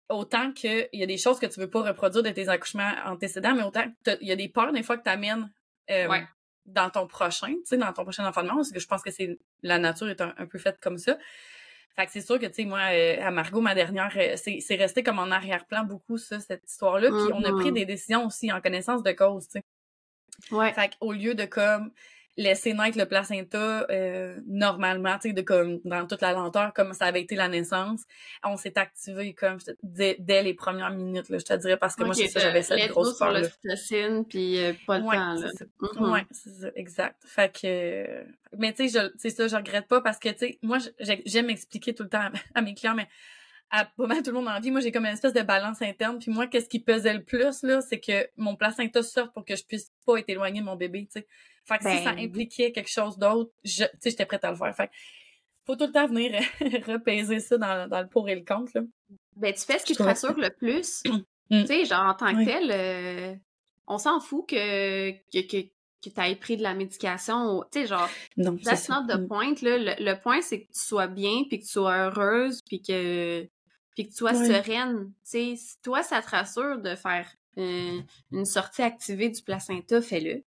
autant 0.08 0.52
qu'il 0.52 0.88
y 0.92 1.02
a 1.02 1.06
des 1.06 1.18
choses 1.18 1.38
que 1.38 1.46
tu 1.46 1.60
veux 1.60 1.70
pas 1.70 1.82
reproduire 1.82 2.22
de 2.22 2.30
tes 2.30 2.48
accouchements 2.48 2.92
antécédents, 3.04 3.54
mais 3.54 3.62
autant 3.62 3.84
qu'il 4.04 4.18
y 4.26 4.32
a 4.32 4.36
des 4.36 4.48
peurs 4.48 4.72
des 4.72 4.82
fois 4.82 4.96
que 4.96 5.02
tu 5.04 5.10
amènes 5.10 5.50
Ouais. 5.90 6.22
dans 6.66 6.90
ton 6.90 7.06
prochain, 7.06 7.48
tu 7.48 7.60
sais, 7.64 7.76
dans 7.78 7.92
ton 7.94 8.02
prochain 8.04 8.26
enfantement, 8.26 8.56
parce 8.56 8.70
que 8.72 8.78
je 8.80 8.86
pense 8.86 9.02
que 9.02 9.10
c'est 9.10 9.38
la 9.62 9.78
nature 9.78 10.08
est 10.10 10.20
un, 10.20 10.34
un 10.36 10.46
peu 10.46 10.58
faite 10.58 10.78
comme 10.80 10.98
ça. 10.98 11.16
Fait 11.96 12.04
que 12.06 12.12
c'est 12.12 12.20
sûr 12.20 12.38
que, 12.38 12.44
tu 12.46 12.52
sais, 12.54 12.64
moi, 12.64 12.80
euh, 12.92 13.16
à 13.22 13.30
Margot, 13.30 13.60
ma 13.62 13.74
dernière, 13.74 14.12
euh, 14.16 14.34
c'est 14.36 14.60
c'est 14.60 14.76
resté 14.76 15.02
comme 15.02 15.18
en 15.18 15.30
arrière-plan 15.30 15.84
beaucoup, 15.84 16.16
ça, 16.18 16.38
cette 16.40 16.62
histoire-là. 16.70 17.08
Puis 17.08 17.32
on 17.32 17.42
a 17.42 17.52
pris 17.52 17.72
des 17.72 17.86
décisions 17.86 18.26
aussi 18.26 18.52
en 18.52 18.60
connaissance 18.60 19.02
de 19.02 19.12
cause, 19.12 19.48
tu 19.48 19.60
sais. 19.60 20.54
Ouais. 20.54 20.72
Fait 20.74 20.90
qu'au 20.98 21.12
lieu 21.12 21.34
de 21.34 21.44
comme 21.46 21.90
laisser 22.38 22.72
naître 22.72 22.96
le 22.96 23.04
placenta 23.04 23.84
euh, 23.90 24.38
normalement, 24.46 25.18
tu 25.18 25.28
sais, 25.28 25.32
de 25.34 25.42
comme 25.42 25.80
dans 25.84 26.06
toute 26.06 26.22
la 26.22 26.32
lenteur, 26.32 26.72
comme 26.72 26.94
ça 26.94 27.06
avait 27.06 27.20
été 27.20 27.34
la 27.34 27.48
naissance, 27.48 28.04
on 28.44 28.56
s'est 28.56 28.78
activé 28.78 29.34
comme 29.34 29.58
te- 29.58 29.72
dès, 29.82 30.16
dès 30.20 30.42
les 30.42 30.54
premières 30.54 30.90
minutes, 30.90 31.28
là, 31.28 31.38
je 31.38 31.44
te 31.44 31.54
dirais, 31.54 31.76
parce 31.76 31.96
que 31.96 32.04
moi, 32.04 32.14
c'est 32.14 32.28
ça, 32.28 32.38
j'avais 32.40 32.62
cette 32.62 32.90
grosse 32.90 33.08
go 33.08 33.14
sur 33.16 33.26
l'ocytocine, 33.40 34.24
puis 34.24 34.58
euh, 34.64 34.72
pas 34.86 34.98
le 34.98 35.04
Ouais, 35.04 35.16
temps, 35.16 35.34
là. 35.34 35.50
Mhm. 35.80 36.10
Ouais, 36.12 36.24
c'est 36.30 36.50
ça, 36.50 36.68
exact. 36.76 37.22
Fait 37.26 37.52
que, 37.52 37.66
euh, 37.66 38.24
mais 38.56 38.72
tu 38.72 38.88
sais, 38.88 39.00
je- 39.00 39.12
c'est 39.18 39.30
ça, 39.30 39.48
je 39.48 39.56
regrette 39.56 39.88
pas 39.88 40.00
parce 40.00 40.18
que, 40.18 40.28
tu 40.28 40.38
sais, 40.38 40.58
moi, 40.62 40.78
j'ai- 41.00 41.22
j'aime 41.26 41.50
expliquer 41.50 41.92
tout 41.94 42.04
le 42.04 42.08
temps 42.08 42.20
à, 42.20 42.30
à 42.54 42.62
mes 42.62 42.74
clients, 42.74 42.94
mais 42.94 43.08
à 43.70 43.84
pas 43.84 44.06
mal 44.06 44.22
tout 44.22 44.30
le 44.30 44.36
monde 44.36 44.48
en 44.48 44.60
vie, 44.60 44.70
moi, 44.70 44.80
j'ai 44.80 44.92
comme 44.92 45.04
une 45.04 45.12
espèce 45.12 45.34
de 45.34 45.42
balance 45.42 45.82
interne. 45.82 46.18
Puis 46.18 46.30
moi, 46.30 46.46
qu'est-ce 46.46 46.68
qui 46.68 46.78
pesait 46.80 47.12
le 47.14 47.22
plus, 47.22 47.62
là, 47.64 47.80
c'est 47.82 48.00
que 48.00 48.28
mon 48.36 48.56
placenta 48.56 49.02
sorte 49.02 49.34
pour 49.34 49.44
que 49.44 49.56
je 49.56 49.64
puisse 49.64 49.92
pas 50.06 50.16
être 50.18 50.28
éloignée 50.30 50.60
de 50.60 50.64
mon 50.64 50.76
bébé, 50.76 51.06
tu 51.12 51.20
sais. 51.20 51.26
Fait 51.68 51.78
que 51.78 51.90
si 51.90 52.02
ça 52.02 52.12
Ben. 52.14 52.24
impliquait 52.24 52.72
quelque 52.72 52.90
chose 52.90 53.18
d'autre, 53.18 53.50
je, 53.62 53.84
tu 53.84 53.90
sais, 54.00 54.10
j'étais 54.10 54.26
prête 54.26 54.44
à 54.44 54.50
le 54.50 54.56
faire. 54.56 54.74
Fait 54.74 54.88
que 54.88 54.92
faut 55.66 55.76
tout 55.76 55.86
le 55.86 55.92
temps 55.92 56.06
venir 56.06 56.32
repaiser 56.86 57.40
ça 57.40 57.58
dans, 57.58 57.88
dans 57.88 58.00
le 58.00 58.08
pour 58.08 58.28
et 58.28 58.34
le 58.34 58.44
contre, 58.44 58.72
là. 58.74 58.80
Ben, 59.36 59.52
tu 59.52 59.60
fais 59.60 59.78
ce 59.78 59.84
qui 59.84 59.94
te 59.94 60.02
rassure 60.02 60.36
le 60.36 60.50
plus. 60.50 61.02
Mm. 61.50 61.62
Tu 61.62 61.66
sais, 61.68 61.84
genre, 61.86 62.04
en 62.04 62.12
tant 62.12 62.30
que 62.32 62.40
Oui. 62.40 62.44
tel, 62.44 62.70
euh, 62.70 63.34
on 63.86 63.96
s'en 63.96 64.20
fout 64.20 64.46
que, 64.50 65.12
que, 65.32 65.40
que, 65.46 65.62
que 66.04 66.10
tu 66.14 66.20
aies 66.20 66.36
pris 66.36 66.58
de 66.58 66.62
la 66.62 66.74
médication. 66.74 67.64
Tu 67.72 67.80
sais, 67.80 67.86
genre, 67.86 68.06
Non, 68.36 68.54
c'est 68.62 68.68
that's 68.68 68.88
not 68.90 69.06
the 69.08 69.26
point, 69.26 69.54
là. 69.62 69.78
Le, 69.78 69.94
le 70.04 70.20
point, 70.20 70.42
c'est 70.42 70.60
que 70.60 70.66
tu 70.66 70.78
sois 70.78 71.06
bien, 71.06 71.44
puis 71.48 71.60
que 71.60 71.64
tu 71.64 71.70
sois 71.70 71.96
heureuse, 72.10 72.60
puis 72.66 72.82
que, 72.82 73.48
puis 73.94 74.04
que 74.04 74.10
tu 74.10 74.16
sois 74.16 74.34
sereine. 74.34 75.06
Tu 75.06 75.12
sais, 75.22 75.54
si 75.56 75.80
toi, 75.80 76.02
ça 76.02 76.20
te 76.20 76.28
rassure 76.28 76.82
de 76.82 76.94
faire 76.94 77.32
euh, 77.56 77.98
une 78.30 78.44
sortie 78.44 78.82
activée 78.82 79.30
du 79.30 79.40
placenta, 79.40 80.02
fais-le. 80.02 80.44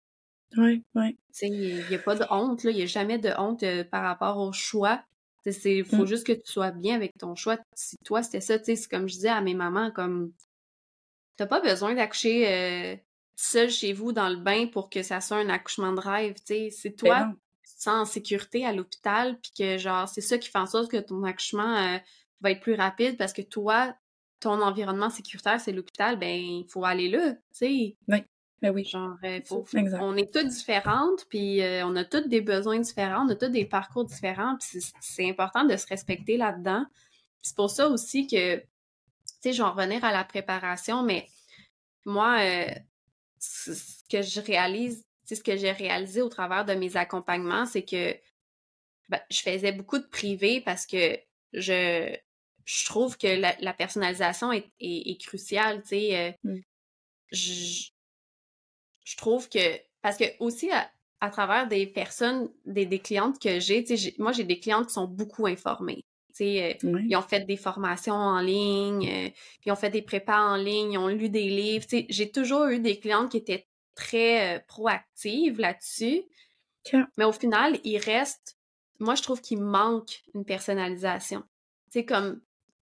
Ouais, 0.57 0.83
ouais. 0.95 1.17
Tu 1.33 1.39
sais, 1.39 1.49
il 1.49 1.87
n'y 1.89 1.95
a 1.95 1.99
pas 1.99 2.15
de 2.15 2.25
honte. 2.31 2.65
Il 2.65 2.77
n'y 2.77 2.83
a 2.83 2.87
jamais 2.87 3.19
de 3.19 3.31
honte 3.39 3.63
euh, 3.63 3.85
par 3.85 4.03
rapport 4.03 4.39
au 4.39 4.53
choix. 4.53 5.03
C'est 5.49 5.85
faut 5.85 6.03
Mm. 6.03 6.07
juste 6.07 6.27
que 6.27 6.33
tu 6.33 6.43
sois 6.51 6.73
bien 6.73 6.97
avec 6.97 7.13
ton 7.19 7.37
choix. 7.37 7.59
Si 7.75 7.97
toi, 8.05 8.23
c'était 8.23 8.41
ça, 8.41 8.59
tu 8.59 8.65
sais, 8.67 8.77
c'est 8.77 8.89
comme 8.89 9.09
je 9.09 9.15
disais 9.15 9.29
à 9.29 9.41
mes 9.41 9.55
mamans, 9.55 9.93
comme 9.93 10.33
t'as 11.37 11.47
pas 11.47 11.61
besoin 11.61 11.95
d'accoucher 11.95 12.49
euh, 12.49 12.97
seul 13.37 13.71
chez 13.71 13.93
vous 13.93 14.13
dans 14.13 14.29
le 14.29 14.37
bain 14.37 14.67
pour 14.67 14.91
que 14.91 15.03
ça 15.03 15.21
soit 15.21 15.37
un 15.39 15.49
accouchement 15.49 15.93
de 15.93 16.01
rêve, 16.01 16.35
tu 16.35 16.43
sais. 16.47 16.71
C'est 16.71 16.91
Ben 16.91 16.97
toi, 16.97 17.29
tu 17.65 17.75
te 17.77 17.83
sens 17.83 18.09
en 18.09 18.11
sécurité 18.11 18.65
à 18.67 18.73
l'hôpital, 18.73 19.39
puis 19.41 19.53
que 19.57 19.79
genre, 19.79 20.09
c'est 20.09 20.21
ça 20.21 20.39
qui 20.39 20.49
fait 20.51 20.59
en 20.59 20.67
sorte 20.67 20.91
que 20.91 20.97
ton 20.97 21.23
accouchement 21.25 21.77
euh, 21.77 21.99
va 22.41 22.51
être 22.51 22.61
plus 22.61 22.75
rapide 22.75 23.17
parce 23.19 23.33
que 23.33 23.43
toi, 23.43 23.95
ton 24.41 24.61
environnement 24.63 25.11
sécuritaire, 25.11 25.61
c'est 25.61 25.73
l'hôpital, 25.73 26.19
ben, 26.19 26.35
il 26.41 26.67
faut 26.71 26.85
aller 26.85 27.09
là, 27.09 27.35
tu 27.35 27.41
sais. 27.53 27.97
Ben 28.63 28.71
oui. 28.71 28.85
Genre, 28.85 29.17
euh, 29.25 29.41
faut- 29.45 29.67
on 30.01 30.17
est 30.17 30.33
toutes 30.33 30.49
différentes, 30.49 31.27
puis 31.29 31.63
euh, 31.63 31.87
on 31.87 31.95
a 31.97 32.05
toutes 32.05 32.29
des 32.29 32.41
besoins 32.41 32.79
différents, 32.79 33.27
on 33.27 33.29
a 33.31 33.35
toutes 33.37 33.53
des 33.53 33.67
parcours 33.67 34.05
différents, 34.07 34.57
puis 34.59 34.81
c'est- 35.01 35.29
important 35.29 35.65
de 35.65 35.77
se 35.77 35.87
respecter 35.87 36.37
là-dedans. 36.37 36.87
C'est 37.43 37.55
pour 37.55 37.71
ça 37.71 37.87
aussi 37.89 38.27
que, 38.27 38.57
tu 38.59 38.65
sais, 39.41 39.53
je 39.53 39.59
vais 39.59 39.69
en 39.69 39.73
revenir 39.73 40.03
à 40.05 40.13
la 40.13 40.25
préparation, 40.25 41.03
mais 41.03 41.29
moi, 42.07 42.39
euh, 42.41 42.71
ce 43.39 43.73
que 44.11 44.23
je 44.23 44.41
réalise, 44.41 45.05
ce 45.29 45.35
que 45.43 45.57
j'ai 45.57 45.73
réalisé 45.73 46.23
au 46.23 46.29
travers 46.29 46.65
de 46.65 46.73
mes 46.75 46.97
accompagnements, 46.97 47.67
c'est 47.67 47.85
que 47.85 48.17
ben, 49.09 49.21
je 49.31 49.41
faisais 49.41 49.73
beaucoup 49.73 49.99
de 49.99 50.07
privé 50.07 50.61
parce 50.61 50.87
que 50.87 51.19
je, 51.53 52.17
je 52.65 52.85
trouve 52.87 53.17
que 53.19 53.27
la, 53.29 53.55
la 53.61 53.73
personnalisation 53.75 54.51
est, 54.51 54.69
est, 54.81 55.11
est 55.11 55.21
cruciale, 55.21 55.83
tu 55.83 55.89
sais. 55.89 56.17
euh, 56.17 56.33
Mm. 56.43 56.59
je, 57.33 57.91
je 59.07 59.17
trouve 59.17 59.49
que 59.51 59.61
parce 60.03 60.19
que 60.19 60.27
aussi 60.41 60.71
à, 60.73 60.91
à 61.23 61.31
travers 61.31 61.69
des 61.69 61.87
personnes, 61.89 62.51
des, 62.67 62.87
des 62.87 63.01
clientes 63.01 63.41
que 63.41 63.61
j'ai, 63.61 63.83
tu 63.85 63.91
sais, 63.91 63.99
j'ai- 63.99 64.17
moi 64.19 64.33
j'ai 64.33 64.45
des 64.45 64.61
clientes 64.61 64.89
qui 64.89 64.95
sont 64.95 65.07
beaucoup 65.09 65.47
informées. 65.49 66.05
Tu 66.37 66.45
sais, 66.45 66.79
euh, 66.85 67.01
ils 67.09 67.17
ont 67.17 67.23
fait 67.23 67.47
des 67.47 67.57
formations 67.59 68.15
en 68.15 68.41
ligne, 68.41 69.09
euh, 69.11 69.31
ils 69.67 69.73
ont 69.73 69.77
fait 69.77 69.91
des 69.91 70.03
prépas 70.03 70.41
en 70.41 70.57
ligne, 70.57 70.95
ils 70.95 70.99
ont 70.99 71.09
lu 71.09 71.31
des 71.31 71.49
livres. 71.49 71.87
Tu 71.87 72.01
sais, 72.01 72.07
j'ai 72.11 72.33
toujours 72.33 72.67
eu 72.67 72.81
des 72.81 73.01
clientes 73.01 73.31
qui 73.33 73.39
étaient 73.39 73.69
très 73.97 74.59
euh, 74.59 74.61
proactives 74.69 75.61
là-dessus. 75.61 76.25
Mais 77.17 77.25
au 77.25 77.33
final, 77.33 77.79
il 77.85 77.99
reste, 77.99 78.59
moi 79.01 79.15
je 79.15 79.23
trouve 79.23 79.41
qu'il 79.41 79.61
manque 79.63 80.23
une 80.35 80.45
personnalisation. 80.45 81.43
Tu 81.93 82.01
sais, 82.01 82.05
comme 82.07 82.41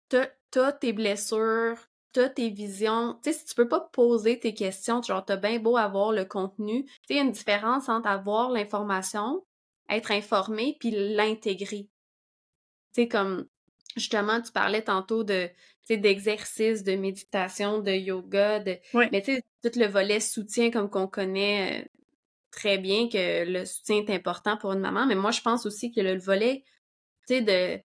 t'as 0.08 0.72
tes 0.72 0.92
blessures, 0.92 1.76
t'as 2.12 2.28
tes 2.28 2.50
visions. 2.50 3.18
Tu 3.22 3.32
sais, 3.32 3.38
si 3.38 3.44
tu 3.44 3.54
peux 3.54 3.68
pas 3.68 3.80
poser 3.92 4.38
tes 4.38 4.54
questions, 4.54 5.02
genre 5.02 5.24
t'as 5.24 5.36
bien 5.36 5.58
beau 5.58 5.76
avoir 5.76 6.12
le 6.12 6.24
contenu. 6.24 6.84
Tu 6.84 6.90
sais, 6.92 7.14
il 7.14 7.16
y 7.16 7.20
a 7.20 7.22
une 7.22 7.32
différence 7.32 7.88
entre 7.88 8.08
avoir 8.08 8.50
l'information, 8.50 9.44
être 9.88 10.10
informé, 10.10 10.76
puis 10.80 10.90
l'intégrer. 10.90 11.88
Tu 12.94 13.02
sais, 13.02 13.08
comme 13.08 13.46
justement, 13.96 14.40
tu 14.40 14.52
parlais 14.52 14.82
tantôt 14.82 15.24
de 15.24 15.46
tu 15.46 15.94
sais, 15.94 15.96
d'exercices, 15.96 16.84
de 16.84 16.94
méditation, 16.96 17.80
de 17.80 17.92
yoga, 17.92 18.60
de. 18.60 18.78
Ouais. 18.94 19.08
Mais 19.12 19.22
tu 19.22 19.34
sais, 19.34 19.42
tout 19.62 19.78
le 19.78 19.86
volet 19.86 20.20
soutien 20.20 20.70
comme 20.70 20.90
qu'on 20.90 21.08
connaît 21.08 21.82
euh, 21.82 21.88
très 22.50 22.78
bien 22.78 23.08
que 23.08 23.44
le 23.44 23.64
soutien 23.64 23.96
est 23.96 24.10
important 24.10 24.56
pour 24.56 24.72
une 24.72 24.80
maman, 24.80 25.06
mais 25.06 25.14
moi 25.14 25.30
je 25.30 25.40
pense 25.40 25.66
aussi 25.66 25.92
que 25.92 26.00
le, 26.00 26.14
le 26.14 26.20
volet, 26.20 26.64
tu 27.28 27.34
sais, 27.34 27.42
de 27.42 27.80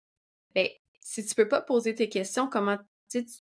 ben, 0.55 0.67
si 1.01 1.25
tu 1.25 1.35
peux 1.35 1.47
pas 1.47 1.61
poser 1.61 1.93
tes 1.95 2.09
questions, 2.09 2.47
comment 2.49 2.77
tu 3.09 3.25
sais, 3.27 3.43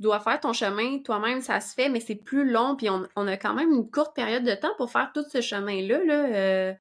tu 0.00 0.04
dois 0.04 0.18
faire 0.20 0.40
ton 0.40 0.52
chemin 0.54 0.98
toi-même, 1.00 1.42
ça 1.42 1.60
se 1.60 1.74
fait, 1.74 1.90
mais 1.90 2.00
c'est 2.00 2.14
plus 2.16 2.48
long, 2.50 2.74
puis 2.74 2.88
on, 2.88 3.06
on 3.16 3.26
a 3.28 3.36
quand 3.36 3.52
même 3.52 3.70
une 3.70 3.90
courte 3.90 4.14
période 4.16 4.44
de 4.44 4.54
temps 4.54 4.72
pour 4.78 4.90
faire 4.90 5.10
tout 5.14 5.24
ce 5.30 5.42
chemin-là, 5.42 6.04
là. 6.04 6.24
euh, 6.26 6.74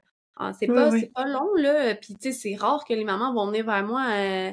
c'est 0.57 0.67
pas, 0.67 0.89
c'est 1.01 1.11
pas 1.13 1.25
long, 1.25 1.53
là. 1.57 1.95
Puis, 1.95 2.15
tu 2.15 2.31
sais, 2.31 2.31
c'est 2.31 2.55
rare 2.55 2.85
que 2.85 2.93
les 2.93 3.03
mamans 3.03 3.33
vont 3.33 3.47
venir 3.47 3.65
vers 3.65 3.83
moi 3.83 4.05
euh, 4.11 4.51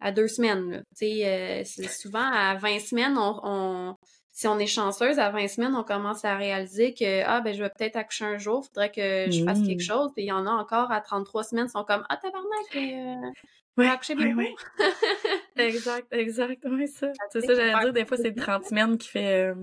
à 0.00 0.12
deux 0.12 0.28
semaines, 0.28 0.70
là. 0.70 0.78
Tu 0.96 1.06
sais, 1.06 1.26
euh, 1.26 1.88
souvent 1.88 2.30
à 2.32 2.54
20 2.54 2.78
semaines, 2.78 3.18
on, 3.18 3.40
on- 3.42 3.96
si 4.30 4.46
on 4.48 4.58
est 4.58 4.66
chanceuse, 4.66 5.18
à 5.20 5.30
20 5.30 5.48
semaines, 5.48 5.74
on 5.76 5.84
commence 5.84 6.24
à 6.24 6.36
réaliser 6.36 6.92
que, 6.94 7.22
ah, 7.24 7.40
ben, 7.40 7.52
je 7.54 7.62
vais 7.62 7.70
peut-être 7.70 7.96
accoucher 7.96 8.24
un 8.26 8.38
jour, 8.38 8.64
faudrait 8.66 8.90
que 8.90 9.30
je 9.30 9.42
fasse 9.44 9.62
quelque 9.62 9.80
chose. 9.82 10.10
Puis, 10.14 10.24
il 10.24 10.28
y 10.28 10.32
en 10.32 10.46
a 10.46 10.50
encore 10.50 10.90
à 10.92 11.00
33 11.00 11.42
semaines, 11.44 11.66
ils 11.68 11.70
sont 11.70 11.84
comme, 11.84 12.04
ah, 12.08 12.16
tabarnak, 12.16 12.76
euh, 12.76 13.30
Ouais, 13.76 13.88
accoucher 13.88 14.14
ouais, 14.14 14.34
ouais. 14.34 14.54
Exact, 15.56 16.12
exact, 16.12 16.64
ouais, 16.64 16.86
ça. 16.86 17.12
C'est 17.30 17.40
ça, 17.40 17.54
j'allais 17.54 17.80
dire, 17.84 17.92
des 17.92 18.04
fois, 18.04 18.16
c'est 18.16 18.34
30 18.34 18.64
semaines 18.66 18.98
qui 18.98 19.08
fait... 19.08 19.50
euh, 19.50 19.54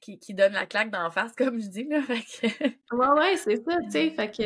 qui, 0.00 0.18
qui 0.18 0.34
donne 0.34 0.52
la 0.52 0.66
claque 0.66 0.90
d'en 0.90 1.10
face, 1.10 1.32
comme 1.36 1.60
je 1.60 1.66
dis, 1.68 1.84
là. 1.84 2.02
Fait 2.02 2.20
que... 2.20 2.66
Ouais, 2.94 3.20
ouais, 3.20 3.36
c'est 3.36 3.56
ça, 3.64 3.76
tu 3.82 3.90
sais. 3.90 4.10
Fait 4.10 4.30
que, 4.30 4.36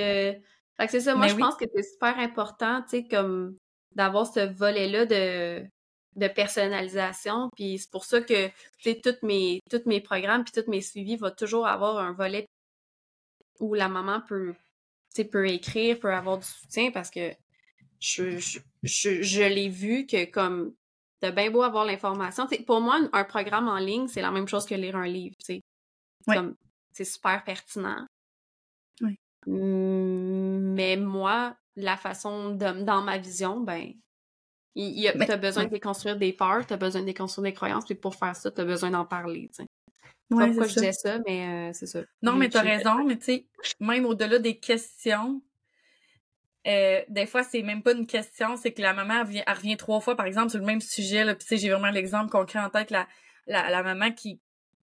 fait 0.80 0.86
que 0.86 0.90
c'est 0.90 1.00
ça. 1.00 1.14
Moi, 1.14 1.26
Mais 1.26 1.30
je 1.30 1.36
oui. 1.36 1.42
pense 1.42 1.56
que 1.56 1.64
c'est 1.74 1.82
super 1.82 2.18
important, 2.18 2.82
tu 2.82 2.88
sais, 2.90 3.04
comme 3.08 3.56
d'avoir 3.92 4.26
ce 4.26 4.40
volet-là 4.52 5.04
de, 5.06 5.64
de 6.16 6.28
personnalisation. 6.28 7.50
Puis 7.56 7.78
c'est 7.78 7.90
pour 7.90 8.04
ça 8.04 8.20
que, 8.20 8.46
tu 8.48 8.52
sais, 8.78 9.00
tous 9.02 9.26
mes, 9.26 9.60
tous 9.70 9.82
mes 9.86 10.00
programmes 10.00 10.44
puis 10.44 10.62
tous 10.62 10.70
mes 10.70 10.80
suivis 10.80 11.16
vont 11.16 11.32
toujours 11.36 11.66
avoir 11.66 11.98
un 11.98 12.12
volet 12.12 12.46
où 13.58 13.74
la 13.74 13.88
maman 13.88 14.22
peut, 14.26 14.54
tu 14.54 15.22
sais, 15.22 15.24
peut 15.24 15.48
écrire, 15.48 15.98
peut 15.98 16.12
avoir 16.14 16.38
du 16.38 16.46
soutien 16.46 16.90
parce 16.92 17.10
que 17.10 17.32
je, 18.00 18.38
je, 18.38 18.58
je, 18.82 19.22
je 19.22 19.42
l'ai 19.42 19.68
vu 19.68 20.06
que 20.06 20.24
comme 20.24 20.74
t'as 21.20 21.30
bien 21.30 21.50
beau 21.50 21.62
avoir 21.62 21.84
l'information. 21.84 22.46
Pour 22.66 22.80
moi, 22.80 23.00
un 23.12 23.24
programme 23.24 23.68
en 23.68 23.78
ligne, 23.78 24.08
c'est 24.08 24.22
la 24.22 24.30
même 24.30 24.48
chose 24.48 24.64
que 24.66 24.74
lire 24.74 24.96
un 24.96 25.06
livre. 25.06 25.36
Comme, 26.26 26.56
c'est 26.92 27.04
super 27.04 27.44
pertinent. 27.44 28.06
Mais 29.46 30.96
moi, 30.96 31.56
la 31.76 31.96
façon 31.96 32.50
de, 32.50 32.84
dans 32.84 33.02
ma 33.02 33.18
vision, 33.18 33.60
ben, 33.60 33.92
il, 34.74 35.00
y 35.00 35.08
a, 35.08 35.12
t'as 35.12 35.36
besoin 35.36 35.64
de 35.64 35.70
déconstruire 35.70 36.16
des 36.16 36.32
peurs, 36.32 36.66
t'as 36.66 36.76
besoin 36.76 37.00
de 37.00 37.06
déconstruire 37.06 37.44
des 37.44 37.54
croyances, 37.54 37.84
puis 37.84 37.94
pour 37.94 38.14
faire 38.14 38.36
ça, 38.36 38.50
t'as 38.50 38.64
besoin 38.64 38.90
d'en 38.90 39.04
parler, 39.04 39.48
tu 39.48 39.62
sais. 39.62 39.66
Je 40.30 40.36
sais 40.36 40.42
Ouais, 40.42 40.46
pas 40.46 40.46
pourquoi 40.48 40.68
c'est 40.68 40.74
je 40.74 40.80
disais 40.80 40.92
ça, 40.92 41.18
mais 41.26 41.70
euh, 41.70 41.72
c'est 41.72 41.86
ça. 41.86 42.00
Non, 42.22 42.34
mais 42.34 42.48
t'as 42.48 42.62
raison, 42.62 43.04
mais 43.04 43.16
tu 43.18 43.24
sais, 43.24 43.46
même 43.80 44.06
au-delà 44.06 44.38
des 44.38 44.58
questions, 44.58 45.42
euh, 46.66 47.00
des 47.08 47.26
fois, 47.26 47.42
c'est 47.42 47.62
même 47.62 47.82
pas 47.82 47.92
une 47.92 48.06
question, 48.06 48.56
c'est 48.56 48.72
que 48.72 48.82
la 48.82 48.92
maman, 48.92 49.20
elle, 49.22 49.26
vient- 49.26 49.44
elle 49.46 49.54
revient 49.54 49.76
trois 49.76 50.00
fois, 50.00 50.16
par 50.16 50.26
exemple, 50.26 50.50
sur 50.50 50.58
le 50.58 50.66
même 50.66 50.80
sujet, 50.80 51.24
là, 51.24 51.34
puis 51.34 51.58
j'ai 51.58 51.70
vraiment 51.70 51.90
l'exemple 51.90 52.30
concret 52.30 52.58
en 52.58 52.68
tête, 52.70 52.90
la, 52.90 53.06
la, 53.46 53.70
la 53.70 53.82
maman 53.82 54.10
qui, 54.12 54.40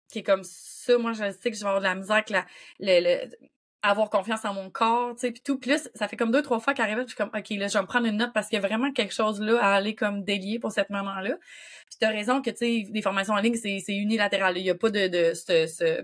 qui 0.10 0.20
est 0.20 0.24
comme 0.24 0.44
ça, 0.44 0.98
moi, 0.98 1.14
je 1.14 1.32
sais 1.32 1.52
que 1.52 1.56
je 1.58 1.62
vais 1.62 1.68
avoir 1.68 1.80
de 1.80 1.86
la 1.86 1.96
misère 1.96 2.16
avec 2.16 2.30
la, 2.30 2.46
le, 2.80 3.02
le- 3.26 3.30
avoir 3.84 4.10
confiance 4.10 4.44
en 4.44 4.54
mon 4.54 4.70
corps, 4.70 5.14
tu 5.14 5.22
sais, 5.22 5.32
puis 5.32 5.42
tout. 5.42 5.60
Là, 5.66 5.78
ça 5.94 6.08
fait 6.08 6.18
comme 6.18 6.32
deux, 6.32 6.42
trois 6.42 6.60
fois 6.60 6.74
qu'elle 6.74 6.90
arrive, 6.92 7.06
puis 7.06 7.16
comme, 7.16 7.30
OK, 7.30 7.50
là, 7.52 7.68
je 7.68 7.74
vais 7.74 7.82
me 7.82 7.86
prendre 7.88 8.08
une 8.08 8.18
note 8.18 8.34
parce 8.34 8.48
qu'il 8.50 8.60
y 8.60 8.64
a 8.64 8.68
vraiment 8.68 8.92
quelque 8.92 9.14
chose 9.14 9.40
là 9.40 9.62
à 9.62 9.76
aller 9.76 9.94
comme 9.96 10.24
délier 10.24 10.60
pour 10.60 10.72
cette 10.72 10.90
maman-là. 10.90 11.38
Puis 11.88 11.98
t'as 12.00 12.10
raison 12.10 12.42
que, 12.42 12.50
tu 12.50 12.58
sais, 12.58 12.86
des 12.90 13.02
formations 13.02 13.34
en 13.36 13.40
ligne, 13.40 13.56
c'est 13.56 13.80
unilatéral. 13.96 14.58
Il 14.58 14.66
y 14.66 14.72
a 14.72 14.76
pas 14.76 14.90
de, 14.90 15.08
de 15.08 15.34
ce, 15.36 15.68
ce, 15.68 16.02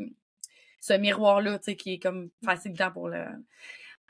ce 0.80 0.94
miroir-là, 0.94 1.58
tu 1.58 1.66
sais, 1.66 1.76
qui 1.76 1.96
est 1.96 2.00
comme 2.00 2.30
facilitant 2.46 2.92
pour 2.92 3.10
le... 3.10 3.26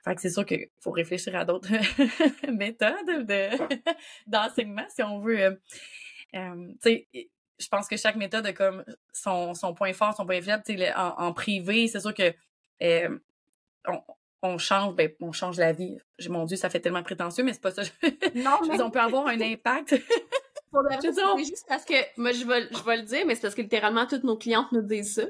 Fait 0.04 0.16
que 0.16 0.22
c'est 0.22 0.30
sûr 0.30 0.46
qu'il 0.46 0.68
faut 0.82 0.92
réfléchir 0.92 1.36
à 1.36 1.46
d'autres 1.46 1.70
méthodes 2.52 3.26
de 3.26 3.50
d'enseignement 4.28 4.86
si 4.90 5.02
on 5.04 5.20
veut. 5.20 5.40
euh, 5.40 5.56
euh, 6.36 6.68
tu 6.82 6.90
sais, 6.90 7.08
je 7.60 7.68
pense 7.70 7.88
que 7.88 7.96
chaque 7.96 8.16
méthode 8.16 8.46
a 8.46 8.54
comme 8.54 8.84
son, 9.14 9.54
son 9.54 9.74
point 9.74 9.94
fort, 9.94 10.14
son 10.16 10.26
point 10.26 10.42
faible. 10.42 10.64
Tu 10.66 10.78
sais, 10.78 10.94
en, 10.96 11.10
en 11.18 11.34
privé, 11.34 11.88
c'est 11.88 12.00
sûr 12.02 12.14
que 12.14 12.34
euh, 12.82 13.18
on, 13.88 14.02
on 14.42 14.58
change, 14.58 14.96
ben, 14.96 15.10
on 15.22 15.32
change 15.32 15.58
la 15.58 15.72
vie. 15.72 15.98
Mon 16.28 16.44
Dieu, 16.46 16.58
ça 16.58 16.70
fait 16.70 16.82
tellement 16.82 17.04
prétentieux, 17.04 17.44
mais 17.44 17.54
c'est 17.54 17.62
pas 17.62 17.72
ça. 17.72 17.84
Non, 18.36 18.60
dire, 18.64 18.86
on 18.86 18.92
peut 18.92 19.00
avoir 19.00 19.28
un 19.28 19.40
impact. 19.40 19.96
c'est 21.02 21.38
juste 21.46 21.66
parce 21.68 21.86
que, 21.86 21.94
moi, 22.20 22.32
je 22.32 22.46
vais, 22.46 22.68
je 22.72 22.84
vais 22.84 22.98
le 22.98 23.04
dire, 23.04 23.26
mais 23.26 23.36
c'est 23.36 23.42
parce 23.42 23.56
que 23.56 23.62
littéralement, 23.62 24.06
toutes 24.06 24.24
nos 24.24 24.38
clientes 24.38 24.72
nous 24.72 24.82
disent 24.82 25.16
ça, 25.16 25.22
là. 25.22 25.30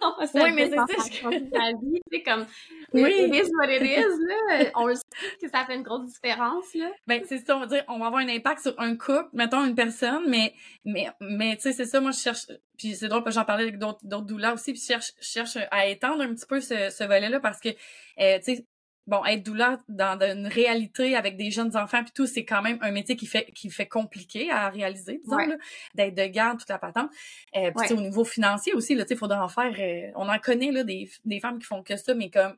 Oui, 0.34 0.52
mais 0.54 0.70
c'est 0.70 0.76
ça, 0.76 0.86
je- 0.86 1.58
la 1.58 1.72
vie, 1.80 2.00
tu 2.10 2.16
sais, 2.18 2.22
comme, 2.22 2.46
Oui. 2.92 3.12
it 3.18 3.34
is 3.34 3.50
what 3.58 3.70
it 3.70 3.82
is, 3.82 4.04
là. 4.26 4.70
On 4.76 4.86
le 4.86 4.94
sait 4.94 5.02
que 5.40 5.48
ça 5.48 5.64
fait 5.66 5.74
une 5.74 5.82
grosse 5.82 6.06
différence, 6.12 6.74
là. 6.74 6.90
Ben, 7.06 7.22
c'est 7.26 7.38
ça, 7.38 7.56
on 7.56 7.60
va 7.60 7.66
dire, 7.66 7.84
on 7.88 7.98
va 7.98 8.06
avoir 8.06 8.22
un 8.22 8.28
impact 8.28 8.60
sur 8.62 8.74
un 8.80 8.96
couple, 8.96 9.28
mettons 9.32 9.64
une 9.64 9.74
personne, 9.74 10.24
mais, 10.28 10.54
mais, 10.84 11.08
mais, 11.20 11.56
tu 11.56 11.62
sais, 11.62 11.72
c'est 11.72 11.84
ça, 11.84 12.00
moi, 12.00 12.10
je 12.12 12.18
cherche, 12.20 12.46
puis 12.78 12.94
c'est 12.94 13.08
drôle, 13.08 13.22
j'en 13.30 13.44
parlais 13.44 13.64
avec 13.64 13.78
d'autres, 13.78 14.00
d'autres 14.02 14.26
douleurs 14.26 14.54
aussi, 14.54 14.72
puis 14.72 14.80
je 14.80 14.86
cherche, 14.86 15.12
je 15.20 15.26
cherche 15.26 15.58
à 15.70 15.86
étendre 15.86 16.22
un 16.22 16.34
petit 16.34 16.46
peu 16.46 16.60
ce, 16.60 16.90
ce 16.90 17.04
volet-là 17.04 17.40
parce 17.40 17.60
que, 17.60 17.68
euh, 17.68 18.38
tu 18.44 18.56
sais, 18.56 18.66
bon, 19.06 19.24
être 19.24 19.42
douleur 19.42 19.78
dans 19.88 20.20
une 20.20 20.46
réalité 20.46 21.16
avec 21.16 21.36
des 21.36 21.50
jeunes 21.50 21.76
enfants 21.76 22.02
puis 22.04 22.12
tout, 22.14 22.26
c'est 22.26 22.44
quand 22.44 22.62
même 22.62 22.78
un 22.80 22.90
métier 22.92 23.16
qui 23.16 23.26
fait, 23.26 23.46
qui 23.54 23.70
fait 23.70 23.88
compliqué 23.88 24.50
à 24.50 24.68
réaliser, 24.70 25.18
disons, 25.22 25.36
Ouais. 25.36 25.46
là, 25.48 25.56
d'être 25.94 26.14
de 26.14 26.26
garde, 26.26 26.58
toute 26.60 26.68
la 26.68 26.78
patente. 26.78 27.10
Euh, 27.56 27.70
puis, 27.76 27.88
Ouais. 27.88 27.92
au 27.92 28.00
niveau 28.00 28.24
financier 28.24 28.72
aussi, 28.74 28.94
là, 28.94 29.04
tu 29.04 29.08
sais, 29.08 29.16
faudra 29.16 29.42
en 29.44 29.48
faire, 29.48 29.74
euh, 29.78 30.12
on 30.14 30.28
en 30.28 30.38
connaît, 30.38 30.70
là, 30.70 30.84
des, 30.84 31.10
des 31.24 31.40
femmes 31.40 31.58
qui 31.58 31.66
font 31.66 31.82
que 31.82 31.96
ça, 31.96 32.14
mais 32.14 32.30
comme, 32.30 32.56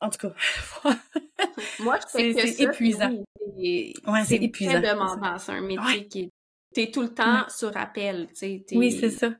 en 0.00 0.10
tout 0.10 0.28
cas, 0.28 0.34
Moi, 1.80 1.98
je 1.98 2.04
que 2.04 2.46
c'est 2.46 2.60
épuisant. 2.62 3.10
oui, 3.56 3.94
c'est- 3.96 4.10
Ouais, 4.10 4.20
c'est 4.22 4.26
c'est 4.38 4.42
épuisant, 4.44 4.72
très 4.72 4.82
c'est 4.82 4.92
demandant. 4.94 5.38
C'est 5.38 5.52
un 5.52 5.60
métier 5.60 6.06
qui 6.08 6.20
est... 6.24 6.30
T'es 6.74 6.90
tout 6.90 7.02
le 7.02 7.14
temps 7.14 7.48
sur 7.48 7.76
appel, 7.76 8.26
tu 8.30 8.34
sais. 8.34 8.64
oui, 8.72 8.90
c'est 8.92 9.10
ça. 9.10 9.32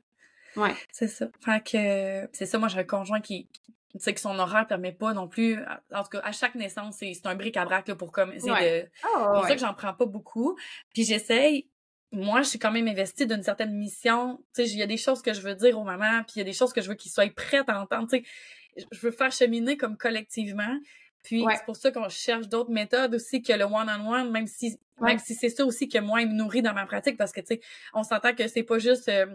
Ouais. 0.55 0.73
C'est 0.91 1.07
ça. 1.09 1.27
Fait 1.43 1.61
que 1.61 2.29
c'est 2.31 2.45
ça, 2.45 2.57
moi 2.57 2.69
j'ai 2.69 2.79
un 2.79 2.83
conjoint 2.85 3.19
qui 3.19 3.49
tu 3.97 4.03
sais 4.03 4.13
que 4.13 4.19
son 4.19 4.37
horaire 4.39 4.67
permet 4.67 4.91
pas 4.91 5.13
non 5.13 5.27
plus 5.27 5.57
en 5.93 6.03
tout 6.03 6.09
cas 6.09 6.21
à 6.23 6.31
chaque 6.31 6.55
naissance 6.55 6.97
c'est 6.99 7.13
c'est 7.13 7.25
un 7.27 7.35
bric-à-brac 7.35 7.87
là 7.87 7.95
pour 7.95 8.11
comme 8.11 8.31
essayer 8.33 8.51
Ouais. 8.51 8.81
de 8.83 8.89
c'est 9.01 9.09
pour 9.33 9.47
ça 9.47 9.53
que 9.55 9.61
j'en 9.61 9.73
prends 9.73 9.93
pas 9.93 10.05
beaucoup. 10.05 10.57
Puis 10.93 11.03
j'essaye 11.05 11.69
moi, 12.11 12.43
je 12.43 12.49
suis 12.49 12.59
quand 12.59 12.71
même 12.71 12.87
investie 12.87 13.25
d'une 13.27 13.43
certaine 13.43 13.73
mission. 13.73 14.37
Tu 14.55 14.63
sais, 14.65 14.69
il 14.71 14.77
y 14.77 14.83
a 14.83 14.87
des 14.87 14.95
choses 14.95 15.21
que 15.21 15.33
je 15.33 15.41
veux 15.41 15.55
dire 15.55 15.77
aux 15.77 15.83
mamans, 15.83 16.23
puis 16.23 16.33
il 16.35 16.39
y 16.39 16.41
a 16.41 16.45
des 16.45 16.53
choses 16.53 16.71
que 16.71 16.79
je 16.81 16.87
veux 16.87 16.95
qu'ils 16.95 17.11
soient 17.11 17.27
prêts 17.35 17.61
à 17.67 17.81
entendre. 17.81 18.07
Tu 18.09 18.19
sais, 18.19 18.85
je 18.91 18.99
veux 19.01 19.11
faire 19.11 19.31
cheminer 19.33 19.75
comme 19.75 19.97
collectivement. 19.97 20.77
Puis 21.23 21.43
Ouais. 21.43 21.55
c'est 21.57 21.65
pour 21.65 21.75
ça 21.75 21.91
qu'on 21.91 22.07
cherche 22.07 22.47
d'autres 22.47 22.71
méthodes 22.71 23.15
aussi 23.15 23.41
que 23.41 23.51
le 23.51 23.65
one-on-one, 23.65 24.31
même 24.31 24.47
si 24.47 24.77
Ouais. 25.01 25.09
même 25.09 25.19
si 25.19 25.33
c'est 25.35 25.49
ça 25.49 25.65
aussi 25.65 25.89
que 25.89 25.97
moi, 25.99 26.21
il 26.21 26.29
me 26.29 26.35
nourrit 26.35 26.61
dans 26.61 26.73
ma 26.73 26.85
pratique, 26.85 27.17
parce 27.17 27.33
que 27.33 27.41
tu 27.41 27.47
sais, 27.47 27.61
on 27.93 28.03
s'entend 28.03 28.33
que 28.33 28.47
c'est 28.47 28.63
pas 28.63 28.77
juste 28.79 29.09
euh, 29.09 29.25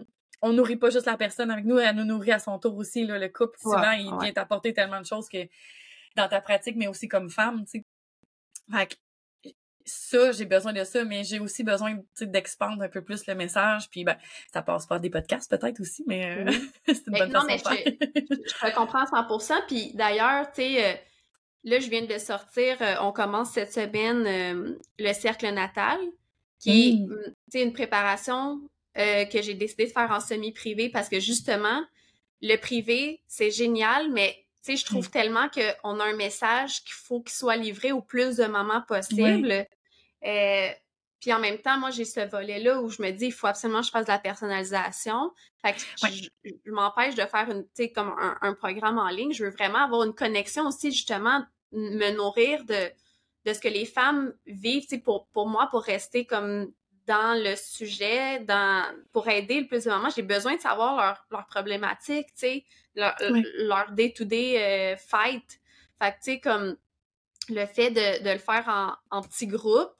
on 0.41 0.53
nourrit 0.53 0.77
pas 0.77 0.89
juste 0.89 1.05
la 1.05 1.17
personne 1.17 1.51
avec 1.51 1.65
nous, 1.65 1.77
elle 1.79 1.95
nous 1.95 2.05
nourrit 2.05 2.31
à 2.31 2.39
son 2.39 2.57
tour 2.59 2.75
aussi. 2.77 3.05
Là, 3.05 3.19
le 3.19 3.29
couple, 3.29 3.59
souvent, 3.59 3.81
Ouais, 3.81 4.03
il 4.03 4.11
ouais. 4.13 4.17
vient 4.25 4.33
t'apporter 4.33 4.73
tellement 4.73 4.99
de 5.01 5.05
choses 5.05 5.29
que 5.29 5.47
dans 6.15 6.27
ta 6.27 6.41
pratique, 6.41 6.75
mais 6.75 6.87
aussi 6.87 7.07
comme 7.07 7.29
femme, 7.29 7.63
tu 7.65 7.79
sais. 7.79 7.85
Fait 8.71 8.87
que 8.87 8.95
ça, 9.85 10.31
j'ai 10.31 10.45
besoin 10.45 10.73
de 10.73 10.83
ça, 10.83 11.03
mais 11.03 11.23
j'ai 11.23 11.39
aussi 11.39 11.63
besoin 11.63 11.95
tu 11.97 12.03
sais, 12.13 12.25
d'expandre 12.27 12.83
un 12.83 12.89
peu 12.89 13.01
plus 13.03 13.25
le 13.27 13.33
message. 13.35 13.89
Puis 13.89 14.03
ben, 14.03 14.15
ça 14.53 14.61
passe 14.61 14.85
par 14.85 14.99
des 14.99 15.09
podcasts 15.09 15.49
peut-être 15.49 15.79
aussi, 15.79 16.03
mais 16.07 16.37
euh, 16.47 16.51
c'est 16.87 17.07
une 17.07 17.13
Mais 17.13 17.19
bonne 17.19 17.31
non, 17.31 17.41
façon 17.41 17.47
mais 17.47 17.57
de 17.57 17.61
faire. 17.61 17.93
je 18.69 18.75
comprends 18.75 18.99
à 19.03 19.05
100%. 19.05 19.65
Puis 19.67 19.91
d'ailleurs, 19.95 20.47
tu 20.51 20.61
sais, 20.61 20.85
euh, 20.85 20.97
là, 21.63 21.79
je 21.79 21.89
viens 21.89 22.03
de 22.03 22.13
le 22.13 22.19
sortir. 22.19 22.77
euh, 22.81 22.95
on 23.01 23.11
commence 23.11 23.51
cette 23.53 23.73
semaine 23.73 24.25
euh, 24.27 24.77
le 24.99 25.13
cercle 25.13 25.51
natal, 25.51 25.99
qui 26.59 26.89
est 26.89 26.93
Mm. 27.07 27.33
sais, 27.49 27.63
une 27.63 27.73
préparation 27.73 28.61
euh, 28.97 29.25
que 29.25 29.41
j'ai 29.41 29.53
décidé 29.53 29.85
de 29.85 29.91
faire 29.91 30.11
en 30.11 30.19
semi-privé 30.19 30.89
parce 30.89 31.09
que 31.09 31.19
justement, 31.19 31.81
le 32.41 32.55
privé, 32.57 33.21
c'est 33.27 33.51
génial, 33.51 34.09
mais 34.11 34.35
tu 34.63 34.71
sais, 34.71 34.75
je 34.75 34.85
trouve 34.85 35.09
tellement 35.09 35.47
qu'on 35.49 35.99
a 35.99 36.03
un 36.05 36.15
message 36.15 36.83
qu'il 36.83 36.93
faut 36.93 37.21
qu'il 37.21 37.31
soit 37.33 37.55
livré 37.55 37.91
au 37.91 38.01
plus 38.01 38.37
de 38.37 38.45
moments 38.45 38.81
possible. 38.81 39.65
Euh, 40.23 40.69
puis 41.19 41.33
en 41.33 41.39
même 41.39 41.59
temps, 41.59 41.77
moi, 41.79 41.91
j'ai 41.91 42.05
ce 42.05 42.19
volet-là 42.19 42.81
où 42.81 42.89
je 42.89 43.01
me 43.01 43.11
dis, 43.11 43.27
il 43.27 43.31
faut 43.31 43.47
absolument 43.47 43.81
que 43.81 43.87
je 43.87 43.91
fasse 43.91 44.05
de 44.05 44.11
la 44.11 44.19
personnalisation. 44.19 45.31
Fait 45.63 45.73
que 45.73 45.79
je- 45.79 45.85
Ouais. 46.03 46.29
je, 46.43 46.51
je 46.65 46.71
m'empêche 46.71 47.15
de 47.15 47.25
faire 47.25 47.49
une, 47.49 47.63
tu 47.63 47.69
sais, 47.75 47.91
comme 47.91 48.13
un, 48.19 48.37
un 48.41 48.53
programme 48.53 48.97
en 48.97 49.09
ligne. 49.09 49.31
Je 49.33 49.45
veux 49.45 49.51
vraiment 49.51 49.79
avoir 49.79 50.03
une 50.03 50.13
connexion 50.15 50.67
aussi, 50.67 50.91
justement, 50.91 51.43
me 51.71 52.11
nourrir 52.15 52.65
de, 52.65 52.91
de 53.45 53.53
ce 53.53 53.59
que 53.59 53.67
les 53.67 53.85
femmes 53.85 54.33
vivent, 54.47 54.83
tu 54.83 54.89
sais, 54.89 54.97
pour, 54.99 55.27
pour 55.27 55.47
moi, 55.47 55.67
pour 55.71 55.83
rester 55.83 56.25
comme 56.25 56.71
dans 57.11 57.33
le 57.43 57.57
sujet, 57.57 58.39
dans, 58.39 58.85
pour 59.11 59.27
aider 59.27 59.59
le 59.59 59.67
plus 59.67 59.83
de 59.83 59.89
moments, 59.89 60.09
j'ai 60.15 60.21
besoin 60.21 60.55
de 60.55 60.61
savoir 60.61 60.95
leurs 60.95 61.25
leur 61.29 61.45
problématiques, 61.45 62.27
tu 62.27 62.39
sais, 62.39 62.65
leur, 62.95 63.13
leur 63.57 63.91
day-to-day 63.91 64.93
euh, 64.93 64.97
fight. 64.97 65.59
Fait 65.99 66.11
que, 66.11 66.15
tu 66.15 66.31
sais, 66.31 66.39
comme 66.39 66.77
le 67.49 67.65
fait 67.65 67.91
de, 67.91 68.23
de 68.23 68.29
le 68.29 68.37
faire 68.37 68.65
en, 68.69 69.17
en 69.17 69.21
petits 69.21 69.47
groupes, 69.47 69.91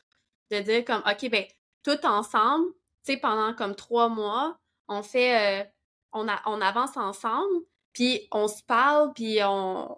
de 0.51 0.59
dire 0.59 0.85
comme, 0.85 1.03
OK, 1.05 1.29
ben, 1.29 1.43
tout 1.83 2.05
ensemble, 2.05 2.71
tu 3.05 3.11
sais, 3.11 3.17
pendant 3.17 3.53
comme 3.53 3.75
trois 3.75 4.07
mois, 4.07 4.57
on 4.87 5.03
fait, 5.03 5.61
euh, 5.61 5.65
on, 6.13 6.29
a, 6.29 6.41
on 6.45 6.61
avance 6.61 6.95
ensemble, 6.95 7.65
puis 7.91 8.25
on 8.31 8.47
se 8.47 8.63
parle, 8.63 9.11
puis 9.13 9.39
on, 9.43 9.97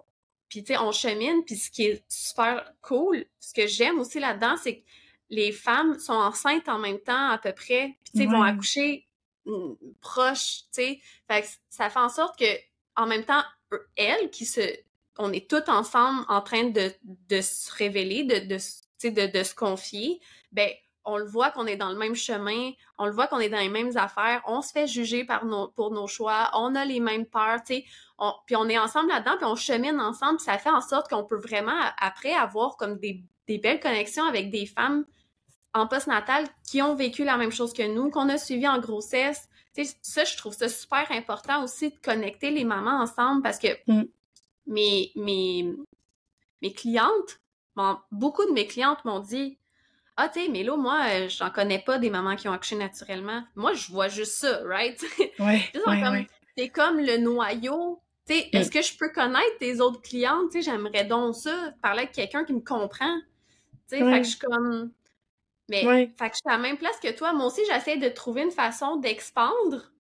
puis 0.50 0.64
tu 0.64 0.74
sais, 0.74 0.80
on 0.80 0.92
chemine, 0.92 1.46
puis 1.46 1.58
ce 1.58 1.70
qui 1.70 1.86
est 1.86 2.04
super 2.10 2.74
cool, 2.82 3.24
ce 3.40 3.54
que 3.54 3.68
j'aime 3.68 4.00
aussi 4.00 4.20
là-dedans, 4.20 4.56
c'est 4.58 4.80
que 4.80 4.84
les 5.30 5.52
femmes 5.52 5.98
sont 6.00 6.14
enceintes 6.14 6.68
en 6.70 6.80
même 6.80 7.00
temps 7.00 7.30
à 7.30 7.38
peu 7.38 7.54
près, 7.54 7.98
puis 8.04 8.12
tu 8.14 8.18
sais, 8.20 8.26
vont 8.28 8.42
accoucher 8.44 9.08
mm, 9.46 9.74
proches, 10.02 10.64
tu 10.74 10.82
sais, 10.84 11.00
fait 11.30 11.42
que 11.42 11.48
ça 11.70 11.90
fait 11.90 12.00
en 12.00 12.10
sorte 12.10 12.38
que 12.38 12.46
en 12.96 13.08
même 13.08 13.26
temps, 13.26 13.44
elles 13.96 14.30
qui 14.30 14.46
se, 14.46 14.62
on 15.18 15.32
est 15.34 15.50
toutes 15.50 15.70
ensemble 15.70 16.24
en 16.30 16.42
train 16.42 16.66
de, 16.66 16.92
de 17.04 17.42
se 17.42 17.72
révéler, 17.74 18.24
de, 18.24 18.40
de, 18.48 19.10
de, 19.10 19.32
de 19.40 19.44
se 19.44 19.56
confier, 19.56 20.20
ben 20.52 20.70
on 21.06 21.18
le 21.18 21.26
voit 21.26 21.52
qu'on 21.52 21.66
est 21.68 21.76
dans 21.76 21.90
le 21.90 21.98
même 21.98 22.16
chemin, 22.16 22.72
on 22.98 23.06
le 23.06 23.12
voit 23.12 23.28
qu'on 23.28 23.40
est 23.40 23.50
dans 23.50 23.60
les 23.60 23.68
mêmes 23.68 23.98
affaires, 23.98 24.42
on 24.48 24.62
se 24.62 24.72
fait 24.72 24.88
juger 24.88 25.26
par 25.26 25.44
nos, 25.46 25.68
pour 25.68 25.92
nos 25.92 26.08
choix, 26.08 26.50
on 26.54 26.76
a 26.76 26.86
les 26.86 27.02
mêmes 27.02 27.26
peurs, 27.26 27.62
tu 27.62 27.74
sais, 27.76 27.86
on- 28.18 28.32
puis 28.46 28.56
on 28.56 28.70
est 28.70 28.78
ensemble 28.78 29.10
là-dedans, 29.10 29.36
puis 29.36 29.46
on 29.46 29.56
chemine 29.56 30.00
ensemble, 30.00 30.38
puis 30.38 30.46
ça 30.46 30.58
fait 30.58 30.70
en 30.70 30.80
sorte 30.80 31.10
qu'on 31.10 31.26
peut 31.26 31.36
vraiment, 31.40 31.78
après, 31.98 32.32
avoir 32.34 32.78
comme 32.78 33.00
des, 33.00 33.22
des 33.48 33.58
belles 33.58 33.80
connexions 33.80 34.24
avec 34.26 34.50
des 34.50 34.66
femmes 34.66 35.06
en 35.74 35.88
postnatal 35.88 36.46
qui 36.70 36.82
ont 36.82 36.96
vécu 36.96 37.24
la 37.24 37.36
même 37.38 37.52
chose 37.52 37.74
que 37.74 37.84
nous, 37.88 38.10
qu'on 38.10 38.30
a 38.30 38.38
suivi 38.38 38.68
en 38.68 38.80
grossesse. 38.80 39.48
Ça, 40.04 40.24
je 40.24 40.38
trouve 40.38 40.54
ça 40.54 40.70
super 40.70 41.12
important 41.12 41.64
aussi 41.64 41.90
de 41.90 41.96
connecter 41.98 42.52
les 42.52 42.64
mamans 42.64 43.02
ensemble 43.02 43.42
parce 43.42 43.58
que 43.60 43.68
Mm. 43.88 44.04
mes, 44.68 45.12
mes, 45.16 45.74
mes 46.62 46.74
clientes, 46.74 47.40
beaucoup 48.12 48.46
de 48.46 48.52
mes 48.52 48.68
clientes 48.68 49.04
m'ont 49.04 49.20
dit 49.20 49.58
Ah, 50.16 50.30
tu 50.30 50.42
sais, 50.44 50.48
mais 50.50 50.62
là, 50.64 50.78
moi, 50.78 51.00
euh, 51.10 51.28
j'en 51.28 51.50
connais 51.50 51.80
pas 51.80 51.98
des 51.98 52.12
mamans 52.12 52.36
qui 52.36 52.48
ont 52.48 52.52
accouché 52.54 52.76
naturellement. 52.76 53.44
Moi, 53.56 53.74
je 53.74 53.92
vois 53.92 54.10
juste 54.10 54.34
ça, 54.34 54.60
right? 54.64 55.04
Ouais, 55.40 55.64
ouais, 55.88 56.02
comme- 56.02 56.14
ouais. 56.14 56.28
c'est 56.56 56.70
comme 56.70 57.00
le 57.00 57.18
noyau. 57.18 58.00
Sais, 58.28 58.48
Mm. 58.54 58.58
est-ce 58.58 58.70
que 58.70 58.82
je 58.84 58.96
peux 58.96 59.10
connaître 59.10 59.58
tes 59.60 59.82
autres 59.82 60.02
clientes? 60.04 60.52
J'aimerais 60.62 61.06
donc 61.06 61.34
ça, 61.36 61.74
parler 61.82 62.02
avec 62.04 62.12
quelqu'un 62.14 62.44
qui 62.46 62.54
me 62.54 62.60
comprend. 62.62 63.18
Tu 63.90 63.98
sais, 63.98 64.04
Ouais. 64.04 64.12
fait 64.14 64.20
que 64.20 64.26
je 64.26 64.30
suis 64.32 64.40
comme... 64.40 64.92
Mais, 65.70 65.86
Ouais. 65.86 66.14
fait 66.18 66.30
que 66.30 66.36
je 66.36 66.40
suis 66.40 66.50
à 66.50 66.54
la 66.54 66.58
même 66.58 66.78
place 66.78 67.00
que 67.00 67.12
toi. 67.12 67.34
Moi 67.34 67.46
aussi, 67.48 67.62
j'essaie 67.68 67.98
de 67.98 68.10
trouver 68.10 68.44
une 68.44 68.52
façon 68.52 68.98
d'expandre. 68.98 69.92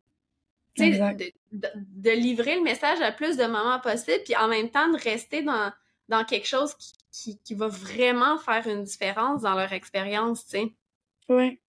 Tu 0.75 0.93
sais, 0.93 1.13
de, 1.51 1.67
de, 1.75 2.09
livrer 2.09 2.55
le 2.55 2.63
message 2.63 2.99
à 3.01 3.11
plus 3.11 3.37
de 3.37 3.45
mamans 3.45 3.79
possible, 3.79 4.23
puis 4.25 4.35
en 4.35 4.47
même 4.47 4.71
temps 4.71 4.89
de 4.89 4.97
rester 4.97 5.43
dans, 5.43 5.71
dans 6.09 6.25
quelque 6.25 6.47
chose 6.47 6.73
qui, 6.75 6.93
qui, 7.11 7.37
qui 7.39 7.53
va 7.53 7.67
vraiment 7.67 8.37
faire 8.39 8.67
une 8.67 8.83
différence 8.83 9.43
dans 9.43 9.53
leur 9.53 9.71
expérience, 9.71 10.45
tu 10.45 10.51
sais. 10.51 10.73
Ouais. 11.29 11.61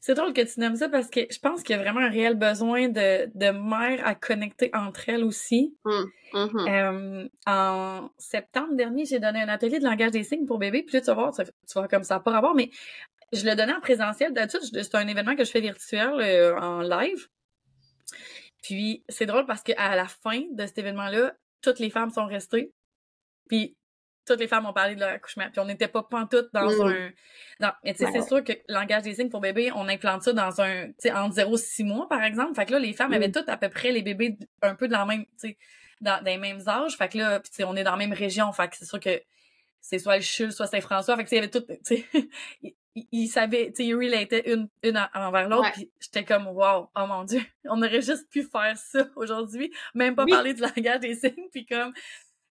C'est 0.00 0.14
drôle 0.14 0.32
que 0.32 0.42
tu 0.42 0.60
nommes 0.60 0.76
ça 0.76 0.88
parce 0.88 1.08
que 1.08 1.20
je 1.30 1.38
pense 1.38 1.62
qu'il 1.62 1.76
y 1.76 1.78
a 1.78 1.82
vraiment 1.82 2.00
un 2.00 2.10
réel 2.10 2.34
besoin 2.34 2.88
de, 2.88 3.30
de 3.34 3.50
mères 3.50 4.06
à 4.06 4.14
connecter 4.14 4.70
entre 4.74 5.08
elles 5.08 5.24
aussi. 5.24 5.76
Hum, 5.84 6.10
mhm. 6.32 6.68
Euh, 6.68 7.28
en 7.46 8.10
septembre 8.18 8.74
dernier, 8.74 9.04
j'ai 9.04 9.18
donné 9.18 9.40
un 9.40 9.48
atelier 9.48 9.78
de 9.78 9.84
langage 9.84 10.12
des 10.12 10.24
signes 10.24 10.46
pour 10.46 10.58
bébé. 10.58 10.82
Puis 10.82 10.94
là, 10.94 11.00
tu 11.00 11.06
vas 11.06 11.14
voir, 11.14 11.32
tu 11.34 11.44
vas 11.74 11.88
comme 11.88 12.04
ça, 12.04 12.20
pas 12.20 12.32
rapport, 12.32 12.54
mais 12.54 12.70
je 13.32 13.44
le 13.44 13.54
donnais 13.56 13.74
en 13.74 13.80
présentiel. 13.80 14.32
D'habitude, 14.32 14.60
c'est 14.72 14.94
un 14.94 15.06
événement 15.06 15.36
que 15.36 15.44
je 15.44 15.50
fais 15.50 15.60
virtuel 15.60 16.20
euh, 16.20 16.58
en 16.58 16.82
live. 16.82 17.28
Puis 18.62 19.04
c'est 19.08 19.26
drôle 19.26 19.46
parce 19.46 19.62
qu'à 19.62 19.94
la 19.94 20.06
fin 20.06 20.42
de 20.52 20.66
cet 20.66 20.78
événement-là, 20.78 21.34
toutes 21.60 21.78
les 21.78 21.90
femmes 21.90 22.10
sont 22.10 22.26
restées. 22.26 22.72
Puis 23.48 23.76
toutes 24.26 24.40
les 24.40 24.48
femmes 24.48 24.66
ont 24.66 24.72
parlé 24.72 24.94
de 24.94 25.00
leur 25.00 25.10
accouchement. 25.10 25.46
Puis 25.50 25.60
on 25.60 25.64
n'était 25.64 25.88
pas 25.88 26.02
pantoute 26.02 26.48
dans 26.52 26.70
mm. 26.70 26.88
un. 26.88 27.10
Non, 27.60 27.72
mais 27.84 27.94
tu 27.94 28.04
sais, 28.04 28.10
c'est 28.12 28.22
sûr 28.22 28.42
que 28.42 28.52
langage 28.68 29.02
des 29.02 29.14
signes 29.14 29.30
pour 29.30 29.40
bébé, 29.40 29.70
on 29.74 29.88
implante 29.88 30.22
ça 30.22 30.32
dans 30.32 30.60
un. 30.60 30.86
Tu 30.88 30.94
sais, 30.98 31.12
entre 31.12 31.34
0 31.34 31.54
et 31.54 31.58
6 31.58 31.84
mois, 31.84 32.08
par 32.08 32.22
exemple. 32.22 32.54
Fait 32.54 32.66
que 32.66 32.72
là, 32.72 32.78
les 32.78 32.92
femmes 32.92 33.12
avaient 33.12 33.28
mm. 33.28 33.32
toutes 33.32 33.48
à 33.48 33.56
peu 33.56 33.68
près 33.68 33.92
les 33.92 34.02
bébés 34.02 34.36
un 34.62 34.74
peu 34.74 34.88
de 34.88 34.92
la 34.92 35.04
même. 35.04 35.24
Tu 35.24 35.48
sais, 35.48 35.58
dans, 36.00 36.22
les 36.24 36.38
mêmes 36.38 36.60
âges. 36.66 36.96
Fait 36.96 37.08
que 37.08 37.18
là, 37.18 37.40
puis 37.40 37.50
tu 37.50 37.56
sais, 37.56 37.64
on 37.64 37.76
est 37.76 37.84
dans 37.84 37.92
la 37.92 37.96
même 37.96 38.12
région. 38.12 38.52
Fait 38.52 38.68
que 38.68 38.76
c'est 38.76 38.86
sûr 38.86 39.00
que 39.00 39.20
c'est 39.80 39.98
soit 39.98 40.16
le 40.16 40.22
CHUL, 40.22 40.52
soit 40.52 40.66
Saint-François. 40.66 41.16
Fait 41.16 41.24
que 41.24 41.30
il 41.30 41.34
y 41.34 41.38
avait 41.38 41.50
tout. 41.50 41.60
Tu 41.60 41.78
sais, 41.82 42.06
ils 42.94 43.28
savaient, 43.28 43.66
tu 43.68 43.76
sais, 43.76 43.86
ils 43.86 43.94
relataient 43.94 44.52
une, 44.52 44.68
une 44.82 45.08
envers 45.14 45.48
l'autre, 45.48 45.72
puis 45.72 45.90
j'étais 46.00 46.24
comme, 46.24 46.46
wow, 46.46 46.90
oh 46.94 47.06
mon 47.06 47.24
dieu, 47.24 47.40
on 47.64 47.82
aurait 47.82 48.02
juste 48.02 48.30
pu 48.30 48.42
faire 48.42 48.76
ça 48.76 49.06
aujourd'hui, 49.16 49.72
même 49.94 50.14
pas 50.14 50.26
parler 50.26 50.54
du 50.54 50.62
langage 50.62 51.00
des 51.00 51.14
signes, 51.16 51.48
puis 51.50 51.66
comme, 51.66 51.92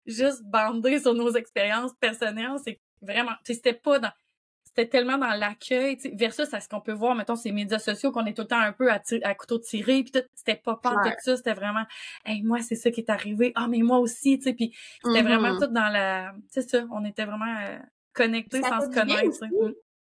juste 0.09 0.43
bander 0.43 0.99
sur 0.99 1.13
nos 1.13 1.31
expériences 1.31 1.93
personnelles, 1.99 2.57
c'est 2.63 2.79
vraiment, 3.01 3.33
c'était 3.43 3.73
pas 3.73 3.99
dans, 3.99 4.11
c'était 4.65 4.87
tellement 4.87 5.17
dans 5.17 5.33
l'accueil, 5.33 5.97
versus 6.13 6.53
à 6.53 6.59
ce 6.59 6.69
qu'on 6.69 6.81
peut 6.81 6.93
voir, 6.93 7.15
mettons, 7.15 7.35
ces 7.35 7.51
médias 7.51 7.79
sociaux 7.79 8.11
qu'on 8.11 8.25
est 8.25 8.33
tout 8.33 8.43
le 8.43 8.47
temps 8.47 8.59
un 8.59 8.71
peu 8.71 8.91
à, 8.91 9.01
à 9.23 9.35
couteau 9.35 9.59
tiré, 9.59 10.03
puis 10.03 10.11
c'était 10.35 10.55
pas 10.55 10.75
pas 10.75 10.95
tout 11.03 11.09
ça, 11.19 11.37
c'était 11.37 11.53
vraiment, 11.53 11.83
hey, 12.25 12.41
moi, 12.43 12.59
c'est 12.61 12.75
ça 12.75 12.91
qui 12.91 13.01
est 13.01 13.09
arrivé, 13.09 13.51
ah, 13.55 13.67
mais 13.67 13.79
moi 13.79 13.99
aussi, 13.99 14.37
tu 14.37 14.45
sais, 14.45 14.53
puis 14.53 14.75
c'était 15.03 15.23
vraiment 15.23 15.49
mm-hmm. 15.49 15.65
tout 15.65 15.73
dans 15.73 15.89
la, 15.89 16.33
c'est 16.49 16.69
ça, 16.69 16.85
on 16.91 17.03
était 17.05 17.25
vraiment 17.25 17.57
euh, 17.61 17.77
connectés 18.13 18.61
sans 18.61 18.81
se 18.81 18.89
connaître, 18.89 19.39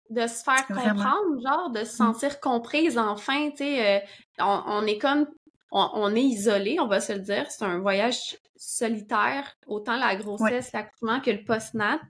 de 0.10 0.28
se 0.28 0.44
faire 0.44 0.68
comprendre, 0.68 1.42
genre, 1.42 1.70
de 1.72 1.84
se 1.84 1.94
mm. 1.94 1.98
sentir 1.98 2.40
comprise 2.40 2.98
enfin, 2.98 3.50
tu 3.52 3.58
sais, 3.58 3.98
euh, 3.98 4.00
on, 4.40 4.64
on, 4.68 4.86
est 4.86 4.98
comme 4.98 5.28
on, 5.74 6.16
est 6.16 6.22
isolé, 6.22 6.80
on 6.80 6.88
va 6.88 7.02
se 7.02 7.14
le 7.14 7.20
dire. 7.20 7.50
C'est 7.50 7.66
un 7.66 7.80
voyage 7.80 8.38
solitaire, 8.56 9.56
autant 9.68 9.98
la 9.98 10.16
grossesse, 10.16 10.72
l'accouchement 10.72 11.20
que 11.20 11.32
le 11.32 11.44
post-nat. 11.44 12.02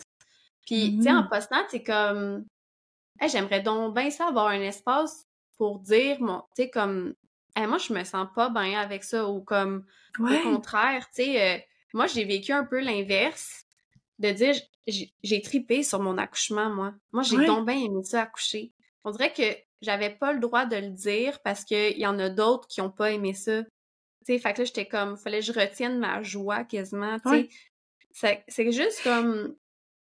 Puis, 0.65 0.97
tu 0.97 1.03
sais, 1.03 1.11
en 1.11 1.21
mm-hmm. 1.21 1.29
post-nat, 1.29 1.65
c'est 1.69 1.83
comme, 1.83 2.45
j'aimerais 3.25 3.61
donc 3.61 3.95
bien 3.95 4.09
ça 4.09 4.27
avoir 4.27 4.47
un 4.47 4.61
espace 4.61 5.25
pour 5.57 5.79
dire, 5.79 6.17
tu 6.17 6.63
sais, 6.63 6.69
comme, 6.69 7.15
moi, 7.57 7.77
je 7.77 7.93
me 7.93 8.03
sens 8.03 8.27
pas 8.35 8.49
bien 8.49 8.79
avec 8.79 9.03
ça, 9.03 9.29
ou 9.29 9.41
comme, 9.41 9.85
au 10.19 10.43
contraire, 10.43 11.05
tu 11.15 11.23
sais, 11.23 11.55
euh, 11.55 11.59
moi, 11.93 12.07
j'ai 12.07 12.25
vécu 12.25 12.51
un 12.51 12.65
peu 12.65 12.79
l'inverse, 12.79 13.65
de 14.19 14.31
dire, 14.31 14.55
j'ai 14.87 15.41
tripé 15.41 15.83
sur 15.83 16.01
mon 16.01 16.17
accouchement, 16.17 16.69
moi. 16.69 16.93
Moi, 17.13 17.23
j'ai 17.23 17.45
donc 17.45 17.65
bien 17.65 17.77
aimé 17.77 18.03
ça 18.03 18.23
accoucher. 18.23 18.73
On 19.05 19.11
dirait 19.11 19.33
que 19.33 19.43
j'avais 19.83 20.09
pas 20.09 20.33
le 20.33 20.39
droit 20.39 20.65
de 20.65 20.77
le 20.77 20.89
dire 20.89 21.39
parce 21.43 21.63
qu'il 21.63 21.97
y 21.97 22.07
en 22.07 22.17
a 22.17 22.29
d'autres 22.29 22.67
qui 22.67 22.81
ont 22.81 22.89
pas 22.89 23.11
aimé 23.11 23.33
ça. 23.33 23.61
Fait 24.25 24.39
que 24.39 24.59
là, 24.59 24.63
j'étais 24.63 24.87
comme, 24.87 25.17
fallait 25.17 25.39
que 25.39 25.45
je 25.45 25.51
retienne 25.51 25.99
ma 25.99 26.23
joie 26.23 26.63
quasiment. 26.63 27.17
C'est 28.13 28.71
juste 28.71 29.03
comme, 29.03 29.55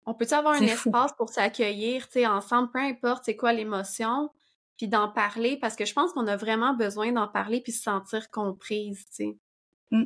on 0.05 0.13
peut 0.13 0.27
avoir 0.31 0.53
un 0.55 0.61
espace 0.61 1.13
pour 1.13 1.29
s'accueillir, 1.29 2.07
tu 2.09 2.25
ensemble, 2.25 2.69
peu 2.71 2.79
importe 2.79 3.25
c'est 3.25 3.35
quoi 3.35 3.53
l'émotion, 3.53 4.29
puis 4.77 4.87
d'en 4.87 5.09
parler, 5.09 5.57
parce 5.57 5.75
que 5.75 5.85
je 5.85 5.93
pense 5.93 6.13
qu'on 6.13 6.27
a 6.27 6.35
vraiment 6.35 6.73
besoin 6.73 7.11
d'en 7.11 7.27
parler 7.27 7.61
puis 7.61 7.71
se 7.71 7.83
sentir 7.83 8.29
comprise, 8.29 9.05
tu 9.05 9.13
sais. 9.13 9.37
Mmh. 9.91 10.03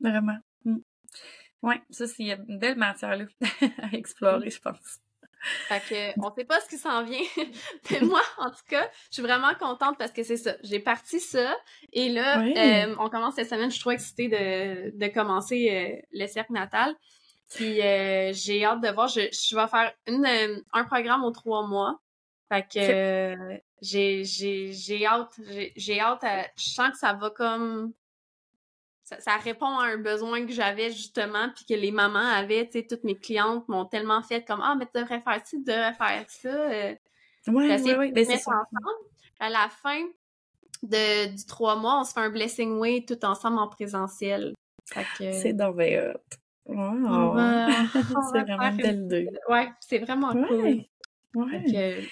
Vraiment. 0.00 0.38
Mmh. 0.64 0.78
Ouais, 1.62 1.80
ça, 1.90 2.06
c'est 2.06 2.24
une 2.24 2.58
belle 2.58 2.76
matière, 2.76 3.16
là, 3.16 3.24
à 3.82 3.96
explorer, 3.96 4.50
je 4.50 4.60
pense. 4.60 5.00
Fait 5.68 5.80
que, 5.88 6.20
on 6.20 6.34
sait 6.34 6.44
pas 6.44 6.60
ce 6.60 6.68
qui 6.68 6.78
s'en 6.78 7.04
vient. 7.04 7.22
Mais 7.90 8.00
moi, 8.00 8.20
en 8.38 8.50
tout 8.50 8.64
cas, 8.68 8.88
je 9.10 9.14
suis 9.14 9.22
vraiment 9.22 9.54
contente 9.58 9.96
parce 9.98 10.12
que 10.12 10.22
c'est 10.22 10.36
ça. 10.36 10.54
J'ai 10.62 10.80
parti 10.80 11.20
ça. 11.20 11.56
Et 11.92 12.08
là, 12.08 12.40
euh, 12.40 12.94
on 12.98 13.08
commence 13.08 13.34
cette 13.34 13.48
semaine. 13.48 13.70
Je 13.70 13.74
suis 13.74 13.80
trop 13.80 13.92
excitée 13.92 14.28
de, 14.28 14.96
de 14.96 15.06
commencer 15.12 15.68
euh, 15.70 16.00
le 16.12 16.26
cercle 16.26 16.52
natal. 16.52 16.94
Puis 17.54 17.80
euh, 17.80 18.32
j'ai 18.32 18.64
hâte 18.64 18.80
de 18.80 18.88
voir. 18.88 19.08
Je, 19.08 19.20
je 19.32 19.56
vais 19.56 19.68
faire 19.68 19.92
une, 20.06 20.62
un 20.72 20.84
programme 20.84 21.24
aux 21.24 21.30
trois 21.30 21.66
mois. 21.66 22.00
Fait 22.48 22.62
que 22.62 23.60
j'ai, 23.82 24.24
j'ai, 24.24 24.72
j'ai 24.72 25.06
hâte. 25.06 25.34
J'ai, 25.76 26.00
hâte 26.00 26.24
Je 26.56 26.70
sens 26.70 26.90
que 26.90 26.98
ça 26.98 27.12
va 27.12 27.30
comme 27.30 27.92
ça, 29.06 29.36
répond 29.36 29.78
à 29.78 29.86
un 29.86 29.98
besoin 29.98 30.44
que 30.44 30.52
j'avais 30.52 30.90
justement, 30.90 31.48
puis 31.54 31.64
que 31.64 31.74
les 31.74 31.92
mamans 31.92 32.18
avaient, 32.18 32.66
tu 32.66 32.72
sais, 32.80 32.86
toutes 32.86 33.04
mes 33.04 33.14
clientes 33.14 33.68
m'ont 33.68 33.84
tellement 33.84 34.22
fait 34.22 34.44
comme 34.44 34.60
ah 34.62 34.74
mais 34.76 34.86
tu 34.86 35.00
devrais 35.00 35.20
faire 35.20 35.40
ci, 35.44 35.58
tu 35.58 35.64
devrais 35.64 35.94
faire 35.94 36.24
ça. 36.28 36.48
Euh, 36.48 36.94
ouais, 37.48 37.96
ouais, 37.96 38.12
ben, 38.12 38.24
c'est 38.24 38.50
À 39.38 39.48
la 39.48 39.68
fin 39.68 40.02
de, 40.82 41.36
du 41.36 41.46
trois 41.46 41.76
mois, 41.76 42.00
on 42.00 42.04
se 42.04 42.12
fait 42.12 42.20
un 42.20 42.30
blessing 42.30 42.78
way 42.78 43.04
tout 43.06 43.24
ensemble 43.24 43.58
en 43.58 43.68
présentiel. 43.68 44.54
C'est 44.84 45.52
dans 45.52 45.72
Wow. 46.68 47.36
c'est 48.32 48.42
vraiment 48.42 48.72
belle 48.72 49.38
Ouais, 49.48 49.68
c'est 49.78 49.98
vraiment 49.98 50.32
cool. 50.32 50.84
Ouais. 51.36 52.08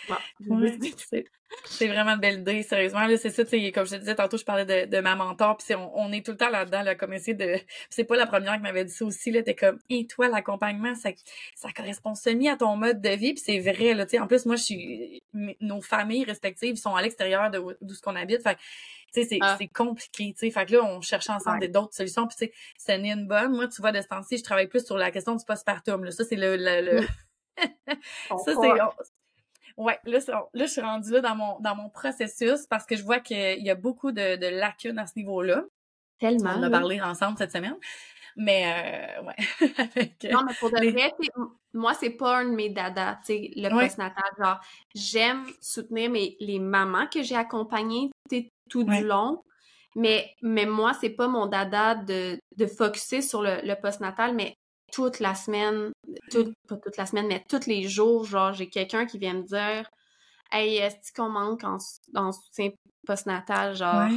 c'est 1.65 1.87
vraiment 1.87 2.11
une 2.13 2.21
belle 2.21 2.41
idée, 2.41 2.63
sérieusement. 2.63 3.07
Là, 3.07 3.17
c'est 3.17 3.31
ça, 3.31 3.43
comme 3.45 3.87
je 3.87 3.93
te 3.93 3.97
disais 3.97 4.15
tantôt, 4.15 4.37
je 4.37 4.45
parlais 4.45 4.65
de, 4.65 4.91
de 4.91 5.01
ma 5.01 5.15
mentor, 5.15 5.57
puis 5.57 5.75
on, 5.75 5.99
on, 5.99 6.13
est 6.13 6.25
tout 6.25 6.33
le 6.33 6.37
temps 6.37 6.51
là-dedans, 6.51 6.83
là, 6.83 6.95
comme 6.95 7.13
essayer 7.13 7.35
de. 7.35 7.59
C'est 7.89 8.05
pas 8.05 8.17
la 8.17 8.27
première 8.27 8.55
qui 8.57 8.61
m'avait 8.61 8.85
dit 8.85 8.93
ça 8.93 9.05
aussi, 9.05 9.31
là. 9.31 9.43
T'es 9.43 9.55
comme, 9.55 9.79
et 9.89 10.07
toi, 10.07 10.29
l'accompagnement, 10.29 10.95
ça, 10.95 11.11
ça 11.55 11.71
correspond 11.73 12.15
semi 12.15 12.49
à 12.49 12.57
ton 12.57 12.77
mode 12.77 13.01
de 13.01 13.11
vie, 13.11 13.35
puis 13.35 13.43
c'est 13.45 13.61
vrai, 13.61 13.95
là. 13.95 14.05
Tu 14.05 14.13
sais, 14.13 14.19
en 14.19 14.27
plus, 14.27 14.45
moi, 14.47 14.57
je 14.57 14.63
suis. 14.63 15.23
Nos 15.61 15.81
familles 15.81 16.25
respectives 16.25 16.77
sont 16.77 16.95
à 16.95 17.03
l'extérieur 17.03 17.51
de 17.51 17.63
d'où 17.81 17.95
ce 17.95 18.03
qu'on 18.03 18.17
habite. 18.17 18.43
Fait 18.43 18.57
tu 19.15 19.23
sais, 19.23 19.29
c'est 19.29 19.39
ah. 19.41 19.57
compliqué, 19.73 20.33
tu 20.33 20.47
sais. 20.47 20.51
Fait 20.51 20.67
que 20.67 20.73
là, 20.73 20.83
on 20.83 21.01
cherche 21.01 21.31
ensemble 21.31 21.71
d'autres 21.71 21.95
solutions. 21.95 22.27
Puis, 22.27 22.37
tu 22.37 22.47
sais, 22.47 22.53
c'est 22.77 22.99
une 22.99 23.29
bonne. 23.29 23.53
Moi, 23.53 23.69
tu 23.69 23.81
vois, 23.81 23.93
de 23.93 24.01
ce 24.01 24.09
temps-ci, 24.09 24.39
je 24.39 24.43
travaille 24.43 24.67
plus 24.67 24.85
sur 24.85 24.99
la 24.99 25.13
question 25.13 25.37
du 25.37 25.45
postpartum. 25.45 26.03
Là. 26.05 26.11
Ça, 26.11 26.25
c'est 26.25 26.37
le, 26.37 26.57
le, 26.57 26.81
le... 26.81 27.07
ça, 28.29 28.55
c'est. 28.61 29.05
Ouais, 29.77 29.99
là, 30.05 30.19
là, 30.53 30.67
je 30.67 30.71
suis 30.71 30.81
rendue 30.81 31.11
là 31.11 31.21
dans 31.21 31.35
mon, 31.35 31.59
dans 31.59 31.75
mon 31.75 31.89
processus 31.89 32.67
parce 32.69 32.87
que 32.87 32.97
je 32.97 33.03
vois 33.03 33.19
qu'il 33.19 33.61
y 33.61 33.71
a 33.71 33.75
beaucoup 33.75 34.13
de, 34.13 34.37
de 34.37 34.47
lacunes 34.47 34.99
à 34.99 35.07
ce 35.07 35.15
niveau-là. 35.17 35.65
Tellement. 36.19 36.55
On 36.57 36.63
a 36.63 36.71
parlé 36.71 37.01
ensemble 37.01 37.39
cette 37.39 37.51
semaine. 37.53 37.77
Mais, 38.37 39.19
euh, 39.19 39.23
ouais. 39.23 39.35
non, 40.33 40.45
mais 40.45 40.55
pour 40.59 40.71
de 40.71 40.91
vrai, 40.91 41.13
moi, 41.73 41.95
c'est 41.95 42.11
pas 42.11 42.39
un 42.39 42.45
de 42.47 42.55
mes 42.55 42.69
dadas, 42.69 43.17
tu 43.25 43.33
sais, 43.33 43.51
le 43.57 43.69
postnatal. 43.69 44.25
Genre, 44.39 44.61
j'aime 44.95 45.45
soutenir 45.61 46.11
mes, 46.11 46.37
les 46.41 46.59
mamans 46.59 47.07
que 47.07 47.23
j'ai 47.23 47.37
accompagnées 47.37 48.11
tout 48.71 48.85
du 48.85 49.05
long. 49.05 49.43
Mais, 49.97 50.35
mais 50.43 50.67
moi, 50.67 50.93
c'est 51.01 51.11
pas 51.11 51.29
mon 51.29 51.47
dada 51.47 51.95
de, 51.95 52.39
de 52.57 52.67
focuser 52.67 53.23
sur 53.23 53.43
le, 53.43 53.61
le 53.63 53.75
postnatal, 53.81 54.35
mais 54.35 54.55
toute 54.95 55.19
la 55.19 55.35
semaine, 55.35 55.93
pas 56.69 56.77
toute 56.77 56.97
la 56.97 57.07
semaine, 57.07 57.27
mais 57.27 57.45
tous 57.49 57.67
les 57.67 57.89
jours, 57.89 58.25
genre, 58.25 58.53
j'ai 58.53 58.69
quelqu'un 58.69 59.07
qui 59.07 59.19
vient 59.19 59.35
me 59.35 59.43
dire 59.43 59.91
Hey, 60.53 60.77
est-ce 60.77 61.13
qu'on 61.13 61.31
manque 61.31 61.65
en, 61.65 61.79
en 62.15 62.31
soutien 62.31 62.71
postnatal? 63.05 63.75
Genre, 63.75 64.09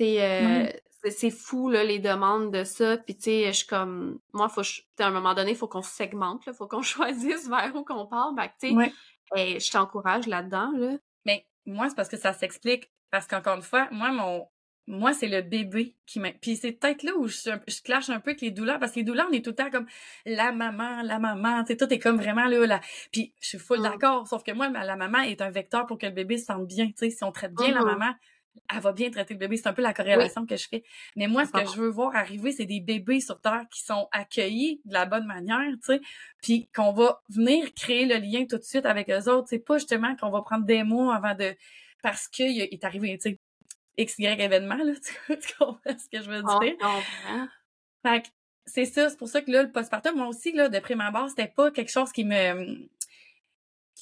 euh, 0.00 0.66
c'est 1.10 1.30
fou, 1.30 1.68
là, 1.68 1.84
les 1.84 1.98
demandes 1.98 2.50
de 2.52 2.64
ça. 2.64 2.96
Puis, 2.96 3.16
tu 3.16 3.24
sais, 3.24 3.46
je 3.48 3.58
suis 3.58 3.66
comme, 3.66 4.18
moi, 4.32 4.48
faut, 4.48 4.62
à 4.98 5.06
un 5.06 5.10
moment 5.10 5.34
donné, 5.34 5.50
il 5.50 5.56
faut 5.56 5.68
qu'on 5.68 5.82
segmente, 5.82 6.44
il 6.46 6.54
faut 6.54 6.66
qu'on 6.66 6.82
choisisse 6.82 7.48
vers 7.48 7.74
où 7.74 7.84
qu'on 7.84 8.06
part. 8.06 8.32
tu 8.58 8.74
sais, 8.74 9.60
je 9.60 9.70
t'encourage 9.70 10.26
là-dedans, 10.26 10.72
là. 10.74 10.96
Mais 11.26 11.46
moi, 11.66 11.90
c'est 11.90 11.96
parce 11.96 12.08
que 12.08 12.16
ça 12.16 12.32
s'explique. 12.32 12.90
Parce 13.10 13.26
qu'encore 13.26 13.56
une 13.56 13.62
fois, 13.62 13.88
moi, 13.90 14.10
mon, 14.10 14.48
moi, 14.86 15.12
c'est 15.12 15.28
le 15.28 15.42
bébé 15.42 15.94
qui 16.06 16.18
m'a. 16.18 16.32
Puis 16.32 16.56
c'est 16.56 16.72
peut-être 16.72 17.02
là 17.04 17.12
où 17.16 17.28
je, 17.28 17.50
je 17.68 17.82
clash 17.82 18.10
un 18.10 18.18
peu 18.18 18.30
avec 18.30 18.40
les 18.40 18.50
douleurs, 18.50 18.78
parce 18.78 18.92
que 18.92 18.96
les 18.96 19.04
douleurs, 19.04 19.28
on 19.30 19.32
est 19.32 19.44
tout 19.44 19.50
le 19.50 19.56
temps 19.56 19.70
comme 19.70 19.86
la 20.26 20.52
maman, 20.52 21.02
la 21.02 21.18
maman, 21.18 21.62
tu 21.62 21.68
sais, 21.68 21.76
tout 21.76 21.92
est 21.92 21.98
comme 21.98 22.16
vraiment 22.16 22.46
là, 22.46 22.66
là. 22.66 22.80
Puis 23.12 23.32
je 23.40 23.48
suis 23.48 23.58
full 23.58 23.78
mm. 23.78 23.82
d'accord, 23.82 24.26
sauf 24.26 24.42
que 24.42 24.52
moi, 24.52 24.68
la 24.68 24.96
maman 24.96 25.20
est 25.20 25.40
un 25.40 25.50
vecteur 25.50 25.86
pour 25.86 25.98
que 25.98 26.06
le 26.06 26.12
bébé 26.12 26.36
se 26.36 26.46
sente 26.46 26.66
bien, 26.66 26.86
tu 26.86 26.94
sais. 26.96 27.10
Si 27.10 27.22
on 27.22 27.30
traite 27.30 27.54
bien 27.54 27.72
la 27.72 27.80
mm-hmm. 27.80 27.98
maman, 27.98 28.14
elle 28.74 28.80
va 28.80 28.92
bien 28.92 29.10
traiter 29.10 29.34
le 29.34 29.38
bébé. 29.38 29.56
C'est 29.56 29.68
un 29.68 29.72
peu 29.72 29.82
la 29.82 29.94
corrélation 29.94 30.46
que 30.46 30.56
je 30.56 30.68
fais. 30.68 30.82
Mais 31.16 31.26
moi, 31.26 31.46
ce 31.46 31.52
que 31.52 31.64
je 31.64 31.80
veux 31.80 31.88
voir 31.88 32.14
arriver, 32.14 32.52
c'est 32.52 32.66
des 32.66 32.80
bébés 32.80 33.20
sur 33.20 33.40
Terre 33.40 33.64
qui 33.70 33.82
sont 33.82 34.08
accueillis 34.12 34.80
de 34.84 34.92
la 34.92 35.06
bonne 35.06 35.26
manière, 35.26 35.70
tu 35.74 35.94
sais, 35.94 36.00
puis 36.42 36.68
qu'on 36.74 36.92
va 36.92 37.22
venir 37.28 37.72
créer 37.74 38.04
le 38.04 38.16
lien 38.16 38.44
tout 38.46 38.58
de 38.58 38.64
suite 38.64 38.84
avec 38.84 39.08
eux 39.10 39.30
autres. 39.30 39.48
C'est 39.48 39.64
pas 39.64 39.78
justement 39.78 40.16
qu'on 40.16 40.30
va 40.30 40.42
prendre 40.42 40.64
des 40.64 40.82
mots 40.82 41.10
avant 41.10 41.34
de... 41.34 41.54
Parce 42.02 42.26
qu'il 42.26 42.60
est 42.60 42.84
arrivé, 42.84 43.16
tu 43.16 43.30
sais, 43.30 43.40
X, 43.96 44.18
Y 44.18 44.40
événement, 44.40 44.76
là, 44.76 44.92
tu, 45.26 45.38
tu 45.38 45.54
comprends 45.58 45.98
ce 45.98 46.08
que 46.08 46.22
je 46.22 46.30
veux 46.30 46.42
dire? 46.42 46.74
Fait 48.04 48.22
que 48.22 48.28
c'est 48.66 48.84
ça, 48.84 49.08
c'est 49.08 49.18
pour 49.18 49.28
ça 49.28 49.40
que 49.42 49.50
là, 49.50 49.62
le 49.62 49.72
postpartum, 49.72 50.16
moi 50.16 50.28
aussi, 50.28 50.52
là, 50.52 50.68
de 50.68 50.78
prime 50.78 51.00
abord, 51.00 51.28
c'était 51.28 51.48
pas 51.48 51.70
quelque 51.70 51.90
chose 51.90 52.12
qui 52.12 52.24
me 52.24 52.88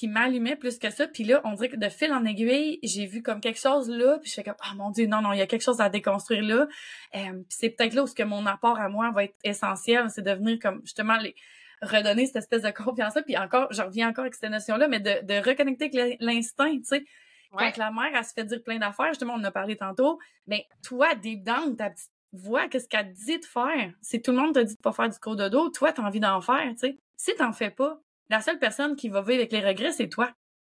qui 0.01 0.07
m'allumait 0.07 0.55
plus 0.55 0.79
que 0.79 0.89
ça. 0.89 1.07
Puis 1.07 1.23
là, 1.23 1.41
on 1.43 1.53
dirait 1.53 1.69
que 1.69 1.75
de 1.75 1.87
fil 1.87 2.11
en 2.11 2.25
aiguille, 2.25 2.79
j'ai 2.81 3.05
vu 3.05 3.21
comme 3.21 3.39
quelque 3.39 3.59
chose 3.59 3.87
là, 3.87 4.17
puis 4.17 4.31
je 4.31 4.33
fais 4.33 4.43
comme 4.43 4.55
«Oh 4.65 4.75
mon 4.75 4.89
Dieu, 4.89 5.05
non, 5.05 5.21
non, 5.21 5.31
il 5.31 5.37
y 5.37 5.41
a 5.41 5.45
quelque 5.45 5.61
chose 5.61 5.79
à 5.79 5.89
déconstruire 5.89 6.41
là. 6.41 6.67
Euh, 7.13 7.33
puis 7.33 7.45
c'est 7.49 7.69
peut-être 7.69 7.93
là 7.93 8.01
où 8.01 8.07
ce 8.07 8.15
que 8.15 8.23
mon 8.23 8.47
apport 8.47 8.79
à 8.79 8.89
moi 8.89 9.11
va 9.11 9.25
être 9.25 9.35
essentiel, 9.43 10.09
c'est 10.09 10.23
de 10.23 10.31
venir 10.31 10.57
comme 10.59 10.81
justement 10.83 11.17
les 11.17 11.35
redonner 11.83 12.25
cette 12.25 12.37
espèce 12.37 12.63
de 12.63 12.71
confiance-là. 12.71 13.21
Puis 13.21 13.37
encore, 13.37 13.71
je 13.71 13.83
reviens 13.83 14.09
encore 14.09 14.23
avec 14.23 14.33
cette 14.33 14.49
notion-là, 14.49 14.87
mais 14.87 14.99
de, 14.99 15.23
de 15.23 15.47
reconnecter 15.47 15.91
avec 15.93 16.17
l'instinct, 16.19 16.75
tu 16.77 16.83
sais. 16.83 17.03
Ouais. 17.51 17.71
Quand 17.71 17.77
la 17.77 17.91
mère, 17.91 18.11
elle 18.13 18.25
se 18.25 18.33
fait 18.33 18.45
dire 18.45 18.63
plein 18.63 18.79
d'affaires, 18.79 19.09
justement, 19.09 19.33
on 19.33 19.39
en 19.39 19.43
a 19.43 19.51
parlé 19.51 19.75
tantôt, 19.75 20.19
mais 20.47 20.67
toi, 20.83 21.15
deep 21.15 21.43
down, 21.43 21.75
ta 21.75 21.89
petite 21.89 22.11
voix, 22.31 22.67
qu'est-ce 22.67 22.87
qu'elle 22.87 23.13
te 23.13 23.25
dit 23.25 23.39
de 23.39 23.45
faire? 23.45 23.93
Si 24.01 24.21
tout 24.21 24.31
le 24.31 24.37
monde 24.37 24.53
te 24.55 24.59
dit 24.59 24.75
de 24.75 24.81
pas 24.81 24.93
faire 24.93 25.09
du 25.09 25.19
cours 25.19 25.35
de 25.35 25.49
dos, 25.49 25.69
toi, 25.69 25.91
t'as 25.91 26.03
envie 26.03 26.21
d'en 26.21 26.39
faire, 26.41 26.69
tu 26.71 26.77
sais. 26.77 26.97
Si 27.17 27.35
t'en 27.35 27.51
fais 27.51 27.69
pas, 27.69 27.99
la 28.29 28.41
seule 28.41 28.57
personne 28.57 28.95
qui 28.95 29.09
va 29.09 29.21
vivre 29.21 29.39
avec 29.39 29.51
les 29.51 29.59
regrets, 29.59 29.91
c'est 29.91 30.07
toi. 30.07 30.31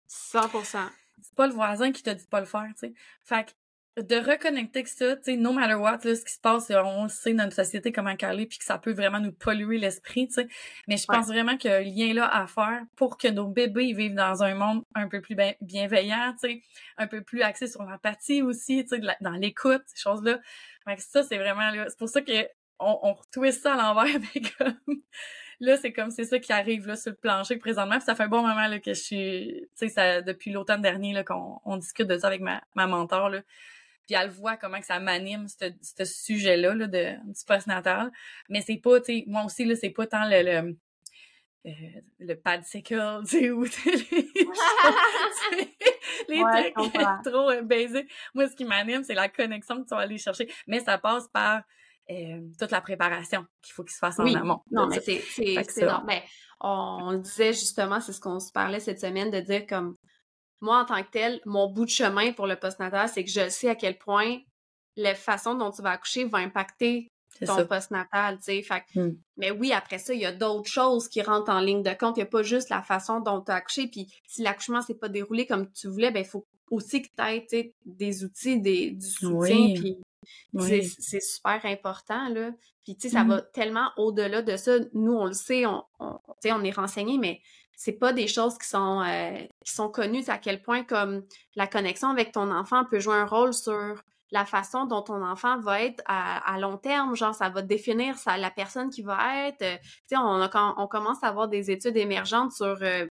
100%. 0.09 0.77
C'est 1.21 1.35
pas 1.35 1.47
le 1.47 1.53
voisin 1.53 1.91
qui 1.91 2.03
te 2.03 2.11
dit 2.11 2.23
de 2.23 2.29
pas 2.29 2.39
le 2.39 2.45
faire, 2.45 2.67
tu 2.73 2.87
sais. 2.87 2.93
Fait 3.23 3.45
que 3.45 3.51
de 3.97 4.15
reconnecter 4.15 4.83
que 4.83 4.89
ça, 4.89 5.15
tu 5.17 5.23
sais, 5.23 5.37
no 5.37 5.51
matter 5.53 5.73
what, 5.73 5.99
là, 6.03 6.15
ce 6.15 6.23
qui 6.23 6.33
se 6.33 6.39
passe, 6.39 6.69
on 6.71 7.03
le 7.03 7.09
sait 7.09 7.33
dans 7.33 7.43
notre 7.45 7.55
société 7.55 7.91
comment 7.91 8.15
caler, 8.15 8.45
puis 8.45 8.59
que 8.59 8.63
ça 8.63 8.77
peut 8.77 8.93
vraiment 8.93 9.19
nous 9.19 9.31
polluer 9.31 9.77
l'esprit, 9.79 10.27
tu 10.27 10.35
sais. 10.35 10.47
Mais 10.87 10.97
je 10.97 11.05
Ouais. 11.09 11.15
pense 11.17 11.27
vraiment 11.27 11.57
qu'il 11.57 11.71
y 11.71 11.73
a 11.73 11.77
un 11.77 11.81
lien 11.81 12.13
là 12.13 12.27
à 12.27 12.45
faire 12.47 12.81
pour 12.95 13.17
que 13.17 13.27
nos 13.27 13.47
bébés 13.47 13.93
vivent 13.93 14.13
dans 14.15 14.43
un 14.43 14.53
monde 14.55 14.83
un 14.95 15.07
peu 15.07 15.19
plus 15.21 15.35
bien- 15.35 15.55
bienveillant, 15.61 16.33
tu 16.41 16.47
sais, 16.49 16.61
un 16.97 17.07
peu 17.07 17.21
plus 17.23 17.41
axé 17.41 17.67
sur 17.67 17.81
l'empathie 17.83 18.41
aussi, 18.43 18.85
tu 18.85 18.95
sais, 19.01 19.15
dans 19.21 19.31
l'écoute, 19.31 19.81
ces 19.87 19.99
choses-là. 20.01 20.39
Fait 20.85 20.95
que 20.95 21.01
ça, 21.01 21.23
c'est 21.23 21.37
vraiment 21.37 21.71
là, 21.71 21.85
c'est 21.89 21.97
pour 21.97 22.09
ça 22.09 22.21
que 22.21 22.47
on, 22.79 22.99
on 23.01 23.13
retwist 23.13 23.63
ça 23.63 23.73
à 23.73 23.77
l'envers, 23.77 24.19
mais 24.35 24.41
comme 24.59 25.01
là, 25.59 25.75
c'est 25.77 25.91
comme 25.91 26.11
c'est 26.11 26.25
ça 26.25 26.37
qui 26.37 26.53
arrive 26.53 26.85
là 26.85 26.95
sur 26.95 27.09
le 27.09 27.17
plancher 27.17 27.57
présentement. 27.57 27.95
Puis 27.95 28.05
ça 28.05 28.13
fait 28.13 28.23
un 28.23 28.27
bon 28.27 28.43
moment 28.43 28.67
là 28.67 28.79
que 28.79 28.93
je 28.93 29.01
suis, 29.01 29.53
tu 29.61 29.67
sais, 29.73 29.89
ça 29.89 30.21
depuis 30.21 30.51
l'automne 30.51 30.83
dernier 30.83 31.13
là 31.13 31.23
qu'on 31.23 31.59
on 31.65 31.77
discute 31.77 32.05
de 32.07 32.15
ça 32.19 32.27
avec 32.27 32.41
ma, 32.41 32.61
ma 32.75 32.85
mentor 32.85 33.29
là. 33.29 33.41
Puis 34.07 34.15
elle 34.15 34.29
voit 34.29 34.57
comment 34.57 34.79
que 34.79 34.85
ça 34.85 34.99
m'anime 34.99 35.47
ce 35.49 36.05
sujet-là 36.05 36.73
là, 36.73 36.87
de 36.87 37.15
du 37.25 37.43
postnatal. 37.45 38.11
Mais 38.49 38.61
c'est 38.61 38.77
pas, 38.77 38.99
tu 39.01 39.05
sais, 39.19 39.23
moi 39.27 39.43
aussi 39.45 39.65
là, 39.65 39.75
c'est 39.75 39.89
pas 39.89 40.07
tant 40.07 40.25
le, 40.27 40.41
le 40.43 40.77
euh, 41.65 41.71
le 42.19 42.35
padsicle, 42.35 43.19
tu 43.27 43.39
sais, 43.39 43.51
ou 43.51 43.65
les, 45.51 45.77
les 46.29 46.43
Ouais, 46.43 46.71
trucs 46.71 46.73
trop 47.25 47.49
euh, 47.51 47.61
basiques. 47.61 48.09
Moi, 48.33 48.47
ce 48.47 48.55
qui 48.55 48.65
m'anime, 48.65 49.03
c'est 49.03 49.13
la 49.13 49.29
connexion 49.29 49.83
que 49.83 49.87
tu 49.87 49.95
vas 49.95 50.01
aller 50.01 50.17
chercher. 50.17 50.51
Mais 50.67 50.79
ça 50.79 50.97
passe 50.97 51.27
par 51.27 51.61
euh, 52.09 52.41
toute 52.57 52.71
la 52.71 52.81
préparation 52.81 53.45
qu'il 53.61 53.73
faut 53.73 53.83
qu'il 53.83 53.93
se 53.93 53.99
fasse 53.99 54.19
en 54.19 54.23
Oui. 54.23 54.35
amont. 54.35 54.61
Non, 54.71 54.87
mais 54.87 55.01
c'est 55.01 55.81
normal. 55.81 56.05
Ben, 56.07 56.21
on, 56.61 56.97
on 57.01 57.11
le 57.11 57.19
disait 57.19 57.53
justement, 57.53 57.99
c'est 57.99 58.13
ce 58.13 58.21
qu'on 58.21 58.39
se 58.39 58.51
parlait 58.51 58.79
cette 58.79 59.01
semaine, 59.01 59.29
de 59.29 59.39
dire 59.41 59.67
comme 59.67 59.97
moi 60.61 60.81
en 60.81 60.85
tant 60.85 61.03
que 61.03 61.09
tel, 61.11 61.41
mon 61.45 61.69
bout 61.71 61.85
de 61.85 61.89
chemin 61.89 62.31
pour 62.33 62.47
le 62.47 62.55
postnatal, 62.55 63.09
c'est 63.09 63.23
que 63.23 63.29
je 63.29 63.49
sais 63.49 63.69
à 63.69 63.75
quel 63.75 63.97
point 63.97 64.39
la 64.95 65.13
façon 65.15 65.55
dont 65.55 65.71
tu 65.71 65.81
vas 65.81 65.91
accoucher 65.91 66.25
va 66.25 66.39
impacter 66.39 67.07
ton 67.45 67.67
postnatal, 67.67 68.37
tu 68.39 68.63
sais. 68.63 68.65
Hmm. 68.95 69.11
Mais 69.37 69.51
oui, 69.51 69.71
après 69.71 69.99
ça, 69.99 70.13
il 70.13 70.19
y 70.19 70.25
a 70.25 70.31
d'autres 70.31 70.69
choses 70.69 71.07
qui 71.07 71.21
rentrent 71.21 71.51
en 71.51 71.59
ligne 71.59 71.83
de 71.83 71.93
compte. 71.93 72.17
Il 72.17 72.21
n'y 72.21 72.23
a 72.23 72.27
pas 72.27 72.41
juste 72.41 72.69
la 72.69 72.81
façon 72.81 73.19
dont 73.19 73.41
tu 73.41 73.51
as 73.51 73.55
accouché. 73.55 73.87
Puis 73.87 74.11
si 74.25 74.41
l'accouchement 74.41 74.81
s'est 74.81 74.95
pas 74.95 75.07
déroulé 75.09 75.45
comme 75.45 75.71
tu 75.71 75.87
voulais, 75.87 76.09
ben 76.09 76.21
il 76.21 76.25
faut 76.27 76.47
aussi 76.71 77.03
que 77.03 77.09
tu 77.15 77.23
aies 77.23 77.73
des 77.85 78.23
outils, 78.23 78.59
des, 78.59 78.91
du 78.91 79.07
soutien. 79.07 79.55
Oui. 79.55 79.73
Puis 79.75 79.97
Oui. 80.53 80.83
c'est 80.99 81.21
super 81.21 81.63
important, 81.65 82.27
là. 82.29 82.51
Puis, 82.83 82.95
tu 82.95 83.07
sais, 83.07 83.13
ça 83.15 83.23
Mhm. 83.23 83.29
va 83.29 83.41
tellement 83.41 83.91
au-delà 83.97 84.41
de 84.41 84.57
ça. 84.57 84.77
Nous, 84.93 85.13
on 85.13 85.25
le 85.25 85.33
sait, 85.33 85.65
on, 85.65 85.83
on, 85.99 86.63
est 86.63 86.71
renseignés, 86.71 87.17
mais 87.17 87.41
c'est 87.79 87.93
pas 87.93 88.11
des 88.11 88.27
choses 88.27 88.57
qui 88.57 88.67
sont, 88.67 89.01
euh, 89.01 89.37
qui 89.63 89.71
sont 89.71 89.89
connues. 89.89 90.23
À 90.27 90.39
quel 90.39 90.61
point, 90.61 90.83
comme, 90.83 91.23
la 91.55 91.67
connexion 91.67 92.09
avec 92.09 92.31
ton 92.31 92.51
enfant 92.51 92.83
peut 92.85 92.99
jouer 92.99 93.15
un 93.15 93.25
rôle 93.27 93.53
sur 93.53 94.01
la 94.31 94.45
façon 94.45 94.85
dont 94.85 95.03
ton 95.03 95.23
enfant 95.23 95.61
va 95.61 95.83
être 95.83 96.01
à, 96.07 96.53
à 96.53 96.59
long 96.59 96.77
terme. 96.77 97.15
Genre, 97.15 97.35
ça 97.35 97.49
va 97.49 97.61
définir 97.61 98.17
ça, 98.17 98.35
la 98.37 98.49
personne 98.51 98.89
qui 98.89 99.03
va 99.03 99.47
être. 99.47 99.61
Euh, 99.61 99.77
tu 99.77 99.89
sais, 100.07 100.17
on, 100.17 100.49
quand 100.49 100.73
on 100.77 100.87
commence 100.87 101.23
à 101.23 101.27
avoir 101.27 101.47
des 101.47 101.69
études 101.69 101.95
émergentes 101.95 102.51
sur, 102.51 102.77
euh, 102.81 103.05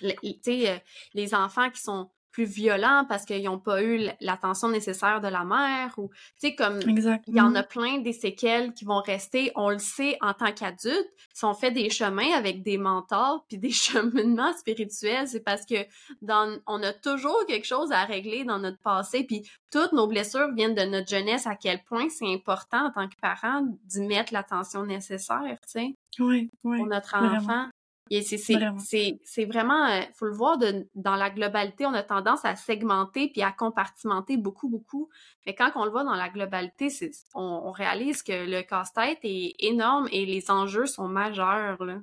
le- 0.00 0.14
tu 0.22 0.38
sais, 0.42 0.70
euh, 0.70 0.78
les 1.14 1.34
enfants 1.34 1.68
qui 1.70 1.82
sont 1.82 2.08
plus 2.38 2.44
violents 2.44 3.04
parce 3.08 3.24
qu'ils 3.24 3.42
n'ont 3.42 3.58
pas 3.58 3.82
eu 3.82 4.08
l'attention 4.20 4.68
nécessaire 4.68 5.20
de 5.20 5.26
la 5.26 5.42
mère 5.42 5.92
ou, 5.98 6.08
tu 6.40 6.48
sais, 6.48 6.54
comme 6.54 6.78
il 6.86 7.34
y 7.34 7.40
en 7.40 7.56
a 7.56 7.64
plein 7.64 7.98
des 7.98 8.12
séquelles 8.12 8.72
qui 8.74 8.84
vont 8.84 9.00
rester. 9.00 9.50
On 9.56 9.70
le 9.70 9.80
sait 9.80 10.16
en 10.20 10.34
tant 10.34 10.52
qu'adulte. 10.52 11.08
Si 11.34 11.44
on 11.44 11.52
fait 11.52 11.72
des 11.72 11.90
chemins 11.90 12.30
avec 12.36 12.62
des 12.62 12.78
mentors 12.78 13.44
puis 13.48 13.58
des 13.58 13.70
cheminements 13.72 14.56
spirituels, 14.56 15.26
c'est 15.26 15.42
parce 15.42 15.66
que 15.66 15.84
dans, 16.22 16.56
on 16.68 16.80
a 16.84 16.92
toujours 16.92 17.44
quelque 17.48 17.66
chose 17.66 17.90
à 17.90 18.04
régler 18.04 18.44
dans 18.44 18.60
notre 18.60 18.78
passé. 18.78 19.24
Puis 19.24 19.42
toutes 19.72 19.92
nos 19.92 20.06
blessures 20.06 20.54
viennent 20.54 20.76
de 20.76 20.82
notre 20.82 21.08
jeunesse. 21.08 21.44
À 21.48 21.56
quel 21.56 21.82
point 21.82 22.08
c'est 22.08 22.32
important 22.32 22.86
en 22.86 22.92
tant 22.92 23.08
que 23.08 23.16
parent 23.20 23.66
d'y 23.84 24.02
mettre 24.02 24.32
l'attention 24.32 24.86
nécessaire, 24.86 25.58
tu 25.62 25.70
sais, 25.70 25.96
Oui, 26.20 26.52
oui. 26.62 26.76
pour 26.78 26.86
notre 26.86 27.18
vraiment. 27.18 27.68
Et 28.10 28.22
c'est 28.22 28.38
c'est 28.38 28.54
Vraiment. 28.54 28.78
c'est 28.78 29.20
c'est 29.24 29.44
vraiment 29.44 29.86
euh, 29.86 30.02
faut 30.14 30.26
le 30.26 30.32
voir 30.32 30.58
de, 30.58 30.88
dans 30.94 31.16
la 31.16 31.30
globalité, 31.30 31.86
on 31.86 31.94
a 31.94 32.02
tendance 32.02 32.44
à 32.44 32.56
segmenter 32.56 33.28
puis 33.28 33.42
à 33.42 33.52
compartimenter 33.52 34.36
beaucoup 34.36 34.68
beaucoup. 34.68 35.08
Mais 35.46 35.54
quand 35.54 35.70
on 35.74 35.84
le 35.84 35.90
voit 35.90 36.04
dans 36.04 36.14
la 36.14 36.28
globalité, 36.28 36.90
c'est 36.90 37.10
on, 37.34 37.42
on 37.42 37.70
réalise 37.70 38.22
que 38.22 38.32
le 38.32 38.62
casse-tête 38.62 39.18
est 39.22 39.54
énorme 39.58 40.08
et 40.12 40.26
les 40.26 40.50
enjeux 40.50 40.86
sont 40.86 41.08
majeurs 41.08 41.82
là. 41.84 41.98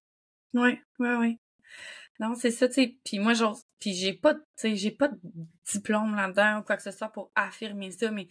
Oui, 0.53 0.79
oui, 0.99 1.09
oui. 1.19 1.39
Non, 2.19 2.33
c'est 2.35 2.51
ça, 2.51 2.67
tu 2.67 2.75
sais. 2.75 2.95
Puis 3.03 3.19
moi, 3.19 3.33
j'ose. 3.33 3.63
Puis 3.79 3.93
j'ai 3.93 4.13
pas, 4.13 4.33
de- 4.33 4.39
tu 4.39 4.45
sais, 4.55 4.75
j'ai 4.75 4.91
pas 4.91 5.09
de 5.09 5.19
diplôme 5.69 6.15
là-dedans 6.15 6.59
ou 6.59 6.63
quoi 6.63 6.77
que 6.77 6.83
ce 6.83 6.91
soit 6.91 7.09
pour 7.09 7.29
affirmer 7.35 7.91
ça, 7.91 8.09
mais 8.09 8.27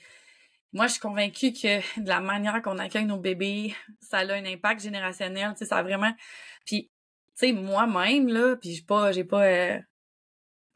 moi, 0.72 0.86
je 0.86 0.92
suis 0.92 1.00
convaincue 1.00 1.52
que 1.52 2.00
de 2.00 2.08
la 2.08 2.20
manière 2.20 2.62
qu'on 2.62 2.78
accueille 2.78 3.04
nos 3.04 3.18
bébés, 3.18 3.74
ça 4.00 4.18
a 4.18 4.32
un 4.32 4.44
impact 4.46 4.80
générationnel, 4.80 5.50
tu 5.52 5.58
sais, 5.58 5.64
ça 5.66 5.76
a 5.76 5.82
vraiment. 5.82 6.12
Puis, 6.64 6.90
tu 7.38 7.46
sais, 7.46 7.52
moi-même, 7.52 8.28
là, 8.28 8.56
puis 8.56 8.72
j'ai 8.74 8.82
pas, 8.82 9.12
j'ai 9.12 9.24
pas, 9.24 9.44
euh... 9.46 9.78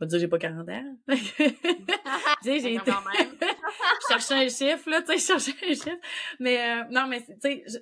je 0.00 0.04
vais 0.04 0.06
dire, 0.09 0.18
j'ai 0.20 0.28
pas 0.28 0.38
40 0.38 0.68
ans. 0.68 0.96
Tu 2.42 2.50
sais, 2.50 2.61
j'ai 2.61 2.74
été... 2.74 2.90
Quand 2.90 3.02
même. 3.02 3.36
je 3.40 4.06
cherchais 4.14 4.34
un 4.34 4.48
chiffre, 4.48 4.88
là, 4.90 5.02
tu 5.02 5.12
sais, 5.12 5.18
je 5.18 5.26
cherchais 5.26 5.64
un 5.64 5.74
chiffre. 5.74 5.98
Mais 6.40 6.59
euh, 6.59 6.84
non, 6.90 7.06
mais 7.09 7.20
tu 7.22 7.32
sais, 7.40 7.64
je- 7.66 7.78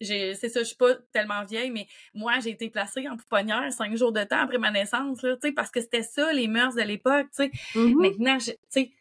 j'ai, 0.00 0.34
c'est 0.34 0.48
ça, 0.48 0.60
je 0.60 0.64
suis 0.64 0.76
pas 0.76 0.94
tellement 1.12 1.44
vieille, 1.44 1.70
mais 1.70 1.86
moi, 2.14 2.40
j'ai 2.40 2.50
été 2.50 2.70
placée 2.70 3.06
en 3.08 3.16
pouponnière 3.16 3.70
cinq 3.72 3.94
jours 3.96 4.12
de 4.12 4.24
temps 4.24 4.40
après 4.40 4.56
ma 4.58 4.70
naissance, 4.70 5.22
là, 5.22 5.34
tu 5.36 5.48
sais, 5.48 5.52
parce 5.52 5.70
que 5.70 5.80
c'était 5.80 6.02
ça, 6.02 6.32
les 6.32 6.48
mœurs 6.48 6.74
de 6.74 6.82
l'époque, 6.82 7.26
tu 7.36 7.44
sais. 7.44 7.50
Mhm. 7.74 7.96
Maintenant, 8.00 8.38
je- 8.38 8.52
tu 8.52 8.58
sais, 8.70 8.92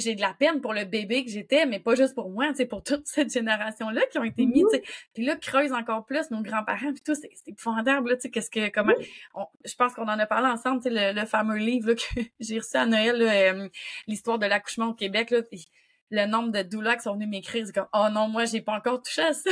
j'ai 0.00 0.14
de 0.14 0.20
la 0.20 0.34
peine 0.34 0.60
pour 0.60 0.72
le 0.74 0.84
bébé 0.84 1.24
que 1.24 1.30
j'étais, 1.30 1.66
mais 1.66 1.78
pas 1.80 1.94
juste 1.94 2.14
pour 2.14 2.30
moi, 2.30 2.52
sais, 2.54 2.66
pour 2.66 2.82
toute 2.82 3.06
cette 3.06 3.32
génération-là 3.32 4.02
qui 4.10 4.18
ont 4.18 4.24
été 4.24 4.46
mis, 4.46 4.62
tu 4.70 4.70
sais. 4.76 4.82
Puis 5.14 5.24
là, 5.24 5.36
creuse 5.36 5.72
encore 5.72 6.04
plus 6.06 6.30
nos 6.30 6.42
grands-parents, 6.42 6.92
puis 6.92 7.02
tout, 7.04 7.14
c'est 7.14 7.30
c'est 7.34 7.48
épouvantable, 7.52 8.10
là, 8.10 8.16
tu 8.16 8.22
sais, 8.22 8.30
qu'est-ce 8.30 8.50
que, 8.50 8.68
comment, 8.70 8.94
on- 9.34 9.46
je 9.64 9.74
pense 9.74 9.94
qu'on 9.94 10.08
en 10.08 10.18
a 10.18 10.26
parlé 10.26 10.48
ensemble, 10.48 10.82
tu 10.82 10.90
sais, 10.94 11.12
le, 11.12 11.20
le 11.20 11.26
fameux 11.26 11.56
livre, 11.58 11.88
là, 11.88 11.94
que 12.14 12.20
j'ai 12.40 12.58
reçu 12.58 12.76
à 12.76 12.86
Noël, 12.86 13.20
euh, 13.22 13.68
l'histoire 14.06 14.38
de 14.38 14.46
l'accouchement 14.46 14.86
au 14.88 14.94
Québec, 14.94 15.30
là, 15.30 15.42
puis 15.42 15.66
le 16.10 16.26
nombre 16.26 16.52
de 16.52 16.62
doulas 16.62 16.96
qui 16.96 17.02
sont 17.02 17.14
venus 17.14 17.28
m'écrire, 17.28 17.66
c'est 17.66 17.74
comme, 17.74 17.88
oh 17.92 18.06
non, 18.10 18.28
moi, 18.28 18.44
j'ai 18.46 18.60
pas 18.62 18.72
encore 18.72 19.02
touché 19.02 19.22
à 19.22 19.32
ça. 19.32 19.50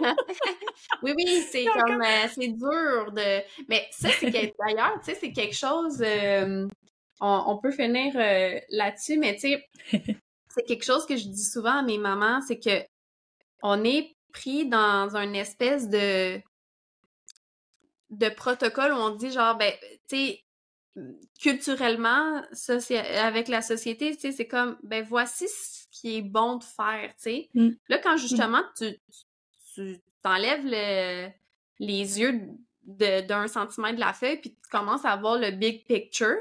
Oui, 1.02 1.12
oui, 1.16 1.42
c'est 1.50 1.64
comme 1.64 2.00
euh, 2.00 2.28
c'est 2.34 2.48
dur 2.48 3.12
de. 3.12 3.42
Mais 3.68 3.86
ça, 3.90 4.08
c'est 4.18 4.30
d'ailleurs, 4.30 4.94
tu 5.00 5.10
sais, 5.12 5.14
c'est 5.20 5.32
quelque 5.32 5.54
chose. 5.54 6.02
euh, 6.02 6.66
on, 7.20 7.44
on 7.46 7.58
peut 7.58 7.70
finir 7.72 8.12
euh, 8.16 8.58
là-dessus, 8.70 9.18
mais 9.18 9.34
tu 9.34 9.40
sais, 9.40 9.68
c'est 10.48 10.64
quelque 10.66 10.84
chose 10.84 11.06
que 11.06 11.16
je 11.16 11.28
dis 11.28 11.44
souvent 11.44 11.78
à 11.78 11.82
mes 11.82 11.98
mamans, 11.98 12.40
c'est 12.46 12.58
que 12.58 12.84
on 13.62 13.82
est 13.84 14.16
pris 14.32 14.66
dans 14.66 15.16
une 15.16 15.34
espèce 15.34 15.88
de 15.88 16.40
de 18.10 18.28
protocole 18.30 18.92
où 18.92 18.96
on 18.96 19.10
dit 19.16 19.30
genre 19.30 19.56
ben 19.56 19.72
tu 20.08 20.16
sais 20.16 20.44
culturellement 21.40 22.42
avec 23.18 23.48
la 23.48 23.62
société 23.62 24.14
tu 24.14 24.20
sais 24.20 24.32
c'est 24.32 24.46
comme 24.48 24.78
ben 24.82 25.04
voici 25.04 25.46
ce 25.48 25.86
qui 25.90 26.16
est 26.16 26.22
bon 26.22 26.56
de 26.56 26.64
faire 26.64 27.10
tu 27.16 27.22
sais 27.22 27.48
Mm. 27.54 27.70
là 27.88 27.98
quand 27.98 28.16
justement 28.16 28.62
tu 28.76 28.96
tu 29.74 30.00
t'enlèves 30.22 30.64
le 30.64 31.28
les 31.80 32.18
yeux 32.20 32.40
de- 32.84 33.20
d'un 33.26 33.46
centimètre 33.46 33.96
de 33.96 34.00
la 34.00 34.12
feuille 34.12 34.40
puis 34.40 34.50
tu 34.54 34.68
commences 34.70 35.04
à 35.04 35.14
voir 35.16 35.38
le 35.38 35.50
big 35.50 35.86
picture 35.86 36.36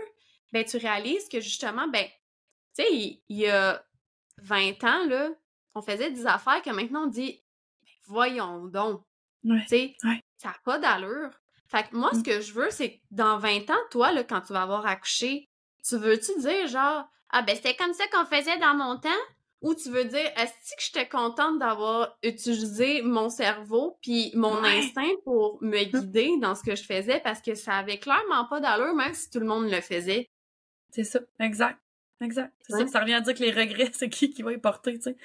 ben 0.54 0.64
tu 0.66 0.78
réalises 0.78 1.28
que 1.30 1.40
justement 1.40 1.88
ben 1.88 2.06
tu 2.76 2.84
sais 2.84 2.88
il, 2.94 3.22
il 3.30 3.38
y 3.38 3.48
a 3.48 3.84
20 4.40 4.84
ans 4.84 5.06
là 5.08 5.30
on 5.76 5.82
faisait 5.82 6.12
des 6.12 6.26
affaires 6.28 6.62
que 6.62 6.70
maintenant 6.72 7.04
on 7.04 7.08
dit 7.08 7.44
Ben, 7.82 7.90
voyons 8.08 8.68
donc 8.68 9.02
Ouais. 9.44 9.62
tu 9.62 9.68
sais 9.70 9.96
Ouais. 10.04 10.22
ça 10.38 10.50
n'a 10.50 10.56
pas 10.66 10.80
d'allure 10.80 11.30
fait 11.68 11.88
que 11.90 11.96
moi 11.96 12.12
ce 12.14 12.20
Mm. 12.20 12.24
que 12.24 12.42
je 12.42 12.54
veux 12.54 12.70
c'est 12.72 12.92
que 12.94 12.98
dans 13.12 13.38
20 13.38 13.70
ans 13.70 13.84
toi 13.92 14.12
là 14.12 14.24
quand 14.24 14.42
tu 14.42 14.54
vas 14.54 14.64
avoir 14.64 14.86
accouché 14.86 15.48
tu 15.88 15.96
veux-tu 15.98 16.40
dire 16.40 16.68
genre 16.68 17.06
ah 17.30 17.42
ben 17.44 17.56
c'était 17.56 17.76
comme 17.76 17.94
ça 17.94 18.06
qu'on 18.12 18.26
faisait 18.26 18.58
dans 18.60 18.76
mon 18.76 18.98
temps 18.98 19.10
Ou 19.62 19.74
tu 19.74 19.90
veux 19.90 20.06
dire, 20.06 20.32
est-ce 20.38 20.52
que 20.76 20.82
j'étais 20.86 21.10
contente 21.10 21.58
d'avoir 21.58 22.16
utilisé 22.24 23.02
mon 23.02 23.28
cerveau 23.30 23.98
puis 24.04 24.32
mon 24.36 24.62
Ouais. 24.62 24.78
instinct 24.80 25.16
pour 25.26 25.58
me 25.64 25.84
guider 25.84 26.30
dans 26.40 26.54
ce 26.56 26.62
que 26.64 26.76
je 26.76 26.84
faisais 26.84 27.20
parce 27.24 27.42
que 27.42 27.56
ça 27.56 27.74
avait 27.78 27.98
clairement 28.00 28.46
pas 28.46 28.60
d'allure, 28.60 28.94
même 28.94 29.16
si 29.16 29.30
tout 29.32 29.40
le 29.40 29.48
monde 29.48 29.68
le 29.70 29.82
faisait. 29.82 30.30
C'est 30.92 31.04
ça, 31.04 31.20
exact. 31.40 31.80
Exact. 32.20 32.52
C'est 32.68 32.74
Ouais. 32.76 32.82
ça. 32.86 32.88
Ça 32.94 33.00
revient 33.02 33.14
à 33.14 33.22
dire 33.22 33.36
que 33.36 33.44
les 33.44 33.52
regrets, 33.52 33.92
c'est 33.94 34.10
qui 34.10 34.32
qui 34.32 34.42
va 34.42 34.52
y 34.54 34.58
porter, 34.58 34.96
tu 34.98 35.04
sais. 35.04 35.18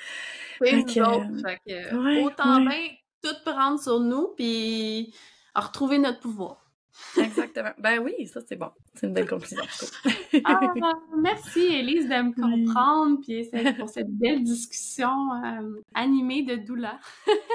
Oui, 0.60 0.68
Fait 0.70 0.84
que, 0.84 1.00
autres. 1.00 1.42
Fait 1.42 1.58
que, 1.66 1.96
ouais, 1.96 2.22
autant 2.24 2.58
ouais. 2.64 2.68
bien 2.68 2.88
tout 3.22 3.36
prendre 3.50 3.80
sur 3.80 4.00
nous 4.00 4.28
puis 4.36 5.14
retrouver 5.54 5.98
notre 5.98 6.20
pouvoir. 6.20 6.58
Exactement. 7.16 7.70
Ben 7.78 7.98
oui, 8.00 8.26
ça 8.26 8.40
c'est 8.46 8.56
bon. 8.56 8.70
C'est 8.94 9.06
une 9.06 9.14
belle 9.14 9.28
conclusion. 9.28 9.62
Ah, 10.44 10.60
merci 11.18 11.60
Élise 11.60 12.08
de 12.08 12.14
me 12.22 12.32
Oui. 12.36 12.64
comprendre 12.64 13.18
puis 13.22 13.48
pour 13.78 13.88
cette 13.88 14.10
belle 14.10 14.42
discussion 14.42 15.10
euh, 15.44 15.80
animée 15.94 16.42
de 16.42 16.56
doula. 16.56 16.98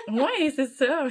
Oui, 0.10 0.52
c'est 0.56 0.68
ça. 0.68 1.06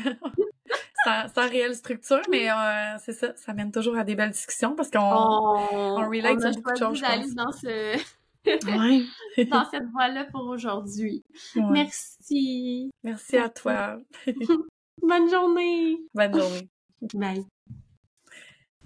Sans, 1.07 1.29
sans 1.29 1.49
réelle 1.49 1.75
structure, 1.75 2.23
mais 2.31 2.51
euh, 2.51 2.97
c'est 2.99 3.13
ça. 3.13 3.33
Ça 3.37 3.53
mène 3.53 3.71
toujours 3.71 3.97
à 3.97 4.05
des 4.05 4.15
belles 4.15 4.31
discussions 4.31 4.75
parce 4.75 4.91
qu'on. 4.91 4.99
on, 5.01 6.03
on 6.03 6.09
relate 6.09 6.37
on 6.37 6.41
sur 6.41 6.49
a 6.49 6.53
beaucoup 6.53 6.73
de 6.73 6.77
choses, 6.77 6.97
je 6.97 7.03
d'aller 7.03 7.35
dans 7.35 7.53
ce 7.53 7.99
Ouais. 8.47 9.45
dans 9.51 9.65
cette 9.71 9.89
voie-là 9.93 10.25
pour 10.25 10.47
aujourd'hui. 10.47 11.25
Ouais. 11.55 11.63
Merci. 11.71 12.91
Merci 13.03 13.37
à 13.37 13.49
toi. 13.49 13.99
Bonne 15.03 15.31
journée. 15.31 15.99
Bonne 16.15 16.39
journée. 16.39 16.69
Bye. 17.15 17.45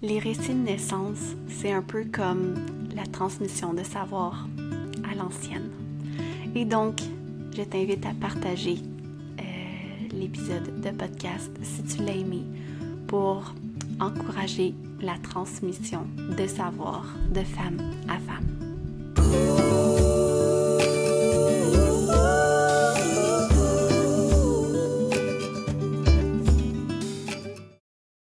Les 0.01 0.19
récits 0.19 0.53
de 0.53 0.63
naissance, 0.63 1.35
c'est 1.47 1.71
un 1.71 1.83
peu 1.83 2.05
comme 2.05 2.55
la 2.95 3.05
transmission 3.05 3.73
de 3.73 3.83
savoir 3.83 4.47
à 5.09 5.15
l'ancienne. 5.15 5.71
Et 6.55 6.65
donc, 6.65 6.99
je 7.55 7.61
t'invite 7.61 8.05
à 8.05 8.13
partager 8.19 8.77
l'épisode 10.13 10.81
de 10.81 10.89
podcast 10.89 11.51
si 11.61 11.83
tu 11.83 12.03
l'as 12.03 12.15
aimé 12.15 12.43
pour 13.07 13.53
encourager 13.99 14.73
la 15.01 15.17
transmission 15.17 16.05
de 16.37 16.47
savoir 16.47 17.05
de 17.33 17.41
femme 17.41 17.79
à 18.07 18.17
femme. 18.19 18.60